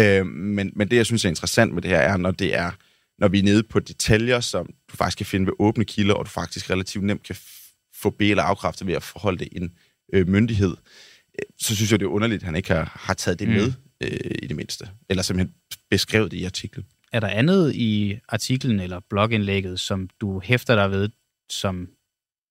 Øh, 0.00 0.26
men, 0.26 0.72
men 0.76 0.90
det, 0.90 0.96
jeg 0.96 1.06
synes 1.06 1.24
er 1.24 1.28
interessant 1.28 1.74
med 1.74 1.82
det 1.82 1.90
her, 1.90 1.98
er, 1.98 2.16
når 2.16 2.30
det 2.30 2.56
er 2.56 2.70
når 3.18 3.28
vi 3.28 3.38
er 3.38 3.42
nede 3.42 3.62
på 3.62 3.80
detaljer, 3.80 4.40
som 4.40 4.66
du 4.66 4.96
faktisk 4.96 5.18
kan 5.18 5.26
finde 5.26 5.46
ved 5.46 5.52
åbne 5.58 5.84
kilder, 5.84 6.14
og 6.14 6.24
du 6.24 6.30
faktisk 6.30 6.70
relativt 6.70 7.04
nemt 7.04 7.22
kan 7.22 7.36
få 7.94 8.10
be- 8.10 8.28
eller 8.30 8.42
afkræftet 8.42 8.86
ved 8.86 8.94
at 8.94 9.02
forholde 9.02 9.38
det 9.38 9.48
en 9.52 9.72
øh, 10.12 10.28
myndighed, 10.28 10.76
øh, 11.38 11.44
så 11.58 11.76
synes 11.76 11.90
jeg, 11.90 12.00
det 12.00 12.06
er 12.06 12.10
underligt, 12.10 12.42
at 12.42 12.46
han 12.46 12.56
ikke 12.56 12.72
har, 12.72 12.98
har 13.00 13.14
taget 13.14 13.38
det 13.38 13.48
mm. 13.48 13.54
med 13.54 13.72
øh, 14.00 14.30
i 14.42 14.46
det 14.46 14.56
mindste. 14.56 14.88
Eller 15.08 15.22
simpelthen 15.22 15.54
beskrevet 15.90 16.32
i 16.32 16.44
artiklen. 16.44 16.86
Er 17.12 17.20
der 17.20 17.28
andet 17.28 17.74
i 17.74 18.18
artiklen 18.28 18.80
eller 18.80 19.00
blogindlægget, 19.10 19.80
som 19.80 20.08
du 20.20 20.40
hæfter 20.40 20.74
dig 20.74 20.90
ved, 20.90 21.08
som 21.50 21.88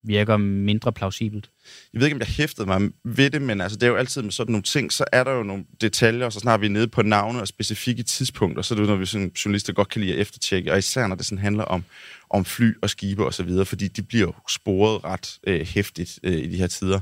virker 0.04 0.38
mindre 0.38 0.94
plausibelt? 0.94 1.50
Jeg 1.94 2.00
ved 2.00 2.08
ikke, 2.08 2.16
om 2.16 2.20
jeg 2.20 2.28
hæftede 2.28 2.68
mig 2.68 2.92
ved 3.04 3.30
det, 3.30 3.42
men 3.42 3.62
altså, 3.62 3.78
det 3.78 3.84
er 3.84 3.88
jo 3.88 3.96
altid 3.96 4.22
med 4.22 4.32
sådan 4.32 4.52
nogle 4.52 4.64
ting, 4.64 4.94
så 4.94 5.06
er 5.12 5.24
der 5.24 5.32
jo 5.32 5.44
nogle 5.44 5.66
detaljer, 5.82 6.26
og 6.26 6.34
så 6.34 6.40
snart 6.40 6.62
vi 6.62 6.66
er 6.66 6.70
nede 6.70 6.88
på 6.88 7.02
navne 7.02 7.42
og 7.42 7.48
specifikke 7.48 8.04
tidspunkter, 8.04 8.62
så 8.62 8.74
er 8.74 8.76
det 8.76 8.82
jo 8.82 8.86
noget, 8.86 9.02
vi 9.02 9.06
som 9.06 9.32
journalister 9.46 9.74
godt 9.74 9.90
kan 9.90 10.02
lide 10.02 10.14
at 10.14 10.20
eftertjekke, 10.20 10.72
og 10.72 10.78
især 10.78 11.08
når 11.08 11.16
det 11.16 11.26
sådan 11.26 11.38
handler 11.38 11.64
om, 11.64 11.84
om 12.30 12.46
fly 12.46 12.74
og 12.82 12.90
skibe 12.90 13.26
og 13.26 13.34
så 13.34 13.44
videre, 13.44 13.66
fordi 13.66 13.88
de 13.88 14.02
bliver 14.02 14.26
jo 14.26 14.34
sporet 14.50 15.04
ret 15.04 15.40
øh, 15.48 15.62
hæftigt 15.62 16.20
øh, 16.24 16.38
i 16.38 16.48
de 16.48 16.58
her 16.58 16.68
tider. 16.68 17.00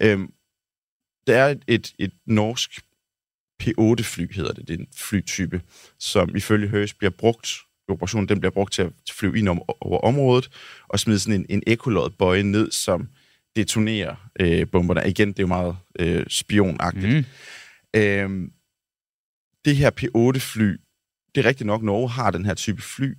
Øhm, 0.00 0.32
det 1.26 1.34
er 1.34 1.46
et, 1.46 1.62
et, 1.66 1.94
et 1.98 2.12
norsk 2.26 2.80
P-8-fly, 3.62 4.34
hedder 4.34 4.52
det. 4.52 4.68
Det 4.68 4.74
er 4.74 4.78
en 4.78 4.88
flytype, 4.96 5.62
som 5.98 6.36
ifølge 6.36 6.68
Høs 6.68 6.94
bliver 6.94 7.10
brugt 7.10 7.48
operationen 7.88 8.28
den 8.28 8.40
bliver 8.40 8.50
brugt 8.50 8.72
til 8.72 8.82
at 8.82 8.92
flyve 9.12 9.38
ind 9.38 9.48
om, 9.48 9.62
over 9.80 9.98
området 10.00 10.50
og 10.88 11.00
smide 11.00 11.18
sådan 11.18 11.40
en, 11.40 11.46
en 11.48 11.62
ekolod 11.66 12.10
bøje 12.10 12.42
ned, 12.42 12.70
som 12.70 13.08
detonerer 13.56 14.30
øh, 14.40 14.66
bomberne. 14.66 15.08
Igen, 15.08 15.28
det 15.28 15.38
er 15.38 15.42
jo 15.42 15.46
meget 15.46 15.76
øh, 15.98 16.26
spionagtigt. 16.28 17.16
Mm. 17.16 17.24
Øhm, 18.00 18.52
det 19.64 19.76
her 19.76 19.90
P-8-fly, 19.90 20.80
det 21.34 21.44
er 21.44 21.48
rigtigt 21.48 21.66
nok, 21.66 21.82
Norge 21.82 22.10
har 22.10 22.30
den 22.30 22.44
her 22.44 22.54
type 22.54 22.82
fly. 22.82 23.14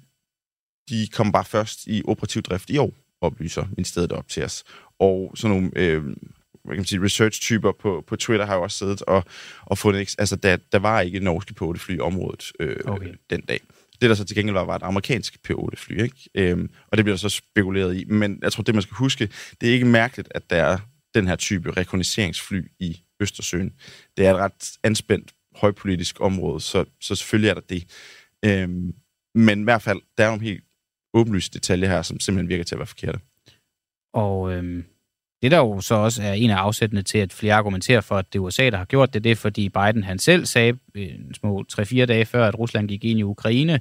De 0.89 1.07
kom 1.07 1.31
bare 1.31 1.45
først 1.45 1.87
i 1.87 2.01
operativ 2.05 2.41
drift 2.41 2.69
i 2.69 2.77
år, 2.77 2.93
oplyser 3.21 3.67
ministeriet 3.77 4.11
op 4.11 4.27
til 4.27 4.43
os. 4.43 4.63
Og 4.99 5.33
sådan 5.35 5.57
nogle 5.57 5.71
øh, 5.75 6.03
hvad 6.65 6.75
kan 6.75 6.79
man 6.79 6.85
sige, 6.85 7.03
research-typer 7.03 7.71
på, 7.71 8.03
på 8.07 8.15
Twitter 8.15 8.45
har 8.45 8.55
jo 8.55 8.61
også 8.61 8.77
siddet 8.77 9.01
og, 9.01 9.23
og 9.61 9.77
fundet... 9.77 10.15
Altså, 10.17 10.35
der, 10.35 10.57
der 10.71 10.79
var 10.79 11.01
ikke 11.01 11.19
norske 11.19 11.53
P-8-fly 11.61 11.95
i 11.95 11.99
området 11.99 12.51
øh, 12.59 12.77
okay. 12.85 13.13
den 13.29 13.41
dag. 13.41 13.59
Det, 14.01 14.09
der 14.09 14.15
så 14.15 14.25
til 14.25 14.35
gengæld 14.35 14.53
var, 14.53 14.63
var 14.63 14.75
et 14.75 14.83
amerikansk 14.83 15.37
P-8-fly, 15.47 16.03
ikke? 16.03 16.29
Øhm, 16.35 16.69
og 16.87 16.97
det 16.97 17.05
bliver 17.05 17.17
så 17.17 17.29
spekuleret 17.29 17.97
i. 17.97 18.05
Men 18.05 18.39
jeg 18.41 18.51
tror, 18.51 18.63
det 18.63 18.75
man 18.75 18.81
skal 18.81 18.95
huske, 18.95 19.29
det 19.61 19.69
er 19.69 19.73
ikke 19.73 19.85
mærkeligt, 19.85 20.27
at 20.31 20.49
der 20.49 20.55
er 20.55 20.77
den 21.13 21.27
her 21.27 21.35
type 21.35 21.71
rekognosceringsfly 21.71 22.71
i 22.79 23.01
Østersøen. 23.19 23.73
Det 24.17 24.25
er 24.25 24.33
et 24.33 24.39
ret 24.39 24.71
anspændt 24.83 25.33
højpolitisk 25.55 26.21
område, 26.21 26.61
så, 26.61 26.85
så 27.01 27.15
selvfølgelig 27.15 27.49
er 27.49 27.53
der 27.53 27.61
det. 27.69 27.85
Øhm, 28.45 28.93
men 29.35 29.59
i 29.59 29.63
hvert 29.63 29.81
fald, 29.81 30.01
der 30.17 30.23
er 30.23 30.27
nogle 30.27 30.43
helt 30.43 30.63
åbenlyse 31.13 31.51
detaljer 31.51 31.89
her, 31.89 32.01
som 32.01 32.19
simpelthen 32.19 32.49
virker 32.49 32.63
til 32.63 32.75
at 32.75 32.79
være 32.79 32.87
forkerte. 32.87 33.19
Og 34.13 34.53
øhm, 34.53 34.85
det, 35.45 35.51
der 35.51 35.57
jo 35.57 35.81
så 35.81 35.95
også 35.95 36.23
er 36.23 36.33
en 36.33 36.49
af 36.49 36.55
afsættene 36.55 37.01
til, 37.01 37.17
at 37.17 37.33
flere 37.33 37.53
argumenterer 37.53 38.01
for, 38.01 38.17
at 38.17 38.33
det 38.33 38.39
er 38.39 38.43
USA, 38.43 38.69
der 38.69 38.77
har 38.77 38.85
gjort 38.85 39.13
det, 39.13 39.23
det 39.23 39.31
er, 39.31 39.35
fordi 39.35 39.69
Biden 39.69 40.03
han 40.03 40.19
selv 40.19 40.45
sagde 40.45 40.77
øh, 40.95 41.03
en 41.03 41.33
små 41.33 41.65
3-4 41.73 42.05
dage 42.05 42.25
før, 42.25 42.47
at 42.47 42.59
Rusland 42.59 42.87
gik 42.87 43.03
ind 43.03 43.19
i 43.19 43.23
Ukraine, 43.23 43.79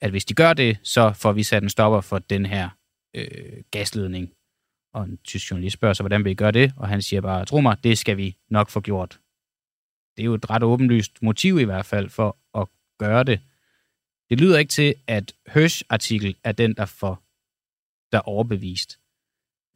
at 0.00 0.10
hvis 0.10 0.24
de 0.24 0.34
gør 0.34 0.52
det, 0.52 0.78
så 0.82 1.12
får 1.12 1.32
vi 1.32 1.42
sat 1.42 1.62
en 1.62 1.68
stopper 1.68 2.00
for 2.00 2.18
den 2.18 2.46
her 2.46 2.68
øh, 3.16 3.62
gasledning. 3.70 4.30
Og 4.94 5.04
en 5.04 5.18
tysk 5.24 5.50
journalist 5.50 5.74
spørger 5.74 5.94
så, 5.94 6.02
hvordan 6.02 6.24
vil 6.24 6.30
I 6.30 6.34
gøre 6.34 6.52
det? 6.52 6.72
Og 6.76 6.88
han 6.88 7.02
siger 7.02 7.20
bare, 7.20 7.44
tro 7.44 7.60
mig, 7.60 7.76
det 7.84 7.98
skal 7.98 8.16
vi 8.16 8.36
nok 8.50 8.70
få 8.70 8.80
gjort. 8.80 9.20
Det 10.16 10.22
er 10.22 10.26
jo 10.26 10.34
et 10.34 10.50
ret 10.50 10.62
åbenlyst 10.62 11.22
motiv 11.22 11.58
i 11.58 11.64
hvert 11.64 11.86
fald 11.86 12.08
for 12.08 12.36
at 12.54 12.68
gøre 12.98 13.24
det. 13.24 13.40
Det 14.30 14.40
lyder 14.40 14.58
ikke 14.58 14.70
til, 14.70 14.94
at 15.06 15.32
Hirsch-artikel 15.54 16.36
er 16.44 16.52
den, 16.52 16.74
der 16.74 16.86
får 16.86 17.22
der 18.12 18.18
er 18.18 18.28
overbevist. 18.28 18.98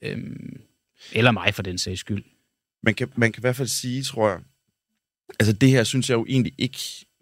Øhm, 0.03 0.70
eller 1.13 1.31
mig 1.31 1.55
for 1.55 1.63
den 1.63 1.79
sags 1.79 2.01
skyld. 2.01 2.25
Man 2.83 2.95
kan, 2.95 3.13
man 3.17 3.33
kan 3.33 3.41
i 3.41 3.45
hvert 3.45 3.57
fald 3.57 3.69
sige, 3.69 4.03
tror 4.03 4.29
jeg, 4.29 4.41
altså 5.41 5.53
det 5.53 5.69
her 5.69 5.85
synes 5.85 6.11
jeg 6.11 6.17
jo 6.17 6.27
egentlig 6.29 6.53
ikke, 6.59 6.79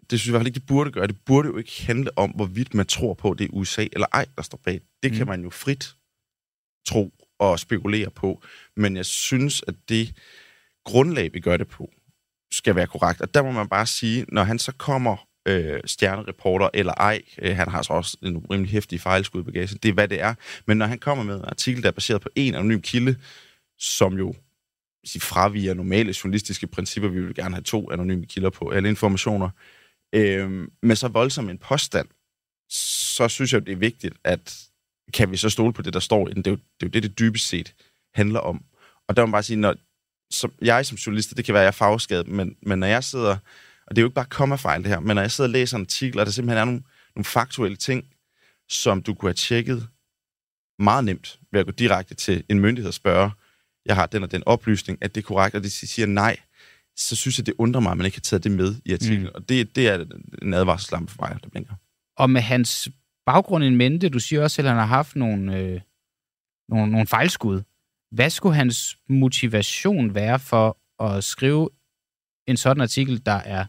det 0.09 0.19
synes 0.19 0.25
jeg 0.25 0.29
i 0.29 0.31
hvert 0.31 0.39
fald 0.39 0.47
ikke, 0.47 0.59
det 0.59 0.67
burde 0.67 0.91
gøre. 0.91 1.07
Det 1.07 1.25
burde 1.25 1.47
jo 1.47 1.57
ikke 1.57 1.83
handle 1.85 2.17
om, 2.17 2.29
hvorvidt 2.29 2.73
man 2.73 2.85
tror 2.85 3.13
på, 3.13 3.33
det 3.33 3.45
er 3.45 3.49
USA 3.51 3.87
eller 3.91 4.07
ej, 4.13 4.25
der 4.35 4.41
står 4.41 4.59
bag. 4.63 4.81
Det 5.03 5.11
mm. 5.11 5.17
kan 5.17 5.27
man 5.27 5.43
jo 5.43 5.49
frit 5.49 5.95
tro 6.87 7.13
og 7.39 7.59
spekulere 7.59 8.09
på. 8.09 8.43
Men 8.75 8.97
jeg 8.97 9.05
synes, 9.05 9.63
at 9.67 9.75
det 9.89 10.13
grundlag, 10.85 11.33
vi 11.33 11.39
gør 11.39 11.57
det 11.57 11.67
på, 11.67 11.89
skal 12.51 12.75
være 12.75 12.87
korrekt. 12.87 13.21
Og 13.21 13.33
der 13.33 13.43
må 13.43 13.51
man 13.51 13.67
bare 13.67 13.85
sige, 13.85 14.25
når 14.27 14.43
han 14.43 14.59
så 14.59 14.71
kommer 14.71 15.27
øh, 15.47 15.79
stjernereporter 15.85 16.69
eller 16.73 16.93
ej, 16.93 17.21
øh, 17.41 17.55
han 17.55 17.69
har 17.69 17.81
så 17.81 17.93
også 17.93 18.17
en 18.21 18.37
rimelig 18.37 18.71
hæftig 18.71 19.01
fejlskud 19.01 19.43
bagage, 19.43 19.77
det 19.83 19.89
er, 19.89 19.93
hvad 19.93 20.07
det 20.07 20.21
er. 20.21 20.33
Men 20.65 20.77
når 20.77 20.85
han 20.85 20.99
kommer 20.99 21.23
med 21.23 21.35
en 21.35 21.45
artikel, 21.45 21.81
der 21.81 21.87
er 21.87 21.91
baseret 21.91 22.21
på 22.21 22.29
en 22.35 22.55
anonym 22.55 22.81
kilde, 22.81 23.15
som 23.79 24.17
jo 24.17 24.33
sige, 25.03 25.21
fraviger 25.21 25.73
normale 25.73 26.13
journalistiske 26.23 26.67
principper. 26.67 27.09
Vi 27.09 27.21
vil 27.25 27.35
gerne 27.35 27.55
have 27.55 27.63
to 27.63 27.91
anonyme 27.91 28.25
kilder 28.25 28.49
på 28.49 28.69
alle 28.69 28.89
informationer. 28.89 29.49
Øh, 30.15 30.67
med 30.83 30.95
så 30.95 31.07
voldsom 31.07 31.49
en 31.49 31.57
påstand, 31.57 32.07
så 33.15 33.27
synes 33.27 33.53
jeg, 33.53 33.65
det 33.65 33.71
er 33.71 33.77
vigtigt, 33.77 34.13
at 34.23 34.59
kan 35.13 35.31
vi 35.31 35.37
så 35.37 35.49
stole 35.49 35.73
på 35.73 35.81
det, 35.81 35.93
der 35.93 35.99
står 35.99 36.27
i 36.27 36.33
den? 36.33 36.43
Det 36.43 36.47
er 36.47 36.51
jo 36.51 36.57
det, 36.57 36.85
er 36.85 36.85
jo 36.85 36.89
det, 36.89 37.03
det 37.03 37.19
dybest 37.19 37.47
set 37.47 37.75
handler 38.13 38.39
om. 38.39 38.63
Og 39.07 39.15
der 39.15 39.21
må 39.21 39.25
man 39.25 39.31
bare 39.31 39.43
sige, 39.43 39.57
når 39.57 39.75
som, 40.31 40.53
jeg 40.61 40.85
som 40.85 40.95
journalist, 40.95 41.37
det 41.37 41.45
kan 41.45 41.53
være, 41.53 41.63
at 41.63 41.65
jeg 41.65 41.67
er 41.67 41.71
fagskadet, 41.71 42.27
men, 42.27 42.55
men 42.61 42.79
når 42.79 42.87
jeg 42.87 43.03
sidder, 43.03 43.37
og 43.87 43.95
det 43.95 43.97
er 43.97 44.01
jo 44.01 44.07
ikke 44.07 44.15
bare 44.15 44.25
kommafejl 44.25 44.83
det 44.83 44.89
her, 44.89 44.99
men 44.99 45.15
når 45.15 45.21
jeg 45.21 45.31
sidder 45.31 45.47
og 45.47 45.51
læser 45.51 45.77
en 45.77 45.83
artikel, 45.83 46.19
og 46.19 46.25
der 46.25 46.31
simpelthen 46.31 46.57
er 46.57 46.65
nogle, 46.65 46.83
nogle 47.15 47.25
faktuelle 47.25 47.77
ting, 47.77 48.05
som 48.69 49.03
du 49.03 49.13
kunne 49.13 49.29
have 49.29 49.33
tjekket 49.33 49.87
meget 50.79 51.05
nemt 51.05 51.39
ved 51.51 51.59
at 51.59 51.65
gå 51.65 51.71
direkte 51.71 52.15
til 52.15 52.43
en 52.49 52.59
myndighed 52.59 52.87
og 52.87 52.93
spørge, 52.93 53.31
jeg 53.85 53.95
har 53.95 54.05
den 54.05 54.23
og 54.23 54.31
den 54.31 54.43
oplysning, 54.45 54.97
at 55.01 55.15
det 55.15 55.21
er 55.21 55.27
korrekt, 55.27 55.55
og 55.55 55.63
de 55.63 55.69
siger 55.69 56.05
nej, 56.05 56.37
så 56.95 57.15
synes 57.15 57.37
jeg, 57.37 57.45
det 57.45 57.53
undrer 57.57 57.81
mig, 57.81 57.91
at 57.91 57.97
man 57.97 58.05
ikke 58.05 58.17
har 58.17 58.21
taget 58.21 58.43
det 58.43 58.51
med 58.51 58.75
i 58.85 58.93
artiklen. 58.93 59.21
Mm. 59.21 59.29
Og 59.35 59.49
det, 59.49 59.75
det 59.75 59.87
er 59.87 60.05
en 60.41 60.53
advarselslampe 60.53 61.11
for 61.11 61.21
mig, 61.21 61.37
der 61.43 61.49
blinker. 61.49 61.73
Og 62.17 62.29
med 62.29 62.41
hans 62.41 62.89
baggrund 63.25 63.63
i 63.63 63.69
mente, 63.69 64.09
du 64.09 64.19
siger 64.19 64.43
også, 64.43 64.61
at 64.61 64.67
han 64.67 64.77
har 64.77 64.85
haft 64.85 65.15
nogle, 65.15 65.57
øh, 65.57 65.81
nogle, 66.69 66.91
nogle 66.91 67.07
fejlskud. 67.07 67.61
Hvad 68.11 68.29
skulle 68.29 68.55
hans 68.55 68.97
motivation 69.09 70.15
være 70.15 70.39
for 70.39 70.77
at 71.03 71.23
skrive 71.23 71.69
en 72.47 72.57
sådan 72.57 72.81
artikel, 72.81 73.25
der 73.25 73.31
er 73.31 73.65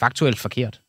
faktuelt 0.00 0.38
forkert? 0.38 0.82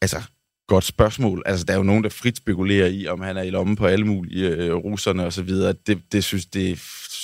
Altså, 0.00 0.22
Godt 0.66 0.84
spørgsmål. 0.84 1.42
Altså, 1.46 1.64
der 1.64 1.72
er 1.72 1.76
jo 1.76 1.82
nogen, 1.82 2.04
der 2.04 2.10
frit 2.10 2.36
spekulerer 2.36 2.86
i, 2.86 3.06
om 3.06 3.20
han 3.20 3.36
er 3.36 3.42
i 3.42 3.50
lommen 3.50 3.76
på 3.76 3.86
alle 3.86 4.06
mulige 4.06 4.48
øh, 4.48 4.74
russerne 4.74 5.26
og 5.26 5.32
så 5.32 5.42
videre. 5.42 5.74
Det, 5.86 6.12
det 6.12 6.24
synes 6.24 6.46
det 6.46 6.82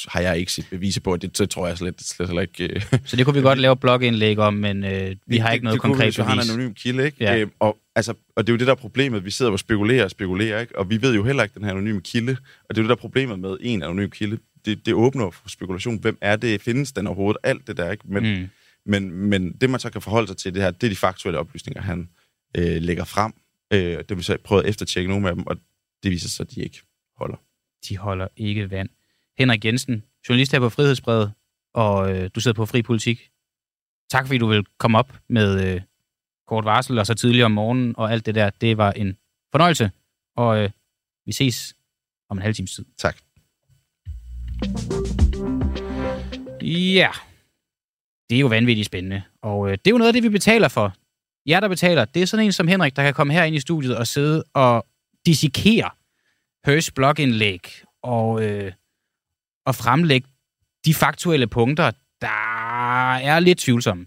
har 0.09 0.21
jeg 0.21 0.39
ikke 0.39 0.53
set 0.53 0.67
bevise 0.71 1.01
på, 1.01 1.17
det, 1.17 1.39
det 1.39 1.51
tror 1.51 1.67
jeg 1.67 1.79
slet, 1.79 2.03
slet, 2.03 2.29
slet 2.29 2.43
ikke. 2.43 2.75
Øh. 2.75 2.83
Så 3.05 3.17
det 3.17 3.25
kunne 3.25 3.35
vi 3.35 3.41
godt 3.41 3.59
lave 3.59 3.77
blogindlæg 3.77 4.39
om, 4.39 4.55
men 4.55 4.85
øh, 4.85 5.17
vi 5.27 5.37
har 5.37 5.53
ikke 5.53 5.65
noget 5.65 5.75
det, 5.75 5.83
det 5.83 5.91
konkret 5.91 6.05
bevis. 6.05 6.17
Det 6.17 6.25
har 6.25 6.35
en 6.35 6.51
anonym 6.51 6.75
kilde, 6.75 7.05
ikke? 7.05 7.17
Ja. 7.21 7.39
Øh, 7.39 7.47
og, 7.59 7.79
altså, 7.95 8.15
og 8.37 8.47
det 8.47 8.53
er 8.53 8.55
jo 8.55 8.59
det, 8.59 8.67
der 8.67 8.73
er 8.73 8.77
problemet. 8.77 9.25
Vi 9.25 9.31
sidder 9.31 9.53
og 9.53 9.59
spekulerer 9.59 10.05
og 10.05 10.11
spekulerer, 10.11 10.61
ikke? 10.61 10.79
Og 10.79 10.91
vi 10.91 11.03
ved 11.03 11.15
jo 11.15 11.25
heller 11.25 11.43
ikke 11.43 11.55
den 11.55 11.65
her 11.65 11.71
anonyme 11.71 12.01
kilde. 12.01 12.37
Og 12.69 12.77
det 12.77 12.79
er 12.79 12.83
jo 12.83 12.83
det, 12.83 12.89
der 12.89 12.97
er 12.97 13.01
problemet 13.01 13.39
med 13.39 13.57
en 13.61 13.83
anonym 13.83 14.11
kilde. 14.11 14.39
Det, 14.65 14.87
det 14.87 14.95
åbner 14.95 15.31
for 15.31 15.49
spekulation. 15.49 15.99
Hvem 15.99 16.19
er 16.21 16.37
det? 16.37 16.61
Findes 16.61 16.93
den 16.93 17.07
overhovedet? 17.07 17.41
Alt 17.43 17.67
det 17.67 17.77
der, 17.77 17.91
ikke? 17.91 18.05
Men, 18.09 18.23
mm. 18.23 18.49
men, 18.87 19.13
men 19.13 19.53
det, 19.53 19.71
man 19.71 19.81
så 19.81 19.91
kan 19.91 20.01
forholde 20.01 20.27
sig 20.27 20.37
til, 20.37 20.55
det 20.55 20.63
her, 20.63 20.71
det 20.71 20.87
er 20.87 20.91
de 20.91 20.97
faktuelle 20.97 21.39
oplysninger, 21.39 21.83
han 21.83 22.09
øh, 22.57 22.83
lægger 22.83 23.05
frem. 23.05 23.33
Øh, 23.73 24.05
det 24.09 24.17
vil 24.17 24.25
så 24.25 24.37
prøve 24.45 24.63
at 24.63 24.69
eftertjekke 24.69 25.11
nogle 25.11 25.29
af 25.29 25.35
dem, 25.35 25.47
og 25.47 25.57
det 26.03 26.11
viser 26.11 26.29
sig, 26.29 26.45
at 26.45 26.55
de 26.55 26.63
ikke 26.63 26.83
holder. 27.17 27.37
De 27.89 27.99
holder 27.99 28.29
ikke 28.37 28.71
vand. 28.71 28.89
Henrik 29.39 29.65
Jensen, 29.65 30.05
journalist 30.29 30.53
her 30.53 30.59
på 30.59 30.69
Frihedsbrevet, 30.69 31.33
og 31.75 32.17
øh, 32.17 32.31
du 32.35 32.41
sidder 32.41 32.55
på 32.57 32.67
Fri 32.67 32.83
Politik. 32.83 33.31
Tak 34.11 34.27
fordi 34.27 34.39
du 34.39 34.47
vil 34.47 34.67
komme 34.79 34.99
op 34.99 35.19
med 35.29 35.75
øh, 35.75 35.81
kort 36.47 36.65
varsel, 36.65 36.99
og 36.99 37.07
så 37.07 37.15
tidligere 37.15 37.45
om 37.45 37.53
morgenen, 37.53 37.95
og 37.97 38.13
alt 38.13 38.27
det 38.27 38.35
der. 38.35 38.51
Det 38.51 38.77
var 38.77 38.93
en 38.93 39.17
fornøjelse, 39.53 39.91
og 40.37 40.59
øh, 40.59 40.71
vi 41.27 41.33
ses 41.33 41.75
om 42.29 42.39
en 42.39 42.43
halv 42.43 42.55
times 42.55 42.75
tid. 42.75 42.85
Tak. 42.99 43.17
Ja, 46.63 47.11
det 48.31 48.37
er 48.37 48.41
jo 48.41 48.47
vanvittigt 48.47 48.87
spændende, 48.87 49.23
og 49.43 49.67
øh, 49.67 49.73
det 49.73 49.87
er 49.87 49.91
jo 49.91 49.99
noget 49.99 50.09
af 50.09 50.13
det, 50.13 50.23
vi 50.23 50.29
betaler 50.29 50.69
for 50.69 50.97
jer, 51.47 51.61
der 51.61 51.69
betaler, 51.69 52.05
det 52.05 52.23
er 52.23 52.27
sådan 52.27 52.47
en 52.47 52.53
som 52.53 52.69
Henrik, 52.69 52.97
der 52.97 53.03
kan 53.03 53.15
komme 53.15 53.33
her 53.33 53.45
ind 53.45 53.57
i 53.57 53.61
studiet 53.61 53.97
og 53.97 54.07
sidde 54.07 54.45
og 54.55 54.87
dissekere 55.27 55.91
Hørs 56.67 56.91
blogindlæg 56.91 57.61
og, 58.03 58.43
øh, 58.43 58.73
og 59.67 59.75
fremlægge 59.75 60.29
de 60.85 60.95
faktuelle 60.95 61.47
punkter, 61.47 61.91
der 62.21 63.15
er 63.17 63.41
lidt 63.41 63.59
tvivlsomme. 63.59 64.07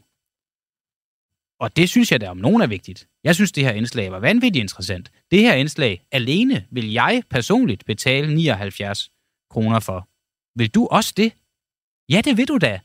Og 1.60 1.76
det 1.76 1.90
synes 1.90 2.12
jeg 2.12 2.22
da 2.22 2.30
om 2.30 2.38
nogen 2.38 2.62
er 2.62 2.68
vigtigt. 2.68 3.08
Jeg 3.24 3.36
synes, 3.36 3.52
det 3.52 3.64
her 3.64 3.72
indslag 3.72 4.12
var 4.12 4.20
vanvittigt 4.20 4.62
interessant. 4.64 5.12
Det 5.32 5.40
her 5.40 5.54
indslag 5.54 6.04
alene 6.12 6.66
vil 6.72 6.92
jeg 6.92 7.24
personligt 7.30 7.86
betale 7.86 8.36
79 8.36 9.12
kroner 9.50 9.80
for. 9.80 10.10
Vil 10.56 10.70
du 10.70 10.88
også 10.88 11.14
det? 11.18 11.34
Ja, 12.10 12.22
det 12.22 12.38
vil 12.38 12.48
du 12.48 12.58
da. 12.58 12.80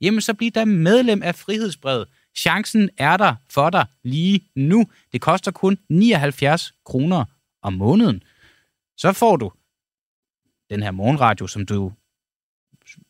Jamen, 0.00 0.20
så 0.20 0.34
bliv 0.34 0.50
da 0.50 0.64
medlem 0.64 1.22
af 1.22 1.34
Frihedsbrevet 1.34 2.08
Chancen 2.36 2.90
er 2.96 3.16
der 3.16 3.34
for 3.50 3.70
dig 3.70 3.86
lige 4.04 4.50
nu. 4.56 4.86
Det 5.12 5.20
koster 5.20 5.50
kun 5.50 5.78
79 5.88 6.72
kroner 6.84 7.24
om 7.62 7.72
måneden. 7.72 8.22
Så 8.96 9.12
får 9.12 9.36
du 9.36 9.52
den 10.70 10.82
her 10.82 10.90
morgenradio, 10.90 11.46
som 11.46 11.66
du, 11.66 11.92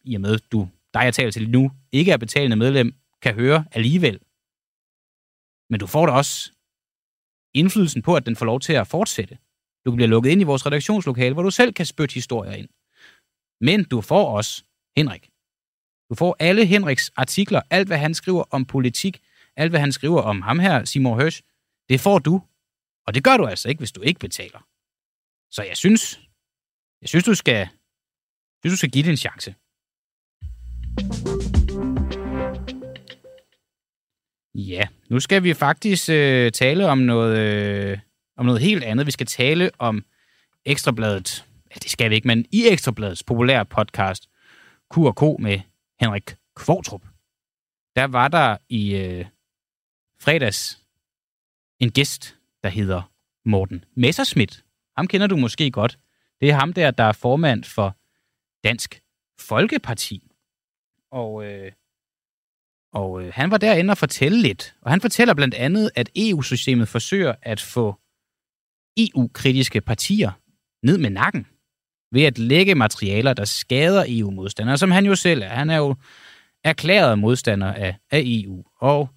i 0.05 0.15
og 0.15 0.21
med 0.21 0.39
du, 0.39 0.69
dig 0.95 1.01
jeg 1.01 1.15
taler 1.15 1.31
til 1.31 1.51
nu, 1.51 1.71
ikke 1.93 2.13
er 2.13 2.17
betalende 2.17 2.57
medlem, 2.57 2.95
kan 3.23 3.35
høre 3.35 3.65
alligevel. 3.73 4.19
Men 5.71 5.81
du 5.81 5.87
får 5.87 6.07
da 6.07 6.13
også 6.13 6.53
indflydelsen 7.55 8.03
på, 8.03 8.17
at 8.17 8.27
den 8.27 8.37
får 8.37 8.47
lov 8.47 8.61
til 8.61 8.73
at 8.73 8.87
fortsætte. 8.87 9.39
Du 9.85 9.95
bliver 9.95 10.09
lukket 10.09 10.31
ind 10.31 10.41
i 10.41 10.45
vores 10.45 10.67
redaktionslokale, 10.67 11.35
hvor 11.35 11.43
du 11.43 11.51
selv 11.51 11.73
kan 11.73 11.87
spytte 11.87 12.15
historier 12.15 12.53
ind. 12.53 12.69
Men 13.61 13.85
du 13.85 14.01
får 14.01 14.37
også 14.37 14.65
Henrik. 14.97 15.32
Du 16.13 16.17
får 16.17 16.37
alle 16.39 16.67
Henriks 16.67 17.11
artikler, 17.17 17.61
alt 17.71 17.89
hvad 17.89 17.99
han 17.99 18.15
skriver 18.15 18.45
om 18.51 18.65
politik, 18.65 19.21
alt 19.57 19.71
hvad 19.73 19.81
han 19.81 19.93
skriver 19.93 20.23
om 20.23 20.43
ham 20.43 20.59
her, 20.59 20.85
Simon 20.85 21.21
Hirsch, 21.21 21.43
det 21.89 22.01
får 22.01 22.19
du. 22.19 22.43
Og 23.07 23.15
det 23.15 23.25
gør 23.25 23.37
du 23.37 23.47
altså 23.47 23.69
ikke, 23.69 23.79
hvis 23.79 23.93
du 23.93 24.01
ikke 24.01 24.21
betaler. 24.21 24.67
Så 25.51 25.63
jeg 25.63 25.77
synes, 25.77 26.21
jeg 27.01 27.09
synes, 27.09 27.25
du 27.25 27.35
skal, 27.35 27.55
jeg 27.55 27.69
synes, 28.65 28.73
du 28.73 28.77
skal 28.77 28.91
give 28.91 29.05
det 29.05 29.11
en 29.11 29.17
chance. 29.17 29.55
Ja, 34.55 34.89
nu 35.11 35.21
skal 35.21 35.43
vi 35.43 35.55
faktisk 35.55 36.09
øh, 36.11 36.53
tale 36.53 36.89
om 36.89 36.99
noget, 36.99 37.39
øh, 37.39 37.99
om 38.37 38.47
noget 38.47 38.61
helt 38.61 38.85
andet. 38.85 39.07
Vi 39.07 39.11
skal 39.11 39.27
tale 39.27 39.71
om 39.79 40.05
Ekstrabladet. 40.65 41.47
Ja, 41.71 41.79
det 41.83 41.91
skal 41.91 42.11
vi 42.11 42.15
ikke, 42.15 42.29
men 42.29 42.47
i 42.53 42.69
Ekstrabladets 42.69 43.23
populære 43.23 43.65
podcast, 43.65 44.29
Q&K 44.95 45.23
med 45.39 45.61
Henrik 46.03 46.37
Kvartrup, 46.57 47.03
der 47.97 48.05
var 48.05 48.29
der 48.29 48.57
i 48.69 48.97
øh, 48.97 49.27
fredags 50.21 50.83
en 51.81 51.91
gæst, 51.91 52.37
der 52.63 52.69
hedder 52.69 53.13
Morten 53.45 53.85
Messerschmidt. 53.97 54.65
Ham 54.97 55.07
kender 55.07 55.27
du 55.27 55.37
måske 55.37 55.71
godt. 55.71 55.99
Det 56.41 56.51
er 56.51 56.55
ham 56.55 56.73
der, 56.73 56.91
der 56.91 57.05
er 57.05 57.13
formand 57.13 57.65
for 57.65 57.97
Dansk 58.65 59.03
Folkeparti. 59.41 60.31
Og, 61.11 61.45
øh, 61.45 61.73
og 62.93 63.23
øh, 63.23 63.33
han 63.35 63.51
var 63.51 63.59
derinde 63.59 63.91
og 63.91 63.99
fortælle 63.99 64.43
lidt. 64.43 64.77
Og 64.81 64.91
han 64.91 65.01
fortæller 65.01 65.35
blandt 65.35 65.55
andet, 65.55 65.91
at 65.95 66.11
EU-systemet 66.17 66.89
forsøger 66.89 67.35
at 67.43 67.61
få 67.61 67.95
EU-kritiske 68.97 69.81
partier 69.81 70.31
ned 70.83 70.99
med 70.99 71.11
nakken 71.11 71.47
ved 72.13 72.23
at 72.23 72.39
lægge 72.39 72.75
materialer, 72.75 73.35
der 73.35 73.45
skader 73.45 74.05
EU-modstandere, 74.09 74.79
som 74.79 74.91
han 74.91 75.07
jo 75.07 75.15
selv 75.15 75.43
er. 75.43 75.49
Han 75.49 75.71
er 75.71 75.77
jo 75.77 75.95
erklæret 76.65 77.19
modstander 77.19 77.73
af, 77.73 77.97
af 78.11 78.23
EU 78.25 78.65
og 78.81 79.09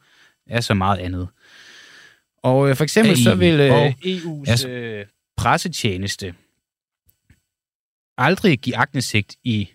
er 0.48 0.62
så 0.62 0.74
meget 0.74 0.98
andet. 0.98 1.28
Og 2.44 2.70
øh, 2.70 2.76
for 2.76 2.84
eksempel 2.84 3.24
så 3.24 3.36
vil 3.36 3.60
øh, 3.60 3.88
EU's 3.90 4.50
altså, 4.50 4.70
øh, 4.70 5.06
pressetjeneste 5.38 6.36
aldrig 8.18 8.60
give 8.60 8.76
agtindsigt 8.76 9.36
i 9.44 9.70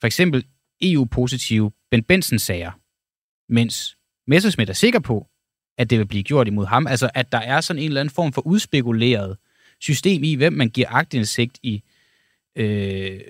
for 0.00 0.06
eksempel 0.06 0.44
EU-positive 0.82 1.72
Ben 1.90 2.02
Benson-sager, 2.02 2.70
mens 3.52 3.96
Messerschmidt 4.26 4.70
er 4.70 4.74
sikker 4.74 5.00
på, 5.00 5.26
at 5.78 5.90
det 5.90 5.98
vil 5.98 6.06
blive 6.06 6.22
gjort 6.22 6.48
imod 6.48 6.66
ham. 6.66 6.86
Altså, 6.86 7.10
at 7.14 7.32
der 7.32 7.38
er 7.38 7.60
sådan 7.60 7.82
en 7.82 7.88
eller 7.88 8.00
anden 8.00 8.14
form 8.14 8.32
for 8.32 8.46
udspekuleret 8.46 9.36
system 9.80 10.24
i, 10.24 10.34
hvem 10.34 10.52
man 10.52 10.68
giver 10.68 10.88
agtindsigt 10.90 11.58
i 11.62 11.82
øh, 12.58 13.20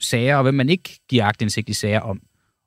sager, 0.00 0.36
og 0.36 0.42
hvem 0.42 0.54
man 0.54 0.68
ikke 0.68 1.00
giver 1.08 1.24
agtindsigt 1.24 1.68
i 1.68 1.72
sager 1.72 2.00
om. 2.00 2.22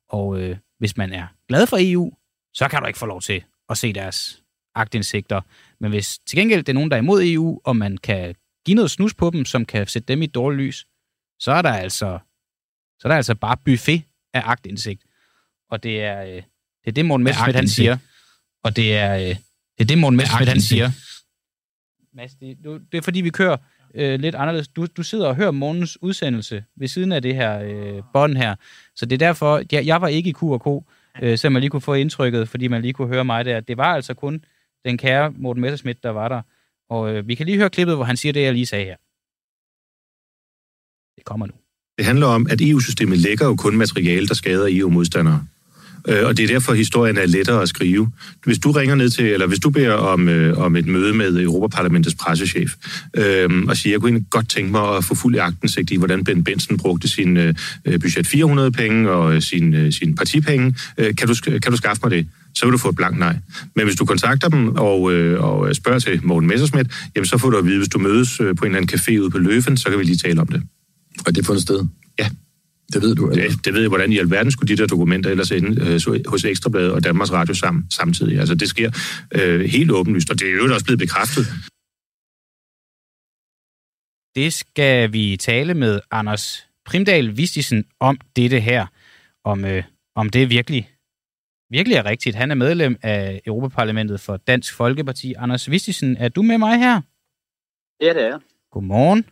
Og 0.08 0.40
øh, 0.40 0.56
hvis 0.78 0.96
man 0.96 1.12
er 1.12 1.26
glad 1.48 1.66
for 1.66 1.76
EU, 1.80 2.12
så 2.54 2.68
kan 2.68 2.80
du 2.80 2.86
ikke 2.86 2.98
få 2.98 3.06
lov 3.06 3.20
til 3.20 3.44
at 3.68 3.78
se 3.78 3.92
deres 3.92 4.42
agtindsigter. 4.74 5.40
Men 5.80 5.90
hvis 5.90 6.18
til 6.18 6.38
gengæld 6.38 6.62
det 6.62 6.68
er 6.68 6.74
nogen, 6.74 6.90
der 6.90 6.96
er 6.96 7.00
imod 7.00 7.22
EU, 7.24 7.60
og 7.64 7.76
man 7.76 7.98
kan 7.98 8.34
give 8.66 8.74
noget 8.74 8.90
snus 8.90 9.14
på 9.14 9.30
dem, 9.30 9.44
som 9.44 9.64
kan 9.64 9.86
sætte 9.86 10.08
dem 10.08 10.22
i 10.22 10.24
et 10.24 10.34
dårligt 10.34 10.62
lys, 10.62 10.86
så 11.38 11.52
er 11.52 11.62
der 11.62 11.72
altså, 11.72 12.18
så 12.98 13.08
er 13.08 13.10
der 13.10 13.16
altså 13.16 13.34
bare 13.34 13.56
buffet 13.64 14.02
af 14.34 14.42
agtindsigt. 14.44 15.02
Og 15.70 15.82
det 15.82 16.02
er, 16.02 16.22
øh, 16.24 16.42
det 16.84 16.86
er 16.86 16.92
det, 16.92 17.04
Morten 17.04 17.24
Messerschmidt, 17.24 17.56
han 17.56 17.68
siger. 17.68 17.98
Og 18.64 18.76
det 18.76 18.96
er, 18.96 19.14
øh, 19.14 19.20
det 19.20 19.36
er 19.78 19.84
det, 19.84 19.98
Morten 19.98 20.16
Messerschmidt, 20.16 20.48
han 20.48 20.60
siger. 20.60 20.90
Mads, 22.12 22.34
det, 22.34 22.58
det 22.92 22.98
er 22.98 23.02
fordi, 23.02 23.20
vi 23.20 23.30
kører 23.30 23.56
øh, 23.94 24.20
lidt 24.20 24.34
anderledes. 24.34 24.68
Du, 24.68 24.86
du 24.96 25.02
sidder 25.02 25.26
og 25.26 25.36
hører 25.36 25.50
morgens 25.50 26.02
udsendelse 26.02 26.64
ved 26.76 26.88
siden 26.88 27.12
af 27.12 27.22
det 27.22 27.34
her 27.34 27.60
øh, 27.60 28.02
bånd 28.12 28.36
her. 28.36 28.54
Så 28.96 29.06
det 29.06 29.22
er 29.22 29.26
derfor, 29.26 29.62
jeg, 29.72 29.86
jeg 29.86 30.00
var 30.00 30.08
ikke 30.08 30.30
i 30.30 30.32
Q&K, 30.32 30.84
øh, 31.22 31.38
så 31.38 31.50
man 31.50 31.60
lige 31.60 31.70
kunne 31.70 31.80
få 31.80 31.94
indtrykket, 31.94 32.48
fordi 32.48 32.68
man 32.68 32.82
lige 32.82 32.92
kunne 32.92 33.08
høre 33.08 33.24
mig 33.24 33.44
der. 33.44 33.60
Det 33.60 33.76
var 33.76 33.94
altså 33.94 34.14
kun 34.14 34.44
den 34.84 34.98
kære 34.98 35.30
Morten 35.30 35.60
Messerschmidt, 35.60 36.02
der 36.02 36.10
var 36.10 36.28
der. 36.28 36.42
Og 36.90 37.14
øh, 37.14 37.28
vi 37.28 37.34
kan 37.34 37.46
lige 37.46 37.58
høre 37.58 37.70
klippet, 37.70 37.96
hvor 37.96 38.04
han 38.04 38.16
siger 38.16 38.32
det, 38.32 38.42
jeg 38.42 38.52
lige 38.52 38.66
sagde 38.66 38.84
her. 38.84 38.96
Det 41.16 41.24
kommer 41.24 41.46
nu. 41.46 41.52
Det 41.98 42.06
handler 42.06 42.26
om, 42.26 42.46
at 42.50 42.60
EU-systemet 42.60 43.18
lægger 43.18 43.46
jo 43.46 43.56
kun 43.56 43.76
materiale, 43.76 44.26
der 44.26 44.34
skader 44.34 44.66
EU-modstandere. 44.70 45.46
Øh, 46.08 46.26
og 46.26 46.36
det 46.36 46.42
er 46.42 46.46
derfor, 46.46 46.74
historien 46.74 47.18
er 47.18 47.26
lettere 47.26 47.62
at 47.62 47.68
skrive. 47.68 48.10
Hvis 48.44 48.58
du 48.58 48.70
ringer 48.70 48.94
ned 48.94 49.10
til, 49.10 49.24
eller 49.24 49.46
hvis 49.46 49.58
du 49.58 49.70
beder 49.70 49.92
om, 49.92 50.28
øh, 50.28 50.58
om 50.58 50.76
et 50.76 50.86
møde 50.86 51.14
med 51.14 51.40
Europaparlamentets 51.42 52.14
pressechef, 52.14 52.74
øh, 53.16 53.50
og 53.68 53.76
siger, 53.76 53.94
jeg 53.94 54.00
kunne 54.00 54.24
godt 54.30 54.48
tænke 54.48 54.70
mig 54.70 54.96
at 54.96 55.04
få 55.04 55.14
fuld 55.14 55.38
agtensigt 55.38 55.90
i, 55.90 55.96
hvordan 55.96 56.24
Ben 56.24 56.44
Benson 56.44 56.78
brugte 56.78 57.08
sin 57.08 57.36
øh, 57.36 57.54
budget 57.84 58.26
400 58.26 58.72
penge 58.72 59.10
og 59.10 59.42
sin, 59.42 59.74
øh, 59.74 59.92
sin 59.92 60.14
partipenge, 60.14 60.74
øh, 60.98 61.14
kan, 61.14 61.28
du, 61.28 61.34
kan 61.44 61.72
du 61.72 61.76
skaffe 61.76 62.00
mig 62.02 62.10
det? 62.10 62.26
så 62.54 62.66
vil 62.66 62.72
du 62.72 62.78
få 62.78 62.88
et 62.88 62.96
blankt 62.96 63.18
nej. 63.18 63.36
Men 63.76 63.84
hvis 63.86 63.96
du 63.96 64.04
kontakter 64.04 64.48
dem 64.48 64.76
og, 64.76 65.12
øh, 65.12 65.44
og 65.44 65.76
spørger 65.76 65.98
til 65.98 66.20
Morten 66.26 66.48
Messersmith, 66.48 66.90
jamen 67.16 67.26
så 67.26 67.38
får 67.38 67.50
du 67.50 67.56
at 67.56 67.64
vide, 67.64 67.78
hvis 67.78 67.88
du 67.88 67.98
mødes 67.98 68.40
øh, 68.40 68.56
på 68.56 68.64
en 68.64 68.70
eller 68.70 68.82
anden 68.82 68.98
café 68.98 69.20
ude 69.20 69.30
på 69.30 69.38
Løven, 69.38 69.76
så 69.76 69.90
kan 69.90 69.98
vi 69.98 70.04
lige 70.04 70.16
tale 70.16 70.40
om 70.40 70.46
det. 70.46 70.62
Og 71.26 71.36
det 71.36 71.46
fundet 71.46 71.62
sted? 71.62 71.86
Ja. 72.18 72.28
Det 72.92 73.02
ved 73.02 73.14
du, 73.14 73.30
eller? 73.30 73.48
Det, 73.48 73.64
det 73.64 73.74
ved 73.74 73.80
jeg, 73.80 73.88
hvordan 73.88 74.12
i 74.12 74.18
alverden 74.18 74.52
skulle 74.52 74.76
de 74.76 74.80
der 74.82 74.86
dokumenter 74.86 75.30
ellers 75.30 75.50
inde 75.50 75.70
øh, 75.80 76.24
hos 76.28 76.44
Ekstrabladet 76.44 76.92
og 76.92 77.04
Danmarks 77.04 77.32
Radio 77.32 77.54
sammen, 77.54 77.90
samtidig. 77.90 78.38
Altså, 78.38 78.54
det 78.54 78.68
sker 78.68 78.90
øh, 79.34 79.60
helt 79.60 79.90
åbenlyst, 79.90 80.30
og 80.30 80.38
det 80.40 80.48
er 80.48 80.52
jo 80.52 80.74
også 80.74 80.84
blevet 80.84 80.98
bekræftet. 80.98 81.44
Det 84.34 84.52
skal 84.52 85.12
vi 85.12 85.36
tale 85.36 85.74
med 85.74 86.00
Anders 86.10 86.66
Primdal 86.84 87.36
Vistisen 87.36 87.84
om 88.00 88.18
dette 88.36 88.60
her, 88.60 88.86
om, 89.44 89.64
øh, 89.64 89.82
om 90.14 90.30
det 90.30 90.50
virkelig, 90.50 90.90
virkelig 91.70 91.96
er 91.96 92.04
rigtigt. 92.04 92.36
Han 92.36 92.50
er 92.50 92.54
medlem 92.54 92.96
af 93.02 93.40
Europaparlamentet 93.46 94.20
for 94.20 94.36
Dansk 94.36 94.74
Folkeparti. 94.74 95.34
Anders 95.34 95.70
Vistisen, 95.70 96.16
er 96.16 96.28
du 96.28 96.42
med 96.42 96.58
mig 96.58 96.78
her? 96.78 97.00
Ja, 98.00 98.12
det 98.14 98.22
er 98.22 98.38
Godmorgen. 98.72 99.24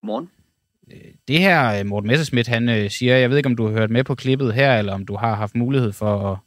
Godmorgen 0.00 0.39
det 1.28 1.38
her, 1.38 1.78
øh, 1.78 1.86
Morten 1.86 2.08
Messerschmidt, 2.08 2.46
han 2.46 2.68
øh, 2.68 2.90
siger, 2.90 3.16
jeg 3.16 3.30
ved 3.30 3.36
ikke, 3.36 3.46
om 3.46 3.56
du 3.56 3.66
har 3.66 3.72
hørt 3.72 3.90
med 3.90 4.04
på 4.04 4.14
klippet 4.14 4.54
her, 4.54 4.78
eller 4.78 4.94
om 4.94 5.06
du 5.06 5.16
har 5.16 5.34
haft 5.34 5.54
mulighed 5.54 5.92
for, 5.92 6.44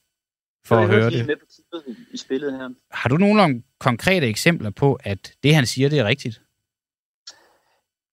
for 0.65 0.75
at 0.75 0.87
høre 0.87 1.11
det. 1.11 1.27
med 1.27 1.35
på 1.35 1.45
klippet 1.55 1.97
i 2.13 2.17
spillet 2.17 2.53
her. 2.53 2.69
Har 2.91 3.09
du 3.09 3.17
nogle 3.17 3.63
konkrete 3.79 4.27
eksempler 4.27 4.69
på, 4.69 4.99
at 5.03 5.33
det, 5.43 5.55
han 5.55 5.65
siger, 5.65 5.89
det 5.89 5.99
er 5.99 6.05
rigtigt? 6.05 6.41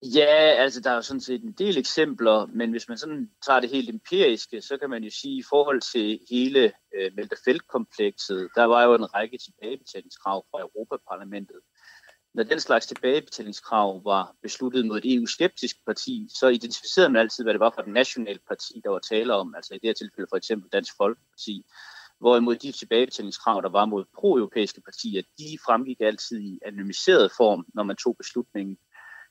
Ja, 0.02 0.34
altså 0.62 0.80
der 0.80 0.90
er 0.90 0.94
jo 0.94 1.02
sådan 1.02 1.20
set 1.20 1.42
en 1.42 1.52
del 1.52 1.78
eksempler, 1.78 2.46
men 2.46 2.70
hvis 2.70 2.88
man 2.88 2.98
sådan 2.98 3.30
tager 3.46 3.60
det 3.60 3.70
helt 3.70 3.90
empiriske, 3.90 4.62
så 4.62 4.76
kan 4.76 4.90
man 4.90 5.04
jo 5.04 5.10
sige, 5.10 5.38
i 5.38 5.44
forhold 5.48 5.80
til 5.80 6.20
hele 6.30 6.72
øh, 6.94 7.10
Melterfeldt-komplekset, 7.16 8.48
der 8.54 8.64
var 8.64 8.82
jo 8.84 8.94
en 8.94 9.14
række 9.14 9.38
tilbagebetalingskrav 9.38 10.44
fra 10.50 10.60
Europaparlamentet, 10.60 11.60
når 12.34 12.42
den 12.42 12.60
slags 12.60 12.86
tilbagebetalingskrav 12.86 14.04
var 14.04 14.34
besluttet 14.42 14.86
mod 14.86 14.98
et 14.98 15.14
EU-skeptisk 15.14 15.76
parti, 15.86 16.28
så 16.38 16.48
identificerede 16.48 17.10
man 17.10 17.20
altid, 17.20 17.44
hvad 17.44 17.54
det 17.54 17.60
var 17.60 17.72
for 17.74 17.82
et 17.82 17.88
nationalt 17.88 18.42
parti, 18.48 18.80
der 18.84 18.90
var 18.90 18.98
tale 18.98 19.34
om, 19.34 19.54
altså 19.54 19.74
i 19.74 19.78
det 19.78 19.88
her 19.88 19.94
tilfælde 19.94 20.28
for 20.30 20.36
eksempel 20.36 20.70
Dansk 20.72 20.96
Folkeparti. 20.96 21.64
Hvorimod 22.20 22.56
de 22.56 22.72
tilbagebetalingskrav, 22.72 23.62
der 23.62 23.68
var 23.68 23.84
mod 23.84 24.04
pro-europæiske 24.18 24.80
partier, 24.80 25.22
de 25.38 25.58
fremgik 25.66 26.00
altid 26.00 26.40
i 26.40 26.58
anonymiseret 26.66 27.32
form, 27.36 27.66
når 27.74 27.82
man 27.82 27.96
tog 27.96 28.16
beslutningen. 28.16 28.78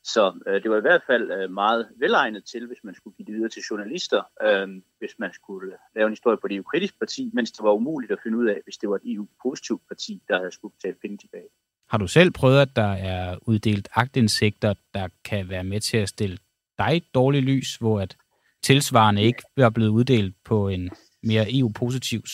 Så 0.03 0.43
øh, 0.47 0.63
det 0.63 0.71
var 0.71 0.77
i 0.77 0.81
hvert 0.81 1.03
fald 1.07 1.31
øh, 1.31 1.51
meget 1.51 1.89
velegnet 1.97 2.45
til, 2.45 2.67
hvis 2.67 2.83
man 2.83 2.95
skulle 2.95 3.15
give 3.15 3.25
det 3.25 3.33
videre 3.33 3.49
til 3.49 3.63
journalister, 3.71 4.23
øh, 4.41 4.67
hvis 4.99 5.19
man 5.19 5.33
skulle 5.33 5.77
lave 5.95 6.05
en 6.05 6.11
historie 6.11 6.37
på 6.37 6.47
et 6.47 6.55
EU-kritisk 6.55 6.99
parti, 6.99 7.31
mens 7.33 7.51
det 7.51 7.63
var 7.63 7.73
umuligt 7.73 8.11
at 8.11 8.19
finde 8.23 8.37
ud 8.37 8.47
af, 8.47 8.61
hvis 8.63 8.77
det 8.77 8.89
var 8.89 8.95
et 8.95 9.13
EU-positivt 9.13 9.81
parti, 9.87 10.23
der 10.27 10.37
havde 10.37 10.51
skulle 10.51 10.73
betale 10.73 10.97
penge 11.01 11.17
tilbage. 11.17 11.49
Har 11.89 11.97
du 11.97 12.07
selv 12.07 12.31
prøvet, 12.31 12.61
at 12.61 12.75
der 12.75 12.91
er 12.91 13.37
uddelt 13.41 13.87
agtindsigter, 13.95 14.73
der 14.93 15.07
kan 15.25 15.49
være 15.49 15.63
med 15.63 15.81
til 15.81 15.97
at 15.97 16.09
stille 16.09 16.37
dig 16.77 16.97
et 16.97 17.03
dårligt 17.13 17.45
lys, 17.45 17.75
hvor 17.75 17.99
at 17.99 18.17
tilsvarende 18.63 19.21
ikke 19.23 19.43
er 19.57 19.69
blevet 19.69 19.89
uddelt 19.89 20.35
på 20.45 20.67
en 20.67 20.89
mere 21.23 21.57
EU-positivs 21.57 22.31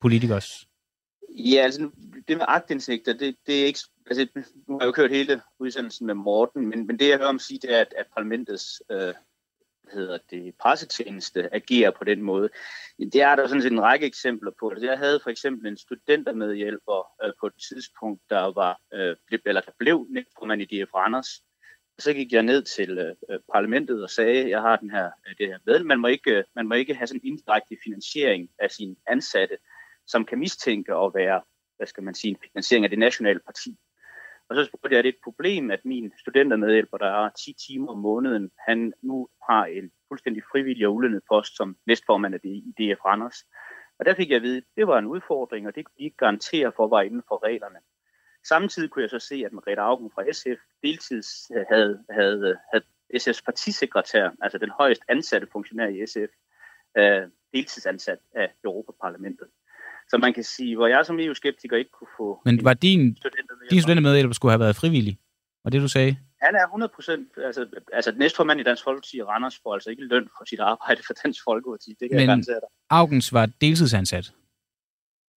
politikers? 0.00 0.66
Ja, 1.38 1.60
altså 1.60 1.90
det 2.28 2.36
med 2.36 2.46
agtindsigter, 2.48 3.12
det, 3.12 3.36
det 3.46 3.62
er 3.62 3.66
ikke... 3.66 3.80
Altså, 4.06 4.26
nu 4.68 4.74
har 4.74 4.80
jeg 4.80 4.86
jo 4.86 4.92
kørt 4.92 5.10
hele 5.10 5.40
udsendelsen 5.58 6.06
med 6.06 6.14
Morten, 6.14 6.66
men, 6.66 6.86
men 6.86 6.98
det 6.98 7.08
jeg 7.08 7.18
hører 7.18 7.28
om 7.28 7.38
sige, 7.38 7.58
det 7.62 7.74
er, 7.74 7.80
at, 7.80 7.94
at 7.98 8.06
parlamentets 8.14 8.82
øh, 8.90 9.14
hedder 9.92 10.18
det, 10.30 10.54
pressetjeneste 10.60 11.54
agerer 11.54 11.90
på 11.90 12.04
den 12.04 12.22
måde. 12.22 12.48
Det 12.98 13.22
er 13.22 13.36
der 13.36 13.46
sådan 13.46 13.62
set 13.62 13.72
en 13.72 13.82
række 13.82 14.06
eksempler 14.06 14.50
på. 14.60 14.72
Jeg 14.80 14.98
havde 14.98 15.20
for 15.22 15.30
eksempel 15.30 15.66
en 15.66 15.76
studentermedhjælper 15.76 17.24
øh, 17.24 17.32
på 17.40 17.46
et 17.46 17.52
tidspunkt, 17.68 18.22
der 18.30 18.52
var 18.54 18.80
øh, 18.94 19.16
eller 19.46 19.60
der 19.60 19.72
blev 19.78 20.06
næstformand 20.10 20.62
i 20.62 20.64
DF 20.64 20.94
Randers. 20.94 21.42
Så 21.98 22.12
gik 22.12 22.32
jeg 22.32 22.42
ned 22.42 22.62
til 22.62 22.98
øh, 22.98 23.38
parlamentet 23.52 24.02
og 24.02 24.10
sagde, 24.10 24.50
jeg 24.50 24.60
har 24.60 24.76
den 24.76 24.90
her, 24.90 25.10
øh, 25.28 25.34
det 25.38 25.46
her 25.46 25.58
medlem. 25.66 25.86
man 25.86 26.00
må 26.00 26.08
ikke, 26.08 26.30
øh, 26.30 26.44
man 26.54 26.68
må 26.68 26.74
ikke 26.74 26.94
have 26.94 27.06
sådan 27.06 27.20
en 27.24 27.32
indirekte 27.32 27.76
finansiering 27.84 28.50
af 28.58 28.70
sine 28.70 28.96
ansatte, 29.06 29.58
som 30.06 30.24
kan 30.24 30.38
mistænke 30.38 30.94
at 30.94 31.14
være, 31.14 31.42
hvad 31.76 31.86
skal 31.86 32.02
man 32.02 32.14
sige, 32.14 32.30
en 32.30 32.36
finansiering 32.42 32.84
af 32.84 32.90
det 32.90 32.98
nationale 32.98 33.40
parti. 33.40 33.78
Og 34.52 34.56
så 34.56 34.64
spurgte 34.64 34.88
jeg, 34.90 34.98
er 34.98 35.02
det 35.02 35.08
et 35.08 35.24
problem, 35.24 35.70
at 35.70 35.84
min 35.84 36.12
studentermedhjælper, 36.18 36.98
der 36.98 37.06
er 37.06 37.28
10 37.28 37.52
timer 37.52 37.92
om 37.92 37.98
måneden, 37.98 38.50
han 38.58 38.92
nu 39.02 39.28
har 39.50 39.64
en 39.64 39.92
fuldstændig 40.08 40.42
frivillig 40.52 40.86
og 40.86 40.94
ulønnet 40.94 41.22
post 41.28 41.56
som 41.56 41.76
næstformand 41.86 42.34
af 42.34 42.40
i 42.44 42.74
DF 42.78 43.04
Randers. 43.04 43.46
Og 43.98 44.04
der 44.04 44.14
fik 44.14 44.28
jeg 44.28 44.36
at 44.36 44.42
vide, 44.42 44.56
at 44.56 44.64
det 44.76 44.86
var 44.86 44.98
en 44.98 45.06
udfordring, 45.06 45.66
og 45.66 45.74
det 45.74 45.84
kunne 45.84 45.94
de 45.98 46.04
ikke 46.04 46.16
garantere 46.16 46.72
for, 46.76 46.88
var 46.88 47.02
inden 47.02 47.22
for 47.28 47.44
reglerne. 47.44 47.78
Samtidig 48.44 48.90
kunne 48.90 49.02
jeg 49.02 49.10
så 49.10 49.18
se, 49.18 49.42
at 49.46 49.52
Margrethe 49.52 49.82
Augen 49.82 50.10
fra 50.14 50.32
SF 50.32 50.60
deltids 50.82 51.50
havde, 51.68 52.04
havde, 52.10 52.58
havde 52.72 52.84
SF's 53.16 53.42
partisekretær, 53.44 54.30
altså 54.42 54.58
den 54.58 54.70
højst 54.70 55.02
ansatte 55.08 55.46
funktionær 55.52 55.88
i 55.88 56.06
SF, 56.06 56.32
øh, 56.98 57.28
deltidsansat 57.52 58.18
af 58.34 58.52
Europaparlamentet. 58.64 59.48
Så 60.12 60.18
man 60.18 60.32
kan 60.34 60.44
sige, 60.44 60.76
hvor 60.76 60.86
jeg 60.86 61.06
som 61.06 61.20
EU-skeptiker 61.20 61.76
ikke 61.76 61.90
kunne 61.90 62.12
få... 62.16 62.40
Men 62.44 62.64
var 62.64 62.74
din, 62.74 63.00
din 63.70 63.80
studentermedhjælper 63.80 64.34
skulle 64.34 64.52
have 64.52 64.60
været 64.60 64.76
frivillig? 64.76 65.18
Var 65.64 65.70
det, 65.70 65.80
du 65.80 65.88
sagde? 65.88 66.16
Han 66.42 66.54
er 66.54 66.64
100 66.64 66.92
procent, 66.94 67.28
altså, 67.36 67.66
altså 67.92 68.12
næstformand 68.16 68.60
i 68.60 68.62
Dansk 68.62 68.84
Folkeparti 68.84 69.22
Randers 69.22 69.60
får 69.62 69.74
altså 69.74 69.90
ikke 69.90 70.04
løn 70.04 70.28
for 70.38 70.44
sit 70.44 70.60
arbejde 70.60 71.02
for 71.06 71.12
Dansk 71.24 71.40
Folkeparti. 71.44 71.90
Det 71.90 71.98
kan 71.98 72.10
Men 72.10 72.20
jeg 72.20 72.26
garantere 72.26 72.54
dig. 72.54 72.68
Augens 72.90 73.32
var 73.32 73.46
deltidsansat? 73.46 74.32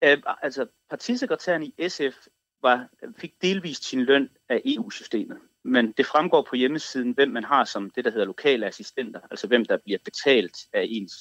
Øh, 0.03 0.17
altså, 0.41 0.65
partisekretæren 0.89 1.63
i 1.63 1.89
SF 1.89 2.17
var, 2.61 2.87
fik 3.17 3.31
delvist 3.41 3.83
sin 3.89 4.01
løn 4.03 4.29
af 4.49 4.61
EU-systemet. 4.65 5.37
Men 5.63 5.91
det 5.91 6.05
fremgår 6.05 6.47
på 6.49 6.55
hjemmesiden, 6.55 7.11
hvem 7.11 7.29
man 7.29 7.43
har 7.43 7.65
som 7.65 7.89
det, 7.89 8.05
der 8.05 8.11
hedder 8.11 8.25
lokale 8.25 8.67
assistenter, 8.67 9.19
altså 9.31 9.47
hvem 9.47 9.65
der 9.65 9.77
bliver 9.85 9.99
betalt 10.05 10.57
af 10.73 10.85
ens 10.89 11.13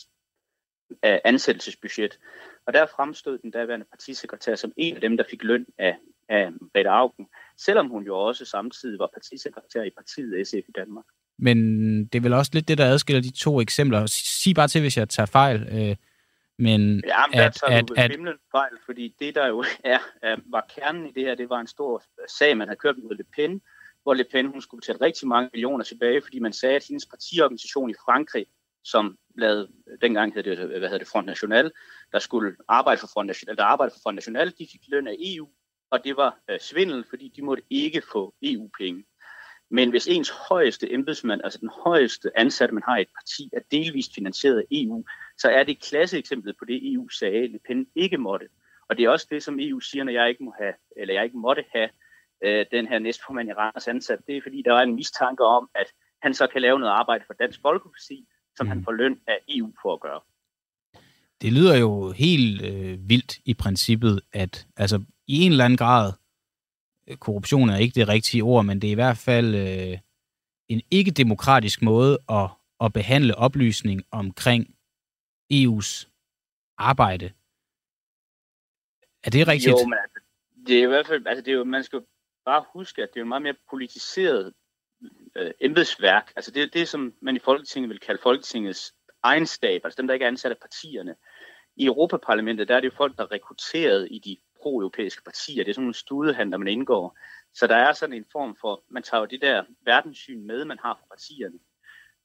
af 1.02 1.20
ansættelsesbudget. 1.24 2.18
Og 2.66 2.72
der 2.72 2.86
fremstod 2.86 3.38
den 3.38 3.50
daværende 3.50 3.86
partisekretær 3.90 4.54
som 4.54 4.72
en 4.76 4.94
af 4.94 5.00
dem, 5.00 5.16
der 5.16 5.24
fik 5.30 5.44
løn 5.44 5.66
af, 5.78 5.96
af 6.28 6.48
Rette 6.76 6.90
Augen, 6.90 7.26
selvom 7.58 7.88
hun 7.88 8.04
jo 8.04 8.18
også 8.18 8.44
samtidig 8.44 8.98
var 8.98 9.10
partisekretær 9.14 9.82
i 9.82 9.90
partiet 9.90 10.46
SF 10.46 10.68
i 10.68 10.72
Danmark. 10.76 11.04
Men 11.38 11.58
det 12.04 12.14
er 12.14 12.22
vel 12.22 12.32
også 12.32 12.50
lidt 12.54 12.68
det, 12.68 12.78
der 12.78 12.86
adskiller 12.86 13.22
de 13.22 13.30
to 13.30 13.60
eksempler. 13.60 14.06
Sig 14.06 14.54
bare 14.54 14.68
til, 14.68 14.80
hvis 14.80 14.96
jeg 14.96 15.08
tager 15.08 15.26
fejl. 15.26 15.60
Øh, 15.62 15.96
men 16.58 17.02
ja, 17.06 17.26
men 17.26 17.38
der 17.38 17.46
at, 17.46 17.54
tager 17.54 17.78
at, 17.78 17.88
du 17.88 17.94
at, 17.96 18.36
fejl, 18.50 18.72
fordi 18.86 19.14
det, 19.20 19.34
der 19.34 19.46
jo 19.46 19.64
er, 19.84 19.98
er, 20.22 20.36
var 20.46 20.66
kernen 20.76 21.06
i 21.06 21.12
det 21.12 21.22
her, 21.22 21.34
det 21.34 21.50
var 21.50 21.60
en 21.60 21.66
stor 21.66 22.02
sag, 22.38 22.56
man 22.56 22.68
havde 22.68 22.78
kørt 22.78 22.94
mod 23.02 23.16
Le 23.16 23.24
Pen, 23.36 23.62
hvor 24.02 24.14
Le 24.14 24.24
Pen 24.32 24.46
hun 24.46 24.62
skulle 24.62 24.80
betale 24.80 25.00
rigtig 25.00 25.28
mange 25.28 25.50
millioner 25.52 25.84
tilbage, 25.84 26.22
fordi 26.22 26.38
man 26.38 26.52
sagde, 26.52 26.76
at 26.76 26.84
hendes 26.88 27.06
partiorganisation 27.06 27.90
i 27.90 27.94
Frankrig, 28.04 28.46
som 28.84 29.18
lavede, 29.36 29.68
dengang 30.00 30.34
hed 30.34 30.42
det, 30.42 30.58
hvad 30.58 30.80
hedder 30.80 30.98
det, 30.98 31.08
Front 31.08 31.26
National, 31.26 31.72
der 32.12 32.18
skulle 32.18 32.56
arbejde 32.68 33.00
for 33.00 33.06
Front 33.12 33.26
National, 33.26 33.56
der 33.56 33.64
arbejdede 33.64 33.94
for 33.94 34.00
Front 34.02 34.14
National, 34.14 34.50
de 34.58 34.66
fik 34.72 34.80
løn 34.88 35.08
af 35.08 35.16
EU, 35.18 35.48
og 35.90 36.04
det 36.04 36.16
var 36.16 36.38
øh, 36.50 36.60
svindel, 36.60 37.04
fordi 37.10 37.32
de 37.36 37.42
måtte 37.42 37.62
ikke 37.70 38.02
få 38.12 38.34
EU-penge. 38.42 39.04
Men 39.70 39.90
hvis 39.90 40.06
ens 40.06 40.30
højeste 40.30 40.92
embedsmand, 40.92 41.40
altså 41.44 41.58
den 41.58 41.68
højeste 41.68 42.38
ansatte, 42.38 42.74
man 42.74 42.82
har 42.82 42.96
i 42.96 43.02
et 43.02 43.08
parti, 43.18 43.50
er 43.52 43.60
delvist 43.70 44.14
finansieret 44.14 44.58
af 44.58 44.64
EU, 44.70 45.04
så 45.38 45.48
er 45.48 45.64
det 45.64 45.82
klasseeksemplet 45.82 46.56
på 46.58 46.64
det, 46.64 46.92
EU 46.92 47.08
sagde, 47.08 47.46
Le 47.46 47.58
Pen 47.66 47.86
ikke 47.94 48.18
måtte. 48.18 48.48
Og 48.88 48.96
det 48.96 49.04
er 49.04 49.08
også 49.08 49.26
det, 49.30 49.42
som 49.42 49.58
EU 49.60 49.80
siger, 49.80 50.04
når 50.04 50.12
jeg 50.12 50.28
ikke, 50.28 50.44
må 50.44 50.54
have, 50.58 50.74
eller 50.96 51.14
jeg 51.14 51.24
ikke 51.24 51.38
måtte 51.38 51.64
have 51.72 51.88
øh, 52.44 52.66
den 52.70 52.86
her 52.86 52.98
næstformand 52.98 53.48
i 53.48 53.52
Randers 53.52 53.88
ansat. 53.88 54.18
Det 54.26 54.36
er 54.36 54.42
fordi, 54.42 54.62
der 54.62 54.74
er 54.74 54.82
en 54.82 54.94
mistanke 54.94 55.44
om, 55.44 55.70
at 55.74 55.92
han 56.22 56.34
så 56.34 56.46
kan 56.46 56.62
lave 56.62 56.78
noget 56.78 56.92
arbejde 56.92 57.24
for 57.26 57.34
Dansk 57.34 57.60
Folkeparti, 57.62 58.26
som 58.56 58.66
mm. 58.66 58.68
han 58.68 58.84
får 58.84 58.92
løn 58.92 59.20
af 59.26 59.38
EU 59.48 59.72
for 59.82 59.92
at 59.92 60.00
gøre. 60.00 60.20
Det 61.42 61.52
lyder 61.52 61.76
jo 61.76 62.10
helt 62.10 62.62
øh, 62.62 63.08
vildt 63.08 63.38
i 63.44 63.54
princippet, 63.54 64.20
at 64.32 64.66
altså, 64.76 65.04
i 65.26 65.40
en 65.40 65.50
eller 65.52 65.64
anden 65.64 65.76
grad, 65.76 66.12
øh, 67.08 67.16
korruption 67.16 67.68
er 67.68 67.76
ikke 67.76 68.00
det 68.00 68.08
rigtige 68.08 68.42
ord, 68.42 68.64
men 68.64 68.80
det 68.82 68.88
er 68.88 68.92
i 68.92 68.94
hvert 68.94 69.18
fald 69.18 69.54
øh, 69.54 69.98
en 70.68 70.82
ikke-demokratisk 70.90 71.82
måde 71.82 72.18
at, 72.28 72.50
at 72.80 72.92
behandle 72.92 73.34
oplysning 73.34 74.02
omkring 74.10 74.74
EU's 75.52 76.08
arbejde. 76.78 77.26
Er 79.24 79.30
det 79.30 79.48
rigtigt? 79.48 79.70
Jo, 79.70 79.86
men 79.86 79.98
altså, 80.02 80.20
det 80.66 80.78
er 80.78 80.82
i 80.82 80.86
hvert 80.86 81.06
fald, 81.06 81.26
altså 81.26 81.42
det 81.44 81.52
er 81.52 81.56
jo, 81.56 81.64
man 81.64 81.84
skal 81.84 82.00
bare 82.44 82.64
huske, 82.72 83.02
at 83.02 83.08
det 83.14 83.16
er 83.16 83.20
jo 83.20 83.28
meget 83.28 83.42
mere 83.42 83.56
politiseret 83.70 84.52
øh, 85.36 85.50
embedsværk. 85.60 86.32
Altså 86.36 86.50
det 86.50 86.62
er 86.62 86.66
det, 86.66 86.88
som 86.88 87.14
man 87.20 87.36
i 87.36 87.38
Folketinget 87.38 87.90
vil 87.90 88.00
kalde 88.00 88.22
Folketingets 88.22 88.94
egen 89.22 89.46
stab, 89.46 89.80
altså 89.84 89.96
dem, 89.96 90.06
der 90.06 90.14
ikke 90.14 90.24
er 90.24 90.28
ansat 90.28 90.52
af 90.52 90.58
partierne. 90.58 91.14
I 91.76 91.86
Europaparlamentet, 91.86 92.68
der 92.68 92.76
er 92.76 92.80
det 92.80 92.90
jo 92.90 92.96
folk, 92.96 93.16
der 93.16 93.22
er 93.22 93.32
rekrutteret 93.32 94.08
i 94.10 94.18
de 94.18 94.36
pro-europæiske 94.62 95.22
partier. 95.24 95.64
Det 95.64 95.70
er 95.70 95.74
sådan 95.74 95.84
nogle 95.84 95.94
studehandler, 95.94 96.58
man 96.58 96.68
indgår. 96.68 97.18
Så 97.54 97.66
der 97.66 97.76
er 97.76 97.92
sådan 97.92 98.16
en 98.16 98.26
form 98.32 98.56
for, 98.60 98.82
man 98.88 99.02
tager 99.02 99.20
jo 99.20 99.26
det 99.26 99.40
der 99.42 99.64
verdenssyn 99.84 100.46
med, 100.46 100.64
man 100.64 100.78
har 100.82 100.94
fra 100.94 101.06
partierne, 101.10 101.58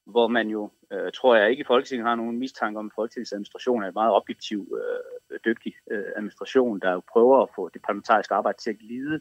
hvor 0.04 0.28
man 0.28 0.48
jo, 0.48 0.70
øh, 0.92 1.12
tror 1.12 1.36
jeg 1.36 1.50
ikke 1.50 1.60
i 1.60 1.64
Folketinget 1.64 2.08
har 2.08 2.14
nogen 2.14 2.38
mistanke 2.38 2.78
om, 2.78 2.86
at 2.86 2.92
Folketingets 2.94 3.32
administration 3.32 3.82
er 3.82 3.88
en 3.88 3.94
meget 3.94 4.12
objektiv, 4.12 4.78
øh, 4.80 5.38
dygtig 5.44 5.74
øh, 5.90 6.04
administration, 6.16 6.80
der 6.80 6.92
jo 6.92 7.02
prøver 7.12 7.42
at 7.42 7.48
få 7.56 7.68
det 7.68 7.82
parlamentariske 7.82 8.34
arbejde 8.34 8.58
til 8.58 8.70
at 8.70 8.78
glide 8.78 9.20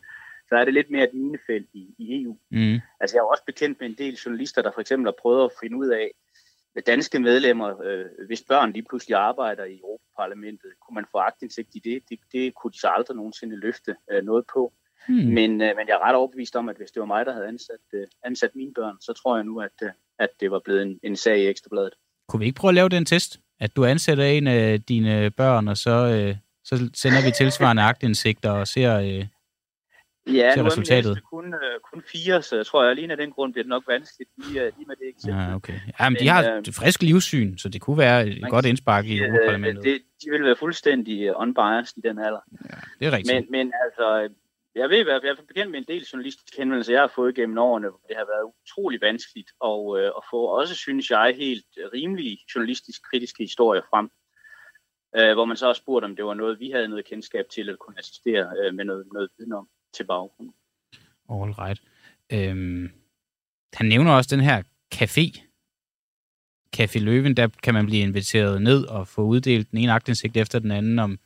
så 0.50 0.56
er 0.56 0.66
det 0.66 0.74
lidt 0.74 0.92
mere 0.92 1.04
et 1.04 1.14
minefelt 1.14 1.70
i, 1.74 1.96
i 1.98 2.22
EU. 2.22 2.38
Mm. 2.52 2.80
Altså 3.00 3.16
jeg 3.16 3.22
er 3.22 3.32
også 3.34 3.44
bekendt 3.46 3.80
med 3.80 3.90
en 3.90 3.96
del 3.98 4.14
journalister, 4.14 4.62
der 4.62 4.72
for 4.74 4.82
eksempel 4.82 5.08
har 5.08 5.16
prøvet 5.22 5.46
at 5.46 5.52
finde 5.62 5.78
ud 5.78 5.88
af, 5.88 6.12
at 6.76 6.88
danske 6.88 7.20
medlemmer, 7.20 7.84
øh, 7.84 8.06
hvis 8.28 8.42
børn 8.42 8.72
lige 8.72 8.86
pludselig 8.90 9.18
arbejder 9.18 9.64
i 9.66 9.80
Europaparlamentet, 9.80 10.72
kunne 10.82 10.96
man 10.96 11.06
få 11.12 11.18
agtindsigt 11.18 11.76
i 11.76 11.80
det? 11.80 12.04
Det, 12.10 12.20
det 12.32 12.56
kunne 12.56 12.72
de 12.72 12.80
så 12.80 12.88
aldrig 12.88 13.16
nogensinde 13.18 13.56
løfte 13.56 13.96
øh, 14.12 14.24
noget 14.24 14.46
på. 14.54 14.74
Hmm. 15.08 15.18
Men, 15.18 15.52
øh, 15.62 15.72
men 15.78 15.88
jeg 15.88 15.94
er 15.94 16.08
ret 16.08 16.16
overbevist 16.16 16.56
om, 16.56 16.70
at 16.70 16.78
hvis 16.78 16.92
det 16.92 17.00
var 17.00 17.06
mig, 17.06 17.26
der 17.26 17.34
havde 17.34 17.48
ansat, 17.48 17.86
øh, 17.94 18.08
ansat 18.26 18.56
mine 18.56 18.74
børn, 18.74 18.96
så 19.02 19.14
tror 19.14 19.36
jeg 19.36 19.46
nu, 19.46 19.62
at, 19.62 19.78
øh, 19.84 19.90
at 20.20 20.30
det 20.40 20.52
var 20.52 20.60
blevet 20.60 20.82
en, 20.82 21.00
en 21.04 21.16
sag 21.16 21.40
i 21.40 21.48
Ekstrabladet. 21.48 21.94
Kunne 22.30 22.40
vi 22.40 22.46
ikke 22.46 22.60
prøve 22.60 22.70
at 22.70 22.76
lave 22.76 22.90
den 22.90 23.06
test? 23.06 23.40
At 23.60 23.76
du 23.76 23.86
ansætter 23.86 24.24
en 24.24 24.48
af 24.48 24.82
dine 24.82 25.32
børn, 25.32 25.68
og 25.68 25.78
så, 25.78 25.90
øh, 25.90 26.36
så 26.64 26.90
sender 26.94 27.26
vi 27.26 27.32
tilsvarende 27.32 27.84
agtindsigter 27.84 28.52
og 28.52 28.68
ser, 28.68 29.00
øh, 29.00 29.26
Ja, 30.34 30.56
nu 30.56 30.64
resultatet? 30.64 31.12
er 31.18 31.22
kun, 31.22 31.46
uh, 31.54 31.60
kun 31.94 32.04
fire, 32.12 32.42
så 32.42 32.56
jeg 32.56 32.66
tror, 32.66 32.84
at 32.84 32.90
alene 32.90 33.14
af 33.14 33.18
den 33.18 33.32
grund 33.32 33.54
bliver 33.54 33.64
det 33.64 33.70
nok 33.70 33.84
vanskeligt 33.88 34.30
lige, 34.38 34.68
uh, 34.68 34.78
lige 34.78 34.88
med 34.88 34.96
det 34.96 35.10
eksempel. 35.10 35.42
Ja, 35.42 35.56
okay. 35.56 35.74
Ja, 36.00 36.10
men, 36.10 36.14
men 36.14 36.20
de 36.22 36.28
har 36.28 36.58
uh, 36.68 36.74
frisk 36.74 37.02
livssyn, 37.02 37.58
så 37.58 37.70
det 37.70 37.82
kunne 37.82 37.98
være 37.98 38.28
et 38.28 38.50
godt 38.50 38.66
indspark 38.66 39.06
i 39.06 39.18
Europaparlamentet. 39.20 39.84
Det, 39.84 40.02
de 40.24 40.32
vil 40.32 40.44
være 40.44 40.56
fuldstændig 40.56 41.36
unbiased 41.36 41.98
i 41.98 42.02
den 42.08 42.20
alder. 42.20 42.40
Ja, 42.52 42.78
det 43.00 43.08
er 43.08 43.12
rigtigt. 43.18 43.36
Men, 43.36 43.46
men 43.52 43.74
altså, 43.86 44.30
jeg 44.76 44.90
ved, 44.90 44.98
jeg 44.98 45.16
er 45.16 45.36
bekendt 45.48 45.72
med 45.72 45.80
en 45.80 45.86
del 45.88 46.04
journalistiske 46.14 46.58
henvendelser, 46.58 46.94
jeg 46.94 47.02
har 47.02 47.12
fået 47.16 47.36
gennem 47.36 47.58
årene, 47.58 47.90
hvor 47.90 48.02
det 48.08 48.16
har 48.18 48.26
været 48.26 48.52
utrolig 48.62 49.02
vanskeligt 49.02 49.52
at, 49.66 49.80
at 50.18 50.24
få 50.32 50.40
også, 50.60 50.76
synes 50.76 51.10
jeg, 51.10 51.36
helt 51.38 51.66
rimelige 51.94 52.38
journalistisk 52.56 53.02
kritiske 53.10 53.44
historier 53.44 53.82
frem. 53.90 54.10
Hvor 55.34 55.46
man 55.46 55.58
så 55.58 55.66
har 55.66 55.74
spurgt, 55.74 56.06
om 56.06 56.16
det 56.16 56.26
var 56.26 56.34
noget, 56.34 56.60
vi 56.60 56.70
havde 56.70 56.88
noget 56.88 57.06
kendskab 57.06 57.46
til, 57.50 57.62
eller 57.62 57.76
kunne 57.76 58.00
assistere 58.00 58.72
med 58.72 58.86
noget, 58.86 59.06
noget 59.14 59.30
viden 59.38 59.54
om 59.54 59.68
til 59.94 60.04
baggrund. 60.04 60.50
All 61.30 61.52
right. 61.52 61.82
Øhm, 62.34 62.92
han 63.74 63.86
nævner 63.86 64.12
også 64.12 64.36
den 64.36 64.44
her 64.44 64.64
café. 64.96 65.46
Café 66.78 67.00
Løven, 67.00 67.38
der 67.38 67.48
kan 67.64 67.74
man 67.74 67.86
blive 67.86 68.02
inviteret 68.02 68.62
ned 68.62 68.86
og 68.86 69.08
få 69.08 69.22
uddelt 69.22 69.72
den 69.72 69.78
ene 69.80 69.92
aktindsigt 69.92 70.38
efter 70.38 70.60
den 70.60 70.72
anden 70.72 71.00
om, 71.00 71.20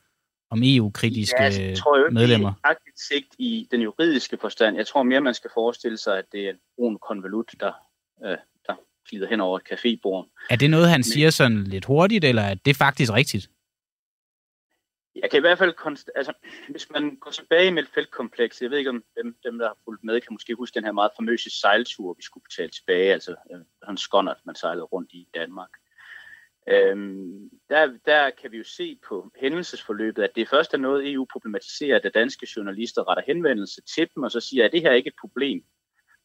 om 0.50 0.62
EU-kritiske 0.64 1.44
ja, 1.44 1.68
jeg 1.70 1.78
tror 1.78 1.98
jo 1.98 2.06
ikke, 2.06 2.14
medlemmer. 2.14 2.54
aktindsigt 2.64 3.36
i 3.38 3.68
den 3.72 3.82
juridiske 3.82 4.38
forstand. 4.42 4.78
Jeg 4.78 4.88
tror 4.88 5.04
mere, 5.04 5.22
man 5.22 5.34
skal 5.34 5.50
forestille 5.54 5.98
sig, 5.98 6.18
at 6.18 6.26
det 6.32 6.46
er 6.46 6.50
en 6.50 6.60
brun 6.76 6.98
konvolut, 7.08 7.52
der, 7.60 7.72
øh, 8.26 8.38
der 8.68 8.76
glider 9.10 9.28
hen 9.28 9.40
over 9.40 9.60
et 9.60 9.72
cafébord. 9.72 10.46
Er 10.50 10.56
det 10.56 10.70
noget, 10.70 10.90
han 10.90 10.98
Men, 10.98 11.04
siger 11.04 11.30
sådan 11.30 11.64
lidt 11.64 11.86
hurtigt, 11.86 12.26
eller 12.26 12.42
er 12.42 12.54
det 12.54 12.76
faktisk 12.76 13.12
rigtigt? 13.14 13.50
Jeg 15.24 15.32
kan 15.32 15.38
i 15.38 15.42
hvert 15.42 15.58
fald 15.58 15.74
konst- 15.74 16.12
altså, 16.16 16.34
hvis 16.70 16.90
man 16.90 17.16
går 17.16 17.32
tilbage 17.32 17.72
med 17.72 17.84
feltkomplekset, 17.94 18.62
jeg 18.62 18.72
ved 18.72 18.78
ikke 18.78 18.90
om 18.90 19.04
dem, 19.18 19.36
dem, 19.44 19.58
der 19.58 19.68
har 19.68 19.78
fulgt 19.86 20.04
med, 20.04 20.22
kan 20.22 20.34
måske 20.34 20.56
huske 20.56 20.76
den 20.76 20.84
her 20.84 20.92
meget 20.92 21.12
famøse 21.20 21.50
sejltur, 21.60 22.14
vi 22.14 22.24
skulle 22.24 22.44
betale 22.44 22.70
tilbage, 22.70 23.14
altså 23.14 23.36
øh, 23.54 23.60
han 23.84 23.98
skåndert, 23.98 24.38
man 24.46 24.56
sejlede 24.56 24.86
rundt 24.86 25.12
i 25.14 25.28
Danmark. 25.34 25.70
Øhm, 26.68 27.50
der, 27.70 27.98
der 28.06 28.30
kan 28.30 28.52
vi 28.52 28.58
jo 28.58 28.64
se 28.64 29.00
på 29.08 29.32
hændelsesforløbet, 29.36 30.24
at 30.24 30.36
det 30.36 30.50
først 30.50 30.74
er 30.74 30.78
noget, 30.78 31.12
EU 31.12 31.26
problematiserer, 31.32 32.00
at 32.04 32.14
danske 32.14 32.48
journalister 32.56 33.10
retter 33.10 33.24
henvendelse 33.28 33.82
til 33.82 34.10
dem, 34.16 34.24
og 34.24 34.32
så 34.32 34.40
siger, 34.40 34.66
at 34.66 34.72
det 34.72 34.82
her 34.82 34.90
er 34.90 34.96
ikke 34.96 35.08
et 35.08 35.22
problem. 35.22 35.64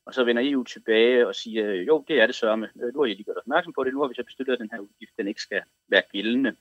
Og 0.07 0.15
så 0.15 0.25
vender 0.25 0.43
EU 0.45 0.65
tilbage 0.65 1.27
og 1.27 1.35
siger, 1.35 1.73
jo, 1.73 2.05
det 2.09 2.21
er 2.21 2.27
det 2.27 2.35
sørme. 2.35 2.69
Øh, 2.83 2.95
nu 2.95 3.01
har 3.01 3.07
I 3.07 3.15
lige 3.15 3.25
gjort 3.25 3.37
opmærksom 3.37 3.73
på 3.73 3.85
det. 3.85 3.93
Nu 3.93 4.01
har 4.01 4.09
vi 4.09 4.15
så 4.15 4.25
besluttet, 4.25 4.53
at 4.53 4.59
den 4.59 4.71
her 4.73 4.79
udgift 4.79 5.17
den 5.17 5.29
ikke 5.29 5.41
skal 5.41 5.63
være 5.89 6.03
gældende. 6.13 6.57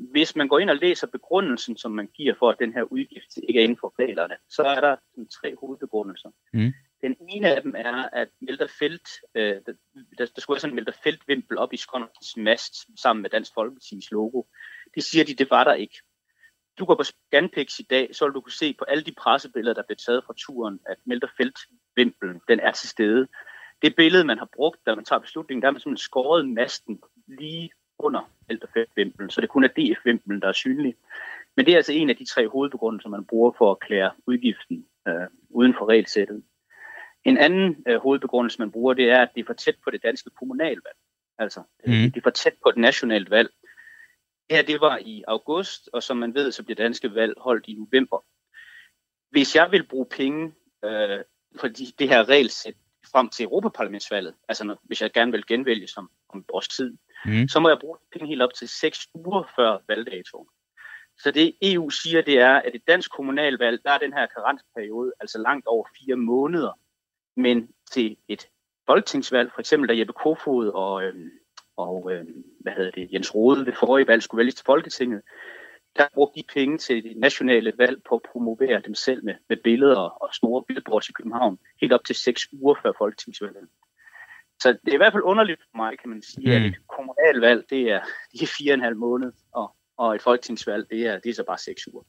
Hvis 0.00 0.36
man 0.36 0.48
går 0.48 0.58
ind 0.58 0.70
og 0.70 0.76
læser 0.76 1.06
begrundelsen, 1.06 1.76
som 1.76 1.92
man 1.92 2.06
giver 2.06 2.34
for, 2.38 2.50
at 2.50 2.56
den 2.58 2.72
her 2.72 2.82
udgift 2.82 3.36
ikke 3.48 3.60
er 3.60 3.64
inden 3.64 3.78
for 3.80 3.94
reglerne, 3.98 4.36
så 4.48 4.62
er 4.62 4.80
der 4.80 4.96
tre 5.40 5.56
hovedbegrundelser. 5.60 6.30
Mm. 6.52 6.72
Den 7.02 7.16
ene 7.28 7.56
af 7.56 7.62
dem 7.62 7.74
er, 7.76 8.08
at 8.12 8.28
Melterfeldt, 8.40 9.08
øh, 9.34 9.56
der, 10.18 10.26
der 10.26 10.40
skulle 10.40 10.54
være 10.54 10.60
sådan 10.60 10.72
en 10.72 10.76
Melterfeldt-vimpel 10.76 11.58
op 11.58 11.72
i 11.72 11.76
Skåndens 11.76 12.36
mast 12.36 13.00
sammen 13.02 13.22
med 13.22 13.30
Dansk 13.30 13.52
Folkeparti's 13.52 14.08
logo. 14.10 14.42
Det 14.94 15.04
siger 15.04 15.24
de, 15.24 15.34
det 15.34 15.50
var 15.50 15.64
der 15.64 15.74
ikke. 15.74 15.96
Du 16.78 16.84
går 16.84 16.94
på 16.94 17.04
Scanpix 17.04 17.78
i 17.78 17.82
dag, 17.82 18.14
så 18.14 18.24
vil 18.24 18.34
du 18.34 18.40
kunne 18.40 18.52
se 18.52 18.74
på 18.78 18.84
alle 18.84 19.04
de 19.04 19.14
pressebilleder, 19.18 19.74
der 19.74 19.82
blev 19.88 19.96
taget 19.96 20.24
fra 20.26 20.34
turen, 20.38 20.80
at 20.86 20.96
Melterfeldt-vimpelen, 21.04 22.40
den 22.48 22.60
er 22.60 22.72
til 22.72 22.88
stede. 22.88 23.28
Det 23.82 23.96
billede, 23.96 24.24
man 24.24 24.38
har 24.38 24.48
brugt, 24.56 24.86
da 24.86 24.94
man 24.94 25.04
tager 25.04 25.20
beslutningen, 25.20 25.62
der 25.62 25.66
har 25.68 25.72
man 25.72 25.80
simpelthen 25.80 26.04
skåret 26.04 26.48
masten 26.48 27.00
lige 27.26 27.70
under 28.04 28.30
Melterfeldt-vimpelen, 28.48 29.30
så 29.30 29.40
det 29.40 29.48
kun 29.48 29.64
er 29.64 29.68
DF-vimpelen, 29.68 30.40
der 30.40 30.48
er 30.48 30.52
synlig. 30.52 30.94
Men 31.56 31.66
det 31.66 31.72
er 31.72 31.76
altså 31.76 31.92
en 31.92 32.10
af 32.10 32.16
de 32.16 32.24
tre 32.24 32.48
hovedbegrundelser, 32.48 33.08
man 33.08 33.24
bruger 33.24 33.52
for 33.58 33.70
at 33.70 33.80
klære 33.80 34.10
udgiften 34.26 34.86
øh, 35.08 35.26
uden 35.50 35.74
for 35.74 35.88
regelsættet. 35.88 36.42
En 37.24 37.38
anden 37.38 37.84
øh, 37.88 38.00
hovedbegrundelse, 38.00 38.58
man 38.58 38.70
bruger, 38.70 38.94
det 38.94 39.10
er, 39.10 39.22
at 39.22 39.28
det 39.34 39.40
er 39.40 39.46
for 39.46 39.52
tæt 39.52 39.76
på 39.84 39.90
det 39.90 40.02
danske 40.02 40.30
kommunalvalg. 40.30 40.96
Altså, 41.38 41.60
mm. 41.86 41.92
det 41.92 42.16
er 42.16 42.22
for 42.22 42.30
tæt 42.30 42.54
på 42.62 42.68
et 42.68 42.76
nationalt 42.76 43.30
valg. 43.30 43.50
Det 44.48 44.56
her, 44.56 44.62
det 44.62 44.80
var 44.80 44.98
i 44.98 45.24
august, 45.28 45.90
og 45.92 46.02
som 46.02 46.16
man 46.16 46.34
ved, 46.34 46.52
så 46.52 46.62
bliver 46.62 46.76
danske 46.76 47.14
valg 47.14 47.34
holdt 47.38 47.68
i 47.68 47.74
november. 47.74 48.24
Hvis 49.30 49.56
jeg 49.56 49.70
vil 49.70 49.86
bruge 49.86 50.06
penge 50.06 50.54
øh, 50.84 51.20
for 51.60 51.68
de, 51.68 51.86
det 51.98 52.08
her 52.08 52.28
regelsæt 52.28 52.74
frem 53.12 53.28
til 53.28 53.44
Europaparlamentsvalget, 53.44 54.34
altså 54.48 54.64
når, 54.64 54.80
hvis 54.82 55.02
jeg 55.02 55.12
gerne 55.12 55.32
vil 55.32 55.46
genvælge 55.46 55.88
som 55.88 56.10
om 56.28 56.44
års 56.48 56.68
tid, 56.68 56.96
Mm. 57.24 57.48
så 57.48 57.60
må 57.60 57.68
jeg 57.68 57.78
bruge 57.78 57.98
penge 58.12 58.28
helt 58.28 58.42
op 58.42 58.54
til 58.54 58.68
seks 58.68 59.08
uger 59.14 59.52
før 59.56 59.78
valgdatoen. 59.88 60.46
Så 61.18 61.30
det 61.30 61.54
EU 61.62 61.90
siger, 61.90 62.22
det 62.22 62.38
er, 62.38 62.54
at 62.54 62.74
i 62.74 62.78
dansk 62.78 63.10
kommunalvalg, 63.10 63.80
der 63.84 63.90
er 63.90 63.98
den 63.98 64.12
her 64.12 64.26
karantsperiode 64.26 65.12
altså 65.20 65.38
langt 65.38 65.66
over 65.66 65.84
fire 65.98 66.16
måneder. 66.16 66.78
Men 67.36 67.68
til 67.92 68.16
et 68.28 68.48
folketingsvalg, 68.86 69.50
for 69.52 69.60
eksempel 69.60 69.88
da 69.88 69.98
Jeppe 69.98 70.12
Kofod 70.12 70.68
og, 70.68 71.02
øhm, 71.04 71.30
og 71.76 72.12
øhm, 72.12 72.44
hvad 72.60 72.72
hedder 72.72 72.90
det, 72.90 73.12
Jens 73.12 73.34
Rode 73.34 73.66
ved 73.66 73.72
forrige 73.72 74.08
valg 74.08 74.22
skulle 74.22 74.38
vælges 74.38 74.54
til 74.54 74.64
Folketinget, 74.64 75.22
der 75.96 76.06
brugte 76.14 76.40
de 76.40 76.46
penge 76.54 76.78
til 76.78 77.04
det 77.04 77.16
nationale 77.16 77.72
valg 77.78 78.02
på 78.08 78.14
at 78.14 78.22
promovere 78.32 78.80
dem 78.80 78.94
selv 78.94 79.24
med, 79.24 79.34
med 79.48 79.56
billeder 79.64 79.96
og 79.96 80.34
store 80.34 80.64
billboards 80.68 81.08
i 81.08 81.12
København, 81.12 81.58
helt 81.80 81.92
op 81.92 82.04
til 82.04 82.16
seks 82.16 82.48
uger 82.52 82.74
før 82.82 82.92
folketingsvalget. 82.98 83.68
Så 84.62 84.68
det 84.84 84.90
er 84.90 84.94
i 84.94 84.96
hvert 84.96 85.12
fald 85.12 85.22
underligt 85.22 85.60
for 85.60 85.76
mig, 85.76 85.98
kan 85.98 86.10
man 86.10 86.22
sige, 86.22 86.46
mm. 86.46 86.52
at 86.52 86.62
et 86.62 86.76
kommunalvalg, 86.88 87.64
det 87.70 87.82
er, 87.90 88.00
det 88.32 88.42
er 88.42 88.46
fire 88.58 88.72
og 88.72 88.74
en 88.74 88.84
halv 88.84 88.96
måned, 88.96 89.32
og, 89.52 89.76
og 89.98 90.14
et 90.14 90.22
folketingsvalg, 90.22 90.86
det 90.90 91.06
er, 91.06 91.18
det 91.18 91.30
er 91.30 91.34
så 91.34 91.44
bare 91.46 91.58
seks 91.58 91.88
uger. 91.92 92.02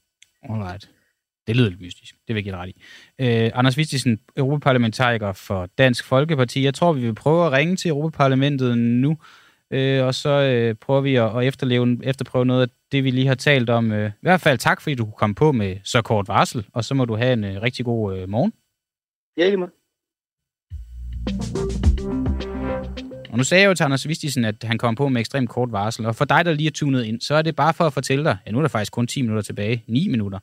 Alright. 0.44 0.90
Det 1.48 1.56
lyder 1.56 1.70
lidt 1.70 1.82
mystisk. 1.82 2.16
Det 2.28 2.36
vil 2.36 2.36
jeg 2.36 2.44
give 2.44 2.56
ret 2.56 2.70
i. 2.70 2.82
Øh, 3.20 3.52
Anders 3.54 3.78
Vistisen, 3.78 4.20
europaparlamentariker 4.38 5.34
for 5.34 5.66
Dansk 5.66 6.06
Folkeparti. 6.06 6.64
Jeg 6.64 6.74
tror, 6.74 6.94
vi 6.94 7.02
vil 7.02 7.16
prøve 7.16 7.46
at 7.46 7.52
ringe 7.52 7.76
til 7.76 7.90
Europaparlamentet 7.90 8.78
nu, 8.78 9.18
øh, 9.72 10.06
og 10.06 10.16
så 10.16 10.30
øh, 10.30 10.76
prøver 10.76 11.02
vi 11.02 11.16
at, 11.16 11.38
at 11.38 11.48
efterleve, 11.48 12.06
efterprøve 12.06 12.46
noget 12.46 12.62
af 12.62 12.68
det, 12.92 13.04
vi 13.04 13.12
lige 13.12 13.28
har 13.28 13.36
talt 13.36 13.70
om. 13.70 13.92
Øh, 13.92 14.10
I 14.10 14.22
hvert 14.22 14.42
fald 14.42 14.58
tak, 14.58 14.82
fordi 14.82 14.96
du 14.96 15.04
kunne 15.04 15.18
komme 15.18 15.36
på 15.36 15.52
med 15.52 15.78
så 15.84 16.02
kort 16.02 16.28
varsel, 16.28 16.66
og 16.74 16.84
så 16.84 16.94
må 16.94 17.06
du 17.06 17.16
have 17.16 17.34
en 17.34 17.44
øh, 17.44 17.62
rigtig 17.62 17.86
god 17.86 18.18
øh, 18.18 18.30
morgen. 18.30 18.54
Ja, 19.38 19.46
ikke 19.46 19.58
måde. 19.58 19.72
Og 23.32 23.38
nu 23.38 23.44
sagde 23.44 23.62
jeg 23.62 23.70
jo 23.70 23.74
til 23.74 23.84
Anders 23.84 24.08
Vistisen, 24.08 24.46
at 24.46 24.64
han 24.64 24.78
kom 24.78 24.96
på 24.96 25.10
med 25.10 25.22
ekstremt 25.22 25.50
kort 25.50 25.72
varsel, 25.72 26.06
og 26.06 26.16
for 26.16 26.26
dig, 26.26 26.46
der 26.46 26.54
lige 26.54 26.68
er 26.68 26.72
tunet 26.72 27.04
ind, 27.04 27.22
så 27.22 27.36
er 27.36 27.42
det 27.42 27.56
bare 27.56 27.74
for 27.74 27.86
at 27.86 27.94
fortælle 27.94 28.24
dig, 28.24 28.38
ja, 28.46 28.52
nu 28.52 28.58
er 28.58 28.62
der 28.62 28.70
faktisk 28.70 28.92
kun 28.92 29.08
10 29.08 29.22
minutter 29.22 29.42
tilbage, 29.42 29.84
9 29.88 30.08
minutter. 30.08 30.40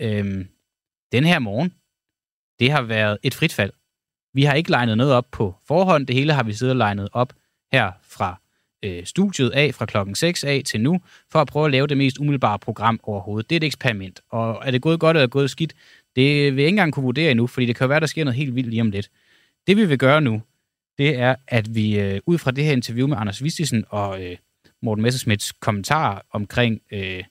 Øhm, 0.00 0.48
den 1.12 1.24
her 1.24 1.38
morgen, 1.38 1.72
det 2.58 2.70
har 2.70 2.82
været 2.82 3.18
et 3.22 3.34
frit 3.34 3.52
fald. 3.52 3.72
Vi 4.34 4.44
har 4.44 4.54
ikke 4.54 4.70
legnet 4.70 4.96
noget 4.96 5.12
op 5.12 5.26
på 5.32 5.54
forhånd, 5.66 6.06
det 6.06 6.16
hele 6.16 6.32
har 6.32 6.42
vi 6.42 6.52
siddet 6.52 6.72
og 6.72 6.76
legnet 6.76 7.08
op 7.12 7.32
her 7.72 7.92
fra 8.02 8.40
øh, 8.84 9.04
studiet 9.04 9.50
af, 9.50 9.74
fra 9.74 9.86
klokken 9.86 10.14
6 10.14 10.44
af 10.44 10.62
til 10.66 10.80
nu, 10.80 11.00
for 11.30 11.40
at 11.40 11.46
prøve 11.48 11.64
at 11.64 11.72
lave 11.72 11.86
det 11.86 11.96
mest 11.96 12.18
umiddelbare 12.18 12.58
program 12.58 13.00
overhovedet. 13.02 13.50
Det 13.50 13.56
er 13.56 13.60
et 13.60 13.64
eksperiment, 13.64 14.20
og 14.30 14.62
er 14.64 14.70
det 14.70 14.82
gået 14.82 15.00
godt 15.00 15.16
eller 15.16 15.28
gået 15.28 15.50
skidt, 15.50 15.74
det 16.16 16.52
vil 16.52 16.62
jeg 16.62 16.66
ikke 16.66 16.68
engang 16.68 16.92
kunne 16.92 17.04
vurdere 17.04 17.30
endnu, 17.30 17.46
fordi 17.46 17.66
det 17.66 17.76
kan 17.76 17.88
være, 17.88 18.00
der 18.00 18.06
sker 18.06 18.24
noget 18.24 18.36
helt 18.36 18.54
vildt 18.54 18.70
lige 18.70 18.80
om 18.80 18.90
lidt. 18.90 19.10
Det 19.66 19.76
vi 19.76 19.84
vil 19.84 19.98
gøre 19.98 20.20
nu, 20.20 20.42
det 20.98 21.16
er, 21.16 21.36
at 21.48 21.74
vi 21.74 22.00
øh, 22.00 22.20
ud 22.26 22.38
fra 22.38 22.50
det 22.50 22.64
her 22.64 22.72
interview 22.72 23.06
med 23.06 23.16
Anders 23.16 23.42
Vistisen 23.42 23.84
og 23.88 24.24
øh, 24.24 24.36
Morten 24.82 25.02
Messersmiths 25.02 25.52
kommentarer 25.52 26.20
omkring 26.30 26.82
øh, 26.92 27.24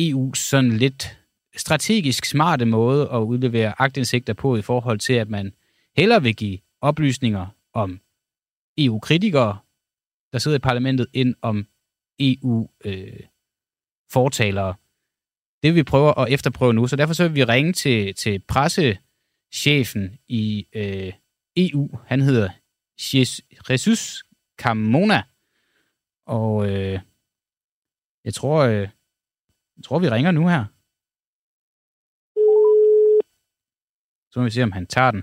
EU's 0.00 0.34
sådan 0.34 0.72
lidt 0.72 1.18
strategisk 1.56 2.24
smarte 2.24 2.64
måde 2.64 3.08
at 3.12 3.18
udlevere 3.18 3.74
agtindsigter 3.78 4.32
på 4.32 4.56
i 4.56 4.62
forhold 4.62 4.98
til, 4.98 5.12
at 5.12 5.28
man 5.28 5.52
hellere 5.96 6.22
vil 6.22 6.36
give 6.36 6.58
oplysninger 6.80 7.46
om 7.72 8.00
EU-kritikere, 8.78 9.58
der 10.32 10.38
sidder 10.38 10.56
i 10.56 10.60
parlamentet, 10.60 11.06
end 11.12 11.34
om 11.42 11.66
EU-fortalere. 12.20 14.68
Øh, 14.68 14.74
det 15.62 15.68
vil 15.68 15.74
vi 15.74 15.82
prøve 15.82 16.20
at 16.20 16.32
efterprøve 16.32 16.74
nu, 16.74 16.86
så 16.86 16.96
derfor 16.96 17.14
så 17.14 17.28
vil 17.28 17.34
vi 17.34 17.44
ringe 17.44 17.72
til, 17.72 18.14
til 18.14 18.42
pressechefen 18.48 20.18
i 20.28 20.66
øh, 20.72 21.12
EU. 21.58 21.88
Han 22.06 22.20
hedder 22.20 22.48
Jesus 23.70 24.24
Carmona. 24.58 25.22
Og 26.26 26.68
øh, 26.70 27.00
jeg 28.24 28.34
tror, 28.34 28.62
øh, 28.62 28.88
jeg 29.76 29.84
tror, 29.84 29.98
vi 29.98 30.08
ringer 30.08 30.30
nu 30.30 30.48
her. 30.48 30.64
Så 34.30 34.40
må 34.40 34.44
vi 34.44 34.50
se, 34.50 34.62
om 34.62 34.72
han 34.72 34.86
tager 34.86 35.10
den. 35.10 35.22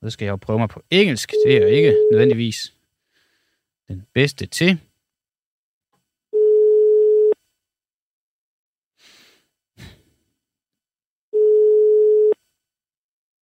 Og 0.00 0.06
så 0.06 0.10
skal 0.10 0.24
jeg 0.24 0.32
jo 0.32 0.36
prøve 0.36 0.58
mig 0.58 0.68
på 0.68 0.82
engelsk. 0.90 1.30
Det 1.46 1.56
er 1.56 1.60
jo 1.60 1.66
ikke 1.66 1.96
nødvendigvis 2.12 2.74
den 3.88 4.06
bedste 4.14 4.46
til. 4.46 4.80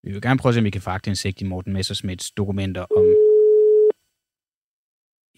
Vi 0.03 0.13
vil 0.13 0.23
gerne 0.23 0.39
prøve 0.39 0.51
at 0.51 0.55
se, 0.55 0.61
om 0.61 0.65
vi 0.65 0.71
kan 0.71 0.83
få 0.83 0.91
aktindsigt 0.91 1.41
i 1.41 1.45
Morten 1.45 1.73
Messersmiths 1.73 2.31
dokumenter 2.31 2.83
om 2.83 3.05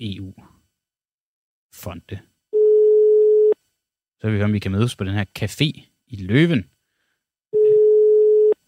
EU-fonde. 0.01 2.21
Så 4.19 4.27
vil 4.27 4.33
vi 4.33 4.39
høre, 4.39 4.45
om 4.45 4.53
vi 4.53 4.59
kan 4.59 4.73
mødes 4.73 4.97
på 4.97 5.05
den 5.05 5.15
her 5.15 5.25
café 5.39 5.89
i 6.07 6.17
Løven, 6.17 6.71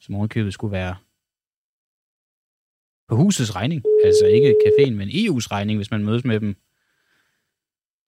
som 0.00 0.14
ovenkøbet 0.14 0.54
skulle 0.54 0.72
være 0.72 0.96
på 3.08 3.16
husets 3.16 3.56
regning. 3.56 3.82
Altså 4.04 4.26
ikke 4.26 4.56
caféen, 4.66 4.90
men 4.90 5.08
EU's 5.08 5.46
regning, 5.50 5.78
hvis 5.78 5.90
man 5.90 6.04
mødes 6.04 6.24
med 6.24 6.40
dem. 6.40 6.54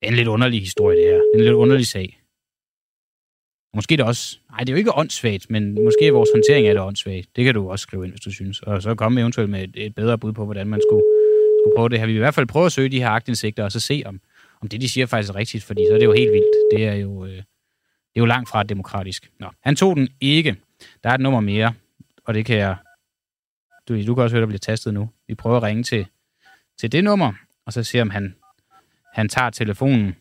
Det 0.01 0.07
er 0.07 0.09
en 0.09 0.16
lidt 0.16 0.28
underlig 0.28 0.61
historie, 0.61 0.97
det 0.97 1.07
her. 1.07 1.14
Det 1.14 1.30
er 1.35 1.39
en 1.39 1.45
lidt 1.45 1.55
underlig 1.55 1.87
sag. 1.87 2.24
Og 3.75 3.79
måske 3.79 3.97
det 3.97 4.05
også... 4.05 4.39
Nej, 4.51 4.59
det 4.59 4.68
er 4.68 4.72
jo 4.72 4.77
ikke 4.77 4.95
åndssvagt, 4.95 5.51
men 5.51 5.85
måske 5.85 6.07
er 6.07 6.12
vores 6.12 6.31
håndtering 6.35 6.66
af 6.66 6.75
det 6.75 6.83
åndssvagt. 6.83 7.37
Det 7.37 7.45
kan 7.45 7.55
du 7.55 7.70
også 7.70 7.83
skrive 7.83 8.05
ind, 8.05 8.12
hvis 8.12 8.20
du 8.20 8.33
synes. 8.33 8.61
Og 8.61 8.83
så 8.83 8.95
komme 8.95 9.20
eventuelt 9.20 9.51
med 9.51 9.64
et, 9.64 9.87
et 9.87 9.95
bedre 9.95 10.18
bud 10.18 10.33
på, 10.33 10.45
hvordan 10.45 10.66
man 10.66 10.81
skulle, 10.89 11.05
skulle 11.62 11.77
prøve 11.77 11.89
det 11.89 11.99
her. 11.99 12.07
Vi 12.07 12.12
vil 12.12 12.18
i 12.18 12.27
hvert 12.27 12.35
fald 12.35 12.47
prøve 12.47 12.66
at 12.66 12.72
søge 12.72 12.89
de 12.89 12.99
her 12.99 13.09
agtindsigter, 13.09 13.64
og 13.64 13.72
så 13.72 13.81
se, 13.81 14.03
om, 14.07 14.20
om 14.62 14.68
det, 14.68 14.81
de 14.81 14.89
siger, 14.89 15.07
faktisk 15.07 15.31
er 15.31 15.37
rigtigt, 15.37 15.64
fordi 15.64 15.87
så 15.89 15.95
er 15.95 15.99
det 15.99 16.05
jo 16.05 16.12
helt 16.12 16.33
vildt. 16.33 16.77
Det 16.77 16.87
er 16.87 16.95
jo, 16.95 17.25
øh, 17.25 17.31
det 17.31 18.16
er 18.16 18.20
jo 18.20 18.25
langt 18.25 18.49
fra 18.49 18.62
demokratisk. 18.62 19.31
Nå, 19.41 19.47
han 19.61 19.77
tog 19.77 19.97
den 19.97 20.09
ikke. 20.20 20.57
Der 21.03 21.11
er 21.11 21.14
et 21.14 21.20
nummer 21.20 21.41
mere, 21.41 21.75
og 22.25 22.35
det 22.35 22.47
kan 22.47 22.57
jeg... 22.57 22.77
Du, 23.89 24.07
du 24.07 24.14
kan 24.14 24.25
også 24.25 24.35
høre, 24.35 24.41
der 24.41 24.47
bliver 24.47 24.59
tastet 24.59 24.95
nu. 24.95 25.11
Vi 25.29 25.35
prøver 25.35 25.57
at 25.57 25.62
ringe 25.62 25.83
til, 25.83 26.07
til 26.81 26.93
det 26.93 27.05
nummer, 27.05 27.33
og 27.66 27.72
så 27.72 27.83
se, 27.83 28.01
om 28.01 28.11
han, 28.11 28.35
han 29.14 29.29
tager 29.29 29.51
telefonen. 29.51 30.16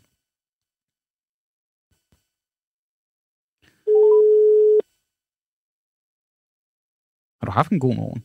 Har 7.44 7.46
du 7.46 7.52
haft 7.52 7.72
en 7.72 7.80
god 7.80 7.96
morgen, 7.96 8.24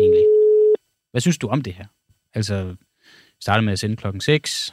egentlig? 0.00 0.26
Hvad 1.10 1.20
synes 1.20 1.38
du 1.38 1.48
om 1.48 1.62
det 1.62 1.72
her? 1.72 1.86
Altså, 2.34 2.76
startede 3.40 3.64
med 3.64 3.72
at 3.72 3.78
sende 3.78 3.96
klokken 3.96 4.20
6, 4.20 4.72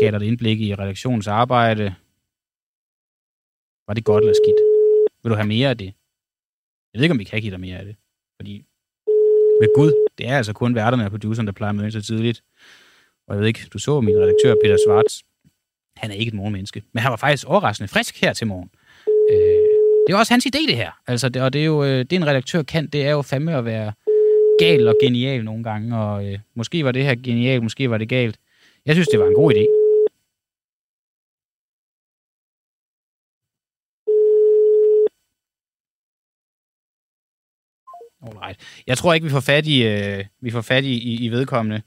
gav 0.00 0.10
dig 0.10 0.16
et 0.16 0.22
indblik 0.22 0.60
i 0.60 0.74
redaktionens 0.74 1.26
arbejde. 1.26 1.84
Var 3.86 3.94
det 3.94 4.04
godt 4.04 4.24
eller 4.24 4.34
skidt? 4.42 4.60
Vil 5.22 5.30
du 5.30 5.34
have 5.34 5.46
mere 5.46 5.68
af 5.70 5.78
det? 5.78 5.90
Jeg 6.90 6.98
ved 6.98 7.02
ikke, 7.02 7.12
om 7.12 7.18
vi 7.18 7.24
kan 7.24 7.40
give 7.40 7.50
dig 7.50 7.60
mere 7.60 7.78
af 7.78 7.84
det. 7.84 7.96
Fordi, 8.38 8.54
ved 9.60 9.68
Gud, 9.76 10.08
det 10.18 10.28
er 10.28 10.36
altså 10.36 10.52
kun 10.52 10.74
værterne 10.74 11.04
og 11.04 11.10
produceren, 11.10 11.46
der 11.46 11.52
plejer 11.52 11.72
at 11.72 11.76
møde 11.76 11.92
så 11.92 12.02
tidligt. 12.02 12.42
Og 13.26 13.34
jeg 13.34 13.40
ved 13.40 13.48
ikke, 13.48 13.68
du 13.72 13.78
så 13.78 14.00
min 14.00 14.16
redaktør, 14.16 14.54
Peter 14.62 14.78
Svarts. 14.86 15.24
Han 15.96 16.10
er 16.10 16.14
ikke 16.14 16.28
et 16.28 16.34
morgenmenneske. 16.34 16.82
Men 16.92 17.00
han 17.02 17.10
var 17.10 17.16
faktisk 17.16 17.46
overraskende 17.46 17.88
frisk 17.88 18.20
her 18.20 18.32
til 18.32 18.46
morgen. 18.46 18.70
Det 20.06 20.12
er 20.12 20.18
også 20.18 20.32
hans 20.32 20.46
idé, 20.46 20.66
det 20.68 20.76
her. 20.76 20.90
Altså, 21.06 21.28
det, 21.28 21.42
og 21.42 21.52
det 21.52 21.60
er 21.60 21.64
jo 21.64 21.84
øh, 21.84 21.98
det, 21.98 22.12
en 22.12 22.26
redaktør 22.26 22.62
kan, 22.62 22.86
det 22.86 23.06
er 23.06 23.10
jo 23.10 23.22
fandme 23.22 23.56
at 23.56 23.64
være 23.64 23.92
gal 24.58 24.88
og 24.88 24.94
genial 25.02 25.44
nogle 25.44 25.64
gange, 25.64 25.98
og 25.98 26.26
øh, 26.26 26.38
måske 26.54 26.84
var 26.84 26.92
det 26.92 27.04
her 27.04 27.14
genialt, 27.14 27.62
måske 27.62 27.90
var 27.90 27.98
det 27.98 28.08
galt. 28.08 28.38
Jeg 28.86 28.94
synes, 28.94 29.08
det 29.08 29.20
var 29.20 29.26
en 29.26 29.34
god 29.34 29.52
idé. 29.52 29.66
Alright. 38.26 38.60
Jeg 38.86 38.98
tror 38.98 39.14
ikke, 39.14 39.24
vi 39.24 39.30
får 39.30 39.40
fat 39.40 39.66
i, 39.66 39.82
øh, 39.86 40.24
vi 40.40 40.50
får 40.50 40.60
fat 40.60 40.84
i, 40.84 40.92
i, 40.92 41.24
i 41.24 41.28
vedkommende. 41.28 41.82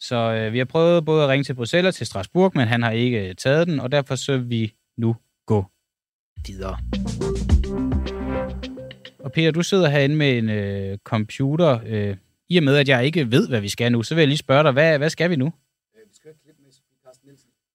Så 0.00 0.16
øh, 0.16 0.52
vi 0.52 0.58
har 0.58 0.64
prøvet 0.64 1.04
både 1.04 1.22
at 1.22 1.28
ringe 1.28 1.44
til 1.44 1.54
Bruxelles 1.54 1.88
og 1.88 1.94
til 1.94 2.06
Strasbourg, 2.06 2.52
men 2.54 2.68
han 2.68 2.82
har 2.82 2.90
ikke 2.90 3.28
øh, 3.28 3.34
taget 3.34 3.66
den, 3.66 3.80
og 3.80 3.92
derfor 3.92 4.14
så 4.14 4.38
vi 4.38 4.74
nu 4.96 5.16
videre. 6.46 6.78
Og 9.18 9.32
Peter, 9.32 9.50
du 9.50 9.62
sidder 9.62 9.88
herinde 9.88 10.16
med 10.16 10.38
en 10.38 10.48
øh, 10.48 10.98
computer. 10.98 11.80
Øh, 11.86 12.16
I 12.48 12.56
og 12.56 12.62
med, 12.62 12.76
at 12.76 12.88
jeg 12.88 13.04
ikke 13.04 13.30
ved, 13.30 13.48
hvad 13.48 13.60
vi 13.60 13.68
skal 13.68 13.92
nu, 13.92 14.02
så 14.02 14.14
vil 14.14 14.22
jeg 14.22 14.28
lige 14.28 14.38
spørge 14.38 14.62
dig, 14.62 14.72
hvad, 14.72 14.98
hvad 14.98 15.10
skal 15.10 15.30
vi 15.30 15.36
nu? 15.36 15.52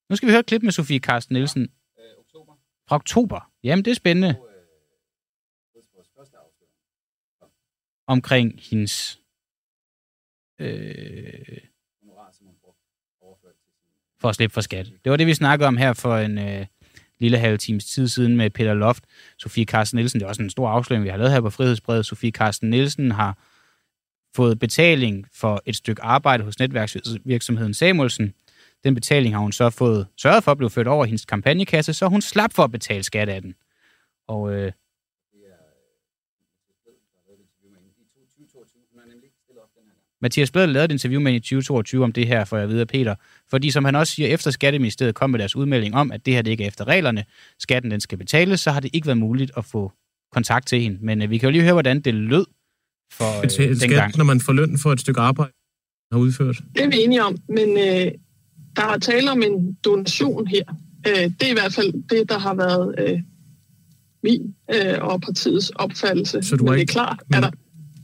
Nu 0.10 0.16
skal 0.16 0.28
vi 0.28 0.32
høre 0.32 0.40
et 0.40 0.46
klip 0.46 0.64
med 0.64 0.72
Sofie 0.72 1.00
Karsten 1.00 1.34
Nielsen. 1.34 1.70
Fra 2.88 2.96
oktober. 2.96 3.52
Jamen, 3.64 3.86
det 3.86 3.92
er 3.92 3.96
spændende. 3.96 4.36
Omkring 8.08 8.60
hendes... 8.70 9.20
Øh, 10.60 11.58
for 14.22 14.30
at 14.30 14.36
slippe 14.36 14.54
for 14.54 14.62
skat. 14.62 14.86
Det 15.04 15.10
var 15.10 15.18
det, 15.18 15.28
vi 15.28 15.34
snakkede 15.34 15.68
om 15.68 15.78
her 15.78 15.94
for 15.94 16.18
en 16.18 16.38
øh, 16.38 16.66
lille 17.22 17.38
halv 17.38 17.58
times 17.58 17.86
tid 17.86 18.08
siden 18.08 18.38
med 18.38 18.50
Peter 18.50 18.74
Loft, 18.74 19.04
Sofie 19.40 19.66
Carsten 19.66 19.98
Nielsen. 19.98 20.20
Det 20.20 20.26
er 20.26 20.30
også 20.30 20.42
en 20.42 20.50
stor 20.50 20.70
afsløring, 20.70 21.04
vi 21.04 21.10
har 21.10 21.18
lavet 21.18 21.32
her 21.32 21.42
på 21.42 21.50
Frihedsbrevet. 21.50 22.06
Sofie 22.06 22.32
Carsten 22.32 22.70
Nielsen 22.70 23.12
har 23.12 23.38
fået 24.36 24.60
betaling 24.60 25.28
for 25.34 25.62
et 25.66 25.76
stykke 25.76 26.04
arbejde 26.04 26.44
hos 26.44 26.60
netværksvirksomheden 26.60 27.74
Samuelsen. 27.74 28.34
Den 28.84 28.96
betaling 28.96 29.36
har 29.36 29.42
hun 29.42 29.52
så 29.52 29.70
fået 29.70 30.08
sørget 30.18 30.44
for 30.44 30.52
at 30.52 30.58
blive 30.58 30.70
ført 30.70 30.88
over 30.88 31.06
hendes 31.06 31.26
kampagnekasse, 31.26 31.94
så 31.94 32.08
hun 32.08 32.22
slap 32.22 32.54
for 32.54 32.64
at 32.64 32.72
betale 32.72 33.04
skat 33.04 33.30
af 33.30 33.42
den. 33.42 33.56
Og 34.28 34.54
øh, 34.54 34.72
Mathias 40.22 40.52
Bledel 40.52 40.70
lavede 40.70 40.86
et 40.86 40.92
interview 40.92 41.22
med 41.22 41.34
i 41.34 41.40
2022 41.40 42.04
om 42.04 42.12
det 42.12 42.28
her, 42.28 42.46
for 42.46 42.58
jeg 42.58 42.70
ved 42.70 42.86
Peter. 42.86 43.16
Fordi 43.50 43.72
som 43.72 43.86
han 43.86 43.96
også 43.96 44.14
siger, 44.14 44.28
efter 44.28 44.52
Skatteministeriet 44.52 45.16
kom 45.16 45.30
med 45.30 45.40
deres 45.40 45.56
udmelding 45.56 45.96
om, 45.96 46.12
at 46.12 46.26
det 46.26 46.34
her 46.34 46.42
det 46.42 46.52
ikke 46.52 46.64
er 46.64 46.68
efter 46.68 46.88
reglerne, 46.88 47.24
skatten 47.60 47.92
den 47.92 48.02
skal 48.02 48.18
betales, 48.18 48.60
så 48.60 48.72
har 48.72 48.80
det 48.80 48.90
ikke 48.94 49.08
været 49.08 49.18
muligt 49.18 49.52
at 49.58 49.66
få 49.66 49.92
kontakt 50.34 50.68
til 50.68 50.82
hende. 50.82 50.98
Men 51.02 51.22
øh, 51.22 51.30
vi 51.30 51.38
kan 51.38 51.48
jo 51.48 51.52
lige 51.52 51.62
høre, 51.64 51.74
hvordan 51.74 52.02
det 52.02 52.14
lød 52.14 52.46
for 53.14 53.44
øh, 53.44 53.50
skat, 53.50 53.82
dengang. 53.82 54.18
når 54.18 54.24
man 54.26 54.42
får 54.42 54.54
løn 54.54 54.78
for 54.78 54.92
et 54.92 55.00
stykke 55.00 55.22
arbejde, 55.22 55.52
har 56.12 56.20
udført. 56.20 56.62
Det 56.76 56.84
er 56.84 56.90
vi 56.90 56.98
enige 57.04 57.24
om, 57.24 57.38
men 57.50 57.70
øh, 57.70 58.12
der 58.76 58.86
er 58.94 58.98
tale 58.98 59.32
om 59.32 59.42
en 59.44 59.74
donation 59.86 60.48
her. 60.48 60.64
Øh, 61.08 61.14
det 61.24 61.44
er 61.44 61.50
i 61.50 61.54
hvert 61.54 61.74
fald 61.74 61.94
det, 62.10 62.30
der 62.30 62.40
har 62.40 62.54
været 62.54 62.96
øh, 62.98 63.20
min 64.24 64.56
øh, 64.76 64.98
og 65.02 65.22
partiets 65.22 65.70
opfattelse. 65.70 66.42
Så 66.44 66.56
du 66.56 66.64
men 66.64 66.68
er 66.68 66.72
det 66.74 66.78
er 66.78 66.82
ikke- 66.82 66.92
klart, 66.92 67.20
er 67.34 67.40
der, 67.42 67.52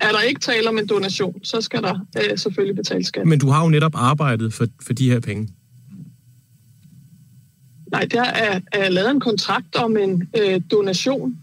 er 0.02 0.12
der 0.12 0.22
ikke 0.22 0.40
tale 0.40 0.70
om 0.70 0.78
en 0.78 0.88
donation, 0.88 1.44
så 1.44 1.62
skal 1.62 1.82
der 1.82 2.00
øh, 2.18 2.38
selvfølgelig 2.38 2.76
betales 2.76 3.08
skat. 3.08 3.28
Men 3.28 3.40
du 3.40 3.50
har 3.50 3.64
jo 3.64 3.70
netop 3.70 3.92
arbejdet 3.96 4.54
for, 4.54 4.66
for 4.86 4.94
de 4.94 5.10
her 5.10 5.20
penge. 5.20 5.50
Nej, 7.92 8.08
der 8.12 8.24
er, 8.24 8.60
er 8.72 8.90
lavet 8.90 9.12
en 9.12 9.20
kontrakt 9.20 9.76
om 9.76 9.98
en 9.98 10.30
øh, 10.38 10.62
donation. 10.72 11.38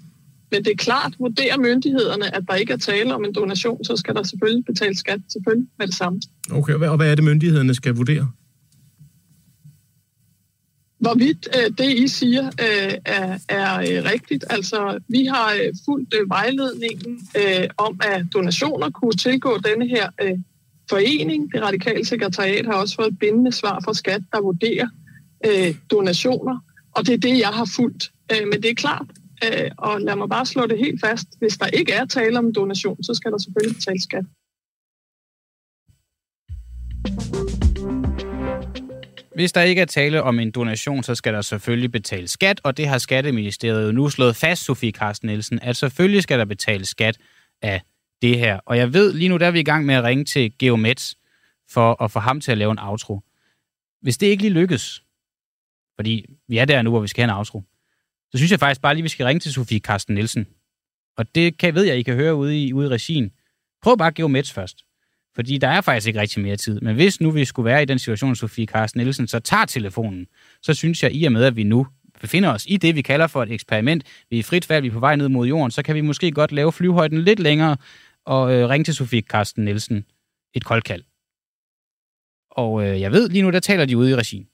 Men 0.50 0.64
det 0.64 0.70
er 0.70 0.76
klart, 0.76 1.14
vurderer 1.18 1.58
myndighederne, 1.58 2.36
at 2.36 2.42
der 2.48 2.54
ikke 2.54 2.72
er 2.72 2.76
tale 2.76 3.14
om 3.14 3.24
en 3.24 3.34
donation, 3.34 3.84
så 3.84 3.96
skal 3.96 4.14
der 4.14 4.22
selvfølgelig 4.22 4.64
betales 4.64 4.98
skat 4.98 5.20
selvfølgelig 5.32 5.68
med 5.78 5.86
det 5.86 5.94
samme. 5.94 6.20
Okay, 6.50 6.72
og 6.72 6.78
hvad, 6.78 6.88
og 6.88 6.96
hvad 6.96 7.10
er 7.10 7.14
det, 7.14 7.24
myndighederne 7.24 7.74
skal 7.74 7.94
vurdere? 7.94 8.30
Hvorvidt 11.04 11.48
øh, 11.56 11.70
det, 11.78 11.90
I 12.04 12.08
siger, 12.08 12.46
øh, 12.46 12.94
er, 13.04 13.38
er 13.48 13.78
øh, 13.80 14.04
rigtigt. 14.12 14.44
Altså, 14.50 14.98
vi 15.08 15.24
har 15.24 15.52
øh, 15.52 15.72
fulgt 15.84 16.14
øh, 16.14 16.28
vejledningen 16.28 17.28
øh, 17.36 17.68
om, 17.76 18.00
at 18.02 18.26
donationer 18.34 18.90
kunne 18.90 19.12
tilgå 19.12 19.58
denne 19.58 19.88
her 19.88 20.08
øh, 20.22 20.38
forening. 20.90 21.52
Det 21.52 21.62
radikale 21.62 22.04
sekretariat 22.04 22.66
har 22.66 22.74
også 22.74 22.94
fået 22.94 23.08
et 23.08 23.18
bindende 23.18 23.52
svar 23.52 23.80
fra 23.84 23.94
skat, 23.94 24.22
der 24.32 24.40
vurderer 24.40 24.88
øh, 25.46 25.74
donationer. 25.90 26.58
Og 26.96 27.06
det 27.06 27.14
er 27.14 27.18
det, 27.18 27.38
jeg 27.38 27.48
har 27.48 27.68
fulgt. 27.76 28.10
Øh, 28.32 28.48
men 28.52 28.62
det 28.62 28.70
er 28.70 28.74
klart, 28.74 29.06
øh, 29.44 29.70
og 29.78 30.00
lad 30.00 30.16
mig 30.16 30.28
bare 30.28 30.46
slå 30.46 30.66
det 30.66 30.78
helt 30.78 31.00
fast. 31.00 31.28
Hvis 31.38 31.56
der 31.56 31.66
ikke 31.66 31.92
er 31.92 32.04
tale 32.04 32.38
om 32.38 32.52
donation, 32.52 33.02
så 33.02 33.14
skal 33.14 33.32
der 33.32 33.38
selvfølgelig 33.38 33.76
betales 33.76 34.02
skat. 34.02 34.24
Hvis 39.34 39.52
der 39.52 39.62
ikke 39.62 39.80
er 39.82 39.86
tale 39.86 40.22
om 40.22 40.38
en 40.38 40.50
donation, 40.50 41.02
så 41.02 41.14
skal 41.14 41.34
der 41.34 41.40
selvfølgelig 41.40 41.92
betales 41.92 42.30
skat, 42.30 42.60
og 42.64 42.76
det 42.76 42.88
har 42.88 42.98
Skatteministeriet 42.98 43.86
jo 43.86 43.92
nu 43.92 44.08
slået 44.08 44.36
fast, 44.36 44.64
Sofie 44.64 44.90
Carsten 44.90 45.26
Nielsen, 45.28 45.58
at 45.62 45.76
selvfølgelig 45.76 46.22
skal 46.22 46.38
der 46.38 46.44
betales 46.44 46.88
skat 46.88 47.18
af 47.62 47.82
det 48.22 48.38
her. 48.38 48.60
Og 48.66 48.76
jeg 48.76 48.92
ved, 48.92 49.12
lige 49.12 49.28
nu 49.28 49.36
der 49.36 49.46
er 49.46 49.50
vi 49.50 49.60
i 49.60 49.64
gang 49.64 49.86
med 49.86 49.94
at 49.94 50.04
ringe 50.04 50.24
til 50.24 50.58
Geomets 50.58 51.16
for 51.70 52.02
at 52.02 52.10
få 52.10 52.18
ham 52.18 52.40
til 52.40 52.52
at 52.52 52.58
lave 52.58 52.72
en 52.72 52.78
outro. 52.78 53.20
Hvis 54.02 54.18
det 54.18 54.26
ikke 54.26 54.42
lige 54.42 54.54
lykkes, 54.54 55.02
fordi 55.96 56.26
vi 56.48 56.58
er 56.58 56.64
der 56.64 56.82
nu, 56.82 56.90
hvor 56.90 57.00
vi 57.00 57.08
skal 57.08 57.22
have 57.22 57.32
en 57.32 57.38
outro, 57.38 57.62
så 58.30 58.38
synes 58.38 58.50
jeg 58.50 58.60
faktisk 58.60 58.80
bare 58.80 58.94
lige, 58.94 59.02
vi 59.02 59.08
skal 59.08 59.26
ringe 59.26 59.40
til 59.40 59.52
Sofie 59.52 59.78
Carsten 59.78 60.14
Nielsen. 60.14 60.46
Og 61.16 61.34
det 61.34 61.58
kan, 61.58 61.74
ved 61.74 61.82
jeg, 61.82 61.98
I 61.98 62.02
kan 62.02 62.14
høre 62.14 62.34
ude 62.34 62.62
i, 62.64 62.72
ude 62.72 62.86
i 62.86 62.90
regien. 62.90 63.32
Prøv 63.82 63.98
bare 63.98 64.12
Geomets 64.12 64.52
først. 64.52 64.84
Fordi 65.34 65.58
der 65.58 65.68
er 65.68 65.80
faktisk 65.80 66.06
ikke 66.06 66.20
rigtig 66.20 66.42
mere 66.42 66.56
tid. 66.56 66.80
Men 66.80 66.94
hvis 66.94 67.20
nu 67.20 67.30
vi 67.30 67.44
skulle 67.44 67.64
være 67.64 67.82
i 67.82 67.84
den 67.84 67.98
situation, 67.98 68.36
Sofie 68.36 68.66
Carsten 68.66 68.98
Nielsen, 69.00 69.28
så 69.28 69.40
tager 69.40 69.64
telefonen, 69.64 70.26
så 70.62 70.74
synes 70.74 71.02
jeg, 71.02 71.14
i 71.14 71.24
og 71.24 71.32
med, 71.32 71.44
at 71.44 71.56
vi 71.56 71.62
nu 71.62 71.86
befinder 72.20 72.52
os 72.52 72.64
i 72.68 72.76
det, 72.76 72.94
vi 72.94 73.02
kalder 73.02 73.26
for 73.26 73.42
et 73.42 73.52
eksperiment, 73.52 74.04
vi 74.30 74.36
er 74.36 74.40
i 74.40 74.42
frit 74.42 74.64
fald, 74.64 74.82
vi 74.82 74.88
er 74.88 74.92
på 74.92 75.00
vej 75.00 75.16
ned 75.16 75.28
mod 75.28 75.46
jorden, 75.46 75.70
så 75.70 75.82
kan 75.82 75.94
vi 75.94 76.00
måske 76.00 76.32
godt 76.32 76.52
lave 76.52 76.72
flyvehøjden 76.72 77.22
lidt 77.22 77.38
længere 77.38 77.76
og 78.24 78.52
øh, 78.54 78.68
ringe 78.68 78.84
til 78.84 78.94
Sofie 78.94 79.20
Carsten 79.20 79.64
Nielsen 79.64 80.06
et 80.54 80.64
koldkald. 80.64 81.04
Og 82.50 82.86
øh, 82.86 83.00
jeg 83.00 83.12
ved 83.12 83.28
lige 83.28 83.42
nu, 83.42 83.50
der 83.50 83.60
taler 83.60 83.84
de 83.84 83.96
ude 83.98 84.10
i 84.10 84.14
regien. 84.14 84.48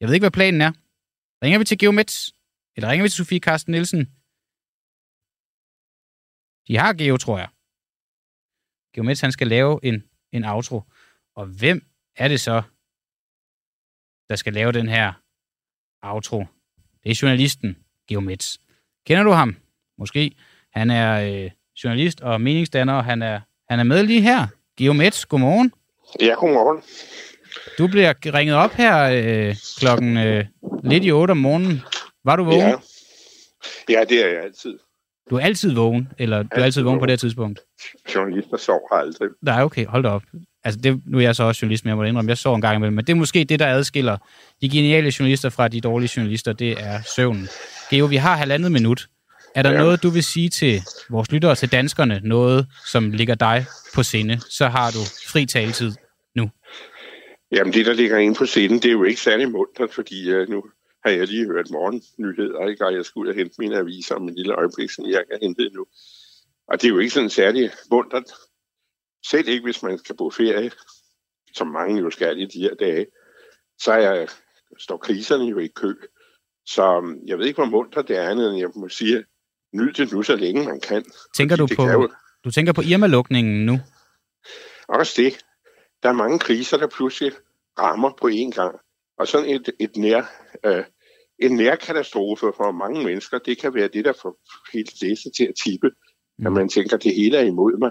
Jeg 0.00 0.08
ved 0.08 0.14
ikke, 0.14 0.22
hvad 0.24 0.30
planen 0.30 0.60
er. 0.60 0.72
Ringer 1.44 1.58
vi 1.58 1.64
til 1.64 1.78
Geomets? 1.78 2.34
Eller 2.76 2.88
ringer 2.90 3.02
vi 3.02 3.08
til 3.08 3.16
Sofie 3.16 3.38
Carsten 3.38 3.72
Nielsen? 3.72 4.04
De 6.68 6.78
har 6.78 6.92
Geo, 6.92 7.16
tror 7.16 7.38
jeg. 7.38 7.48
Geomets, 8.94 9.20
han 9.20 9.32
skal 9.32 9.46
lave 9.46 9.80
en, 9.82 10.04
en 10.32 10.44
outro. 10.44 10.82
Og 11.36 11.46
hvem 11.46 11.84
er 12.16 12.28
det 12.28 12.40
så, 12.40 12.62
der 14.28 14.36
skal 14.36 14.52
lave 14.52 14.72
den 14.72 14.88
her 14.88 15.12
outro? 16.02 16.44
Det 17.04 17.10
er 17.10 17.18
journalisten 17.22 17.76
Geomets. 18.08 18.60
Kender 19.06 19.22
du 19.22 19.30
ham? 19.30 19.56
Måske. 19.98 20.32
Han 20.72 20.90
er 20.90 21.44
øh, 21.44 21.50
journalist 21.84 22.20
og 22.20 22.40
meningsdanner, 22.40 22.94
og 22.94 23.04
han 23.04 23.22
er, 23.22 23.40
han 23.68 23.80
er 23.80 23.84
med 23.84 24.02
lige 24.02 24.20
her. 24.20 24.46
Geomets, 24.76 25.26
godmorgen. 25.26 25.72
Ja, 26.20 26.34
godmorgen. 26.34 26.82
Du 27.78 27.86
bliver 27.86 28.34
ringet 28.34 28.56
op 28.56 28.72
her 28.72 29.02
øh, 29.02 29.56
klokken 29.78 30.16
øh, 30.16 30.44
lidt 30.84 31.04
i 31.04 31.12
8 31.12 31.32
om 31.32 31.36
morgenen. 31.36 31.80
Var 32.24 32.36
du 32.36 32.44
vågen? 32.44 32.60
Ja. 32.60 32.76
ja, 33.88 34.04
det 34.04 34.24
er 34.24 34.28
jeg 34.28 34.42
altid. 34.42 34.78
Du 35.30 35.36
er 35.36 35.40
altid 35.40 35.74
vågen, 35.74 36.08
eller 36.18 36.42
du 36.42 36.60
er 36.60 36.64
altid 36.64 36.82
vågen 36.82 36.98
på 36.98 37.06
det 37.06 37.20
tidspunkt? 37.20 37.60
Journalister 38.14 38.56
sover 38.56 38.92
aldrig. 38.92 39.28
Nej, 39.42 39.62
okay, 39.62 39.86
hold 39.86 40.02
da 40.02 40.08
op. 40.08 40.22
Altså, 40.64 40.80
det, 40.80 41.00
nu 41.06 41.18
er 41.18 41.22
jeg 41.22 41.36
så 41.36 41.44
også 41.44 41.58
journalist, 41.62 41.84
men 41.84 41.88
jeg 41.88 41.96
må 41.96 42.02
indrømme, 42.02 42.28
jeg 42.28 42.38
sover 42.38 42.56
en 42.56 42.62
gang 42.62 42.76
imellem. 42.76 42.94
Men 42.94 43.04
det 43.04 43.12
er 43.12 43.16
måske 43.16 43.44
det, 43.44 43.58
der 43.58 43.66
adskiller 43.66 44.16
de 44.62 44.68
geniale 44.68 45.12
journalister 45.18 45.48
fra 45.48 45.68
de 45.68 45.80
dårlige 45.80 46.10
journalister, 46.16 46.52
det 46.52 46.72
er 46.72 47.02
søvnen. 47.16 47.48
Geo, 47.90 48.06
vi 48.06 48.16
har 48.16 48.36
halvandet 48.36 48.72
minut. 48.72 49.08
Er 49.54 49.62
der 49.62 49.70
ja. 49.70 49.78
noget, 49.78 50.02
du 50.02 50.08
vil 50.08 50.24
sige 50.24 50.48
til 50.48 50.82
vores 51.10 51.32
lyttere, 51.32 51.54
til 51.54 51.72
danskerne, 51.72 52.20
noget, 52.24 52.66
som 52.86 53.10
ligger 53.10 53.34
dig 53.34 53.64
på 53.94 54.02
sinde, 54.02 54.40
så 54.48 54.68
har 54.68 54.90
du 54.90 54.98
fri 55.28 55.46
taletid 55.46 55.92
nu. 56.36 56.50
Jamen, 57.52 57.72
det, 57.72 57.86
der 57.86 57.92
ligger 57.92 58.18
inde 58.18 58.34
på 58.34 58.46
scenen, 58.46 58.78
det 58.78 58.84
er 58.84 58.92
jo 58.92 59.04
ikke 59.04 59.20
særlig 59.20 59.50
muntert, 59.50 59.94
fordi 59.94 60.34
uh, 60.34 60.48
nu 60.48 60.64
har 61.04 61.10
jeg 61.10 61.26
lige 61.26 61.46
hørt 61.46 61.70
morgennyheder, 61.70 62.66
ikke? 62.66 62.86
og 62.86 62.94
jeg 62.94 63.04
skal 63.04 63.20
ud 63.20 63.28
og 63.28 63.34
hente 63.34 63.54
mine 63.58 63.76
aviser 63.76 64.14
om 64.14 64.28
en 64.28 64.34
lille 64.34 64.54
øjeblik, 64.54 64.90
som 64.90 65.06
jeg 65.06 65.24
kan 65.30 65.38
hente 65.42 65.70
nu. 65.70 65.86
Og 66.68 66.82
det 66.82 66.84
er 66.84 66.92
jo 66.92 66.98
ikke 66.98 67.10
sådan 67.10 67.30
særlig 67.30 67.70
muntert. 67.90 68.32
Selv 69.26 69.48
ikke, 69.48 69.64
hvis 69.64 69.82
man 69.82 69.98
skal 69.98 70.16
på 70.16 70.30
ferie, 70.30 70.70
som 71.54 71.66
mange 71.66 72.00
jo 72.00 72.10
skal 72.10 72.40
i 72.40 72.46
de 72.46 72.60
her 72.60 72.74
dage, 72.74 73.06
så 73.78 73.92
er, 73.92 74.26
står 74.78 74.96
kriserne 74.96 75.44
jo 75.44 75.58
i 75.58 75.66
kø. 75.66 75.94
Så 76.66 76.98
um, 76.98 77.18
jeg 77.26 77.38
ved 77.38 77.46
ikke, 77.46 77.56
hvor 77.56 77.70
muntert 77.70 78.08
det 78.08 78.16
er 78.16 78.30
andet, 78.30 78.50
end 78.50 78.58
jeg 78.58 78.70
må 78.76 78.88
sige, 78.88 79.24
nyd 79.74 79.92
det 79.92 80.12
nu, 80.12 80.22
så 80.22 80.36
længe 80.36 80.64
man 80.64 80.80
kan. 80.80 81.04
Tænker 81.36 81.56
du 81.56 81.68
på, 81.76 81.86
jo- 81.86 82.10
du 82.44 82.50
tænker 82.50 82.72
på 82.72 82.80
Irma-lukningen 82.82 83.66
nu? 83.66 83.78
Også 84.88 85.22
det. 85.22 85.44
Der 86.02 86.08
er 86.08 86.12
mange 86.12 86.38
kriser, 86.38 86.76
der 86.76 86.86
pludselig 86.86 87.32
rammer 87.78 88.10
på 88.20 88.28
én 88.28 88.50
gang. 88.50 88.80
Og 89.20 89.28
sådan 89.28 89.48
et, 89.48 89.70
et 89.80 89.96
nær, 89.96 90.22
øh, 90.66 90.84
en 91.38 91.56
nærkatastrofe 91.56 92.46
for 92.56 92.72
mange 92.72 93.04
mennesker, 93.04 93.38
det 93.38 93.58
kan 93.60 93.74
være 93.74 93.88
det, 93.88 94.04
der 94.04 94.12
får 94.22 94.38
helt 94.72 95.02
læse 95.02 95.30
til 95.36 95.44
at 95.44 95.54
tippe, 95.64 95.90
mm. 96.38 96.46
at 96.46 96.52
man 96.52 96.68
tænker, 96.68 96.96
at 96.96 97.02
det 97.02 97.14
hele 97.14 97.36
er 97.36 97.42
imod 97.44 97.78
mig. 97.78 97.90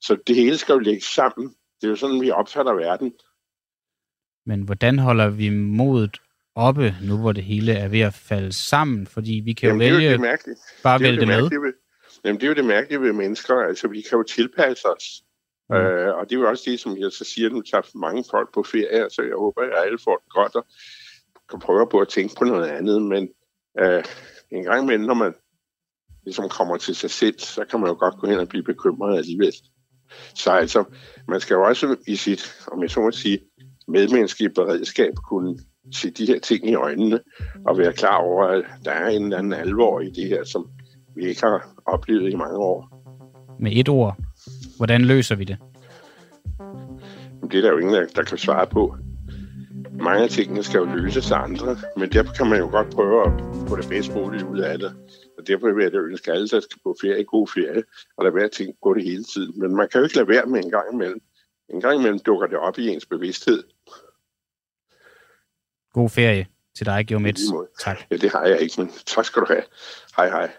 Så 0.00 0.16
det 0.26 0.36
hele 0.36 0.58
skal 0.58 0.72
jo 0.72 0.78
lægge 0.78 1.00
sammen. 1.04 1.48
Det 1.80 1.86
er 1.86 1.88
jo 1.88 1.96
sådan, 1.96 2.20
vi 2.20 2.30
opfatter 2.30 2.72
verden. 2.74 3.12
Men 4.46 4.62
hvordan 4.62 4.98
holder 4.98 5.28
vi 5.30 5.48
modet 5.50 6.16
oppe, 6.54 6.94
nu 7.02 7.18
hvor 7.20 7.32
det 7.32 7.44
hele 7.44 7.72
er 7.72 7.88
ved 7.88 8.00
at 8.00 8.14
falde 8.14 8.52
sammen? 8.52 9.06
Fordi 9.06 9.42
vi 9.44 9.52
kan 9.52 9.66
jo 9.68 9.70
Jamen, 9.74 9.80
det 9.80 9.86
er 9.86 9.90
jo 9.92 9.96
vælge 9.96 10.12
det 10.12 10.56
bare 10.82 10.98
Det 10.98 11.04
er 11.06 11.08
vælge 11.08 11.20
det 11.20 11.28
det 11.28 11.50
med. 11.50 11.60
ved- 11.60 11.72
Jamen, 12.24 12.36
det 12.40 12.44
er 12.46 12.48
jo 12.48 12.54
det 12.54 12.64
mærkelige 12.64 13.00
ved 13.00 13.12
mennesker. 13.12 13.54
Altså, 13.54 13.88
vi 13.88 14.00
kan 14.00 14.18
jo 14.18 14.22
tilpasse 14.22 14.88
os. 14.88 15.22
Mm. 15.70 15.76
Øh, 15.76 16.14
og 16.14 16.30
det 16.30 16.36
er 16.36 16.40
jo 16.40 16.48
også 16.48 16.64
det, 16.66 16.80
som 16.80 16.98
jeg 16.98 17.12
så 17.12 17.24
siger, 17.24 17.50
nu 17.50 17.62
tager 17.62 17.98
mange 17.98 18.24
folk 18.30 18.54
på 18.54 18.62
ferie, 18.62 19.10
så 19.10 19.22
jeg 19.22 19.36
håber, 19.38 19.62
at 19.62 19.84
alle 19.86 19.98
får 20.04 20.16
det 20.16 20.32
godt 20.32 20.54
og 20.56 20.64
kan 21.50 21.60
prøve 21.60 21.86
på 21.90 21.98
at 21.98 22.08
tænke 22.08 22.34
på 22.38 22.44
noget 22.44 22.68
andet. 22.68 23.02
Men 23.02 23.28
øh, 23.78 24.04
en 24.50 24.64
gang 24.64 24.82
imellem, 24.82 25.06
når 25.06 25.14
man 25.14 25.34
ligesom 26.24 26.48
kommer 26.48 26.76
til 26.76 26.94
sig 26.94 27.10
selv, 27.10 27.38
så 27.38 27.64
kan 27.70 27.80
man 27.80 27.88
jo 27.88 27.96
godt 27.98 28.14
gå 28.20 28.26
hen 28.26 28.38
og 28.38 28.48
blive 28.48 28.64
bekymret 28.64 29.18
alligevel. 29.18 29.52
Så 30.34 30.50
altså, 30.50 30.84
man 31.28 31.40
skal 31.40 31.54
jo 31.54 31.62
også 31.62 31.96
i 32.06 32.16
sit, 32.16 32.52
om 32.72 32.82
jeg 32.82 32.90
så 32.90 33.00
må 33.00 33.10
sige, 33.10 33.38
medmenneskelige 33.88 34.50
beredskab 34.54 35.12
kunne 35.28 35.58
se 35.94 36.10
de 36.10 36.26
her 36.26 36.38
ting 36.38 36.68
i 36.68 36.74
øjnene 36.74 37.20
og 37.66 37.78
være 37.78 37.92
klar 37.92 38.16
over, 38.16 38.44
at 38.46 38.64
der 38.84 38.90
er 38.90 39.08
en 39.08 39.24
eller 39.24 39.38
anden 39.38 39.52
alvor 39.52 40.00
i 40.00 40.10
det 40.10 40.28
her, 40.28 40.44
som 40.44 40.70
vi 41.16 41.26
ikke 41.26 41.40
har 41.40 41.74
oplevet 41.86 42.32
i 42.32 42.36
mange 42.36 42.56
år. 42.56 42.88
Med 43.60 43.72
et 43.72 43.88
ord. 43.88 44.16
Hvordan 44.80 45.04
løser 45.04 45.34
vi 45.34 45.44
det? 45.44 45.58
Det 47.50 47.58
er 47.58 47.62
der 47.62 47.70
jo 47.70 47.78
ingen, 47.78 47.94
der, 47.94 48.06
der 48.06 48.22
kan 48.22 48.38
svare 48.38 48.66
på. 48.66 48.96
Mange 49.92 50.22
af 50.22 50.30
tingene 50.30 50.62
skal 50.62 50.78
jo 50.78 50.84
løses 50.84 51.30
af 51.30 51.38
andre, 51.38 51.76
men 51.96 52.12
derfor 52.12 52.32
kan 52.32 52.46
man 52.46 52.58
jo 52.58 52.66
godt 52.70 52.90
prøve 52.90 53.26
at 53.26 53.32
få 53.68 53.76
det 53.76 53.88
bedst 53.88 54.14
muligt 54.14 54.42
ud 54.42 54.58
af 54.58 54.78
det. 54.78 54.96
Og 55.38 55.46
derfor 55.46 55.72
vil 55.72 55.82
jeg 55.82 55.92
da 55.92 55.98
ønske 55.98 56.32
alle, 56.32 56.48
der 56.48 56.60
skal 56.60 56.78
på 56.84 56.96
ferie, 57.00 57.24
god 57.24 57.48
ferie, 57.48 57.82
og 58.16 58.24
lade 58.24 58.34
være 58.34 58.44
at 58.44 58.50
tænke 58.50 58.78
på 58.82 58.94
det 58.94 59.04
hele 59.04 59.24
tiden. 59.24 59.60
Men 59.60 59.76
man 59.76 59.88
kan 59.88 59.98
jo 59.98 60.04
ikke 60.04 60.16
lade 60.16 60.28
være 60.28 60.46
med 60.46 60.64
en 60.64 60.70
gang 60.70 60.92
imellem. 60.92 61.20
En 61.68 61.80
gang 61.80 61.98
imellem 61.98 62.18
dukker 62.18 62.46
det 62.46 62.58
op 62.58 62.78
i 62.78 62.88
ens 62.88 63.06
bevidsthed. 63.06 63.62
God 65.92 66.10
ferie 66.10 66.46
til 66.76 66.86
dig, 66.86 67.06
Geomets. 67.06 67.42
Tak. 67.80 67.98
Ja, 68.10 68.16
det 68.16 68.30
har 68.32 68.44
jeg 68.44 68.60
ikke, 68.60 68.74
men 68.78 68.90
tak 69.06 69.24
skal 69.24 69.42
du 69.42 69.46
have. 69.46 69.62
Hej 70.16 70.28
hej. 70.28 70.50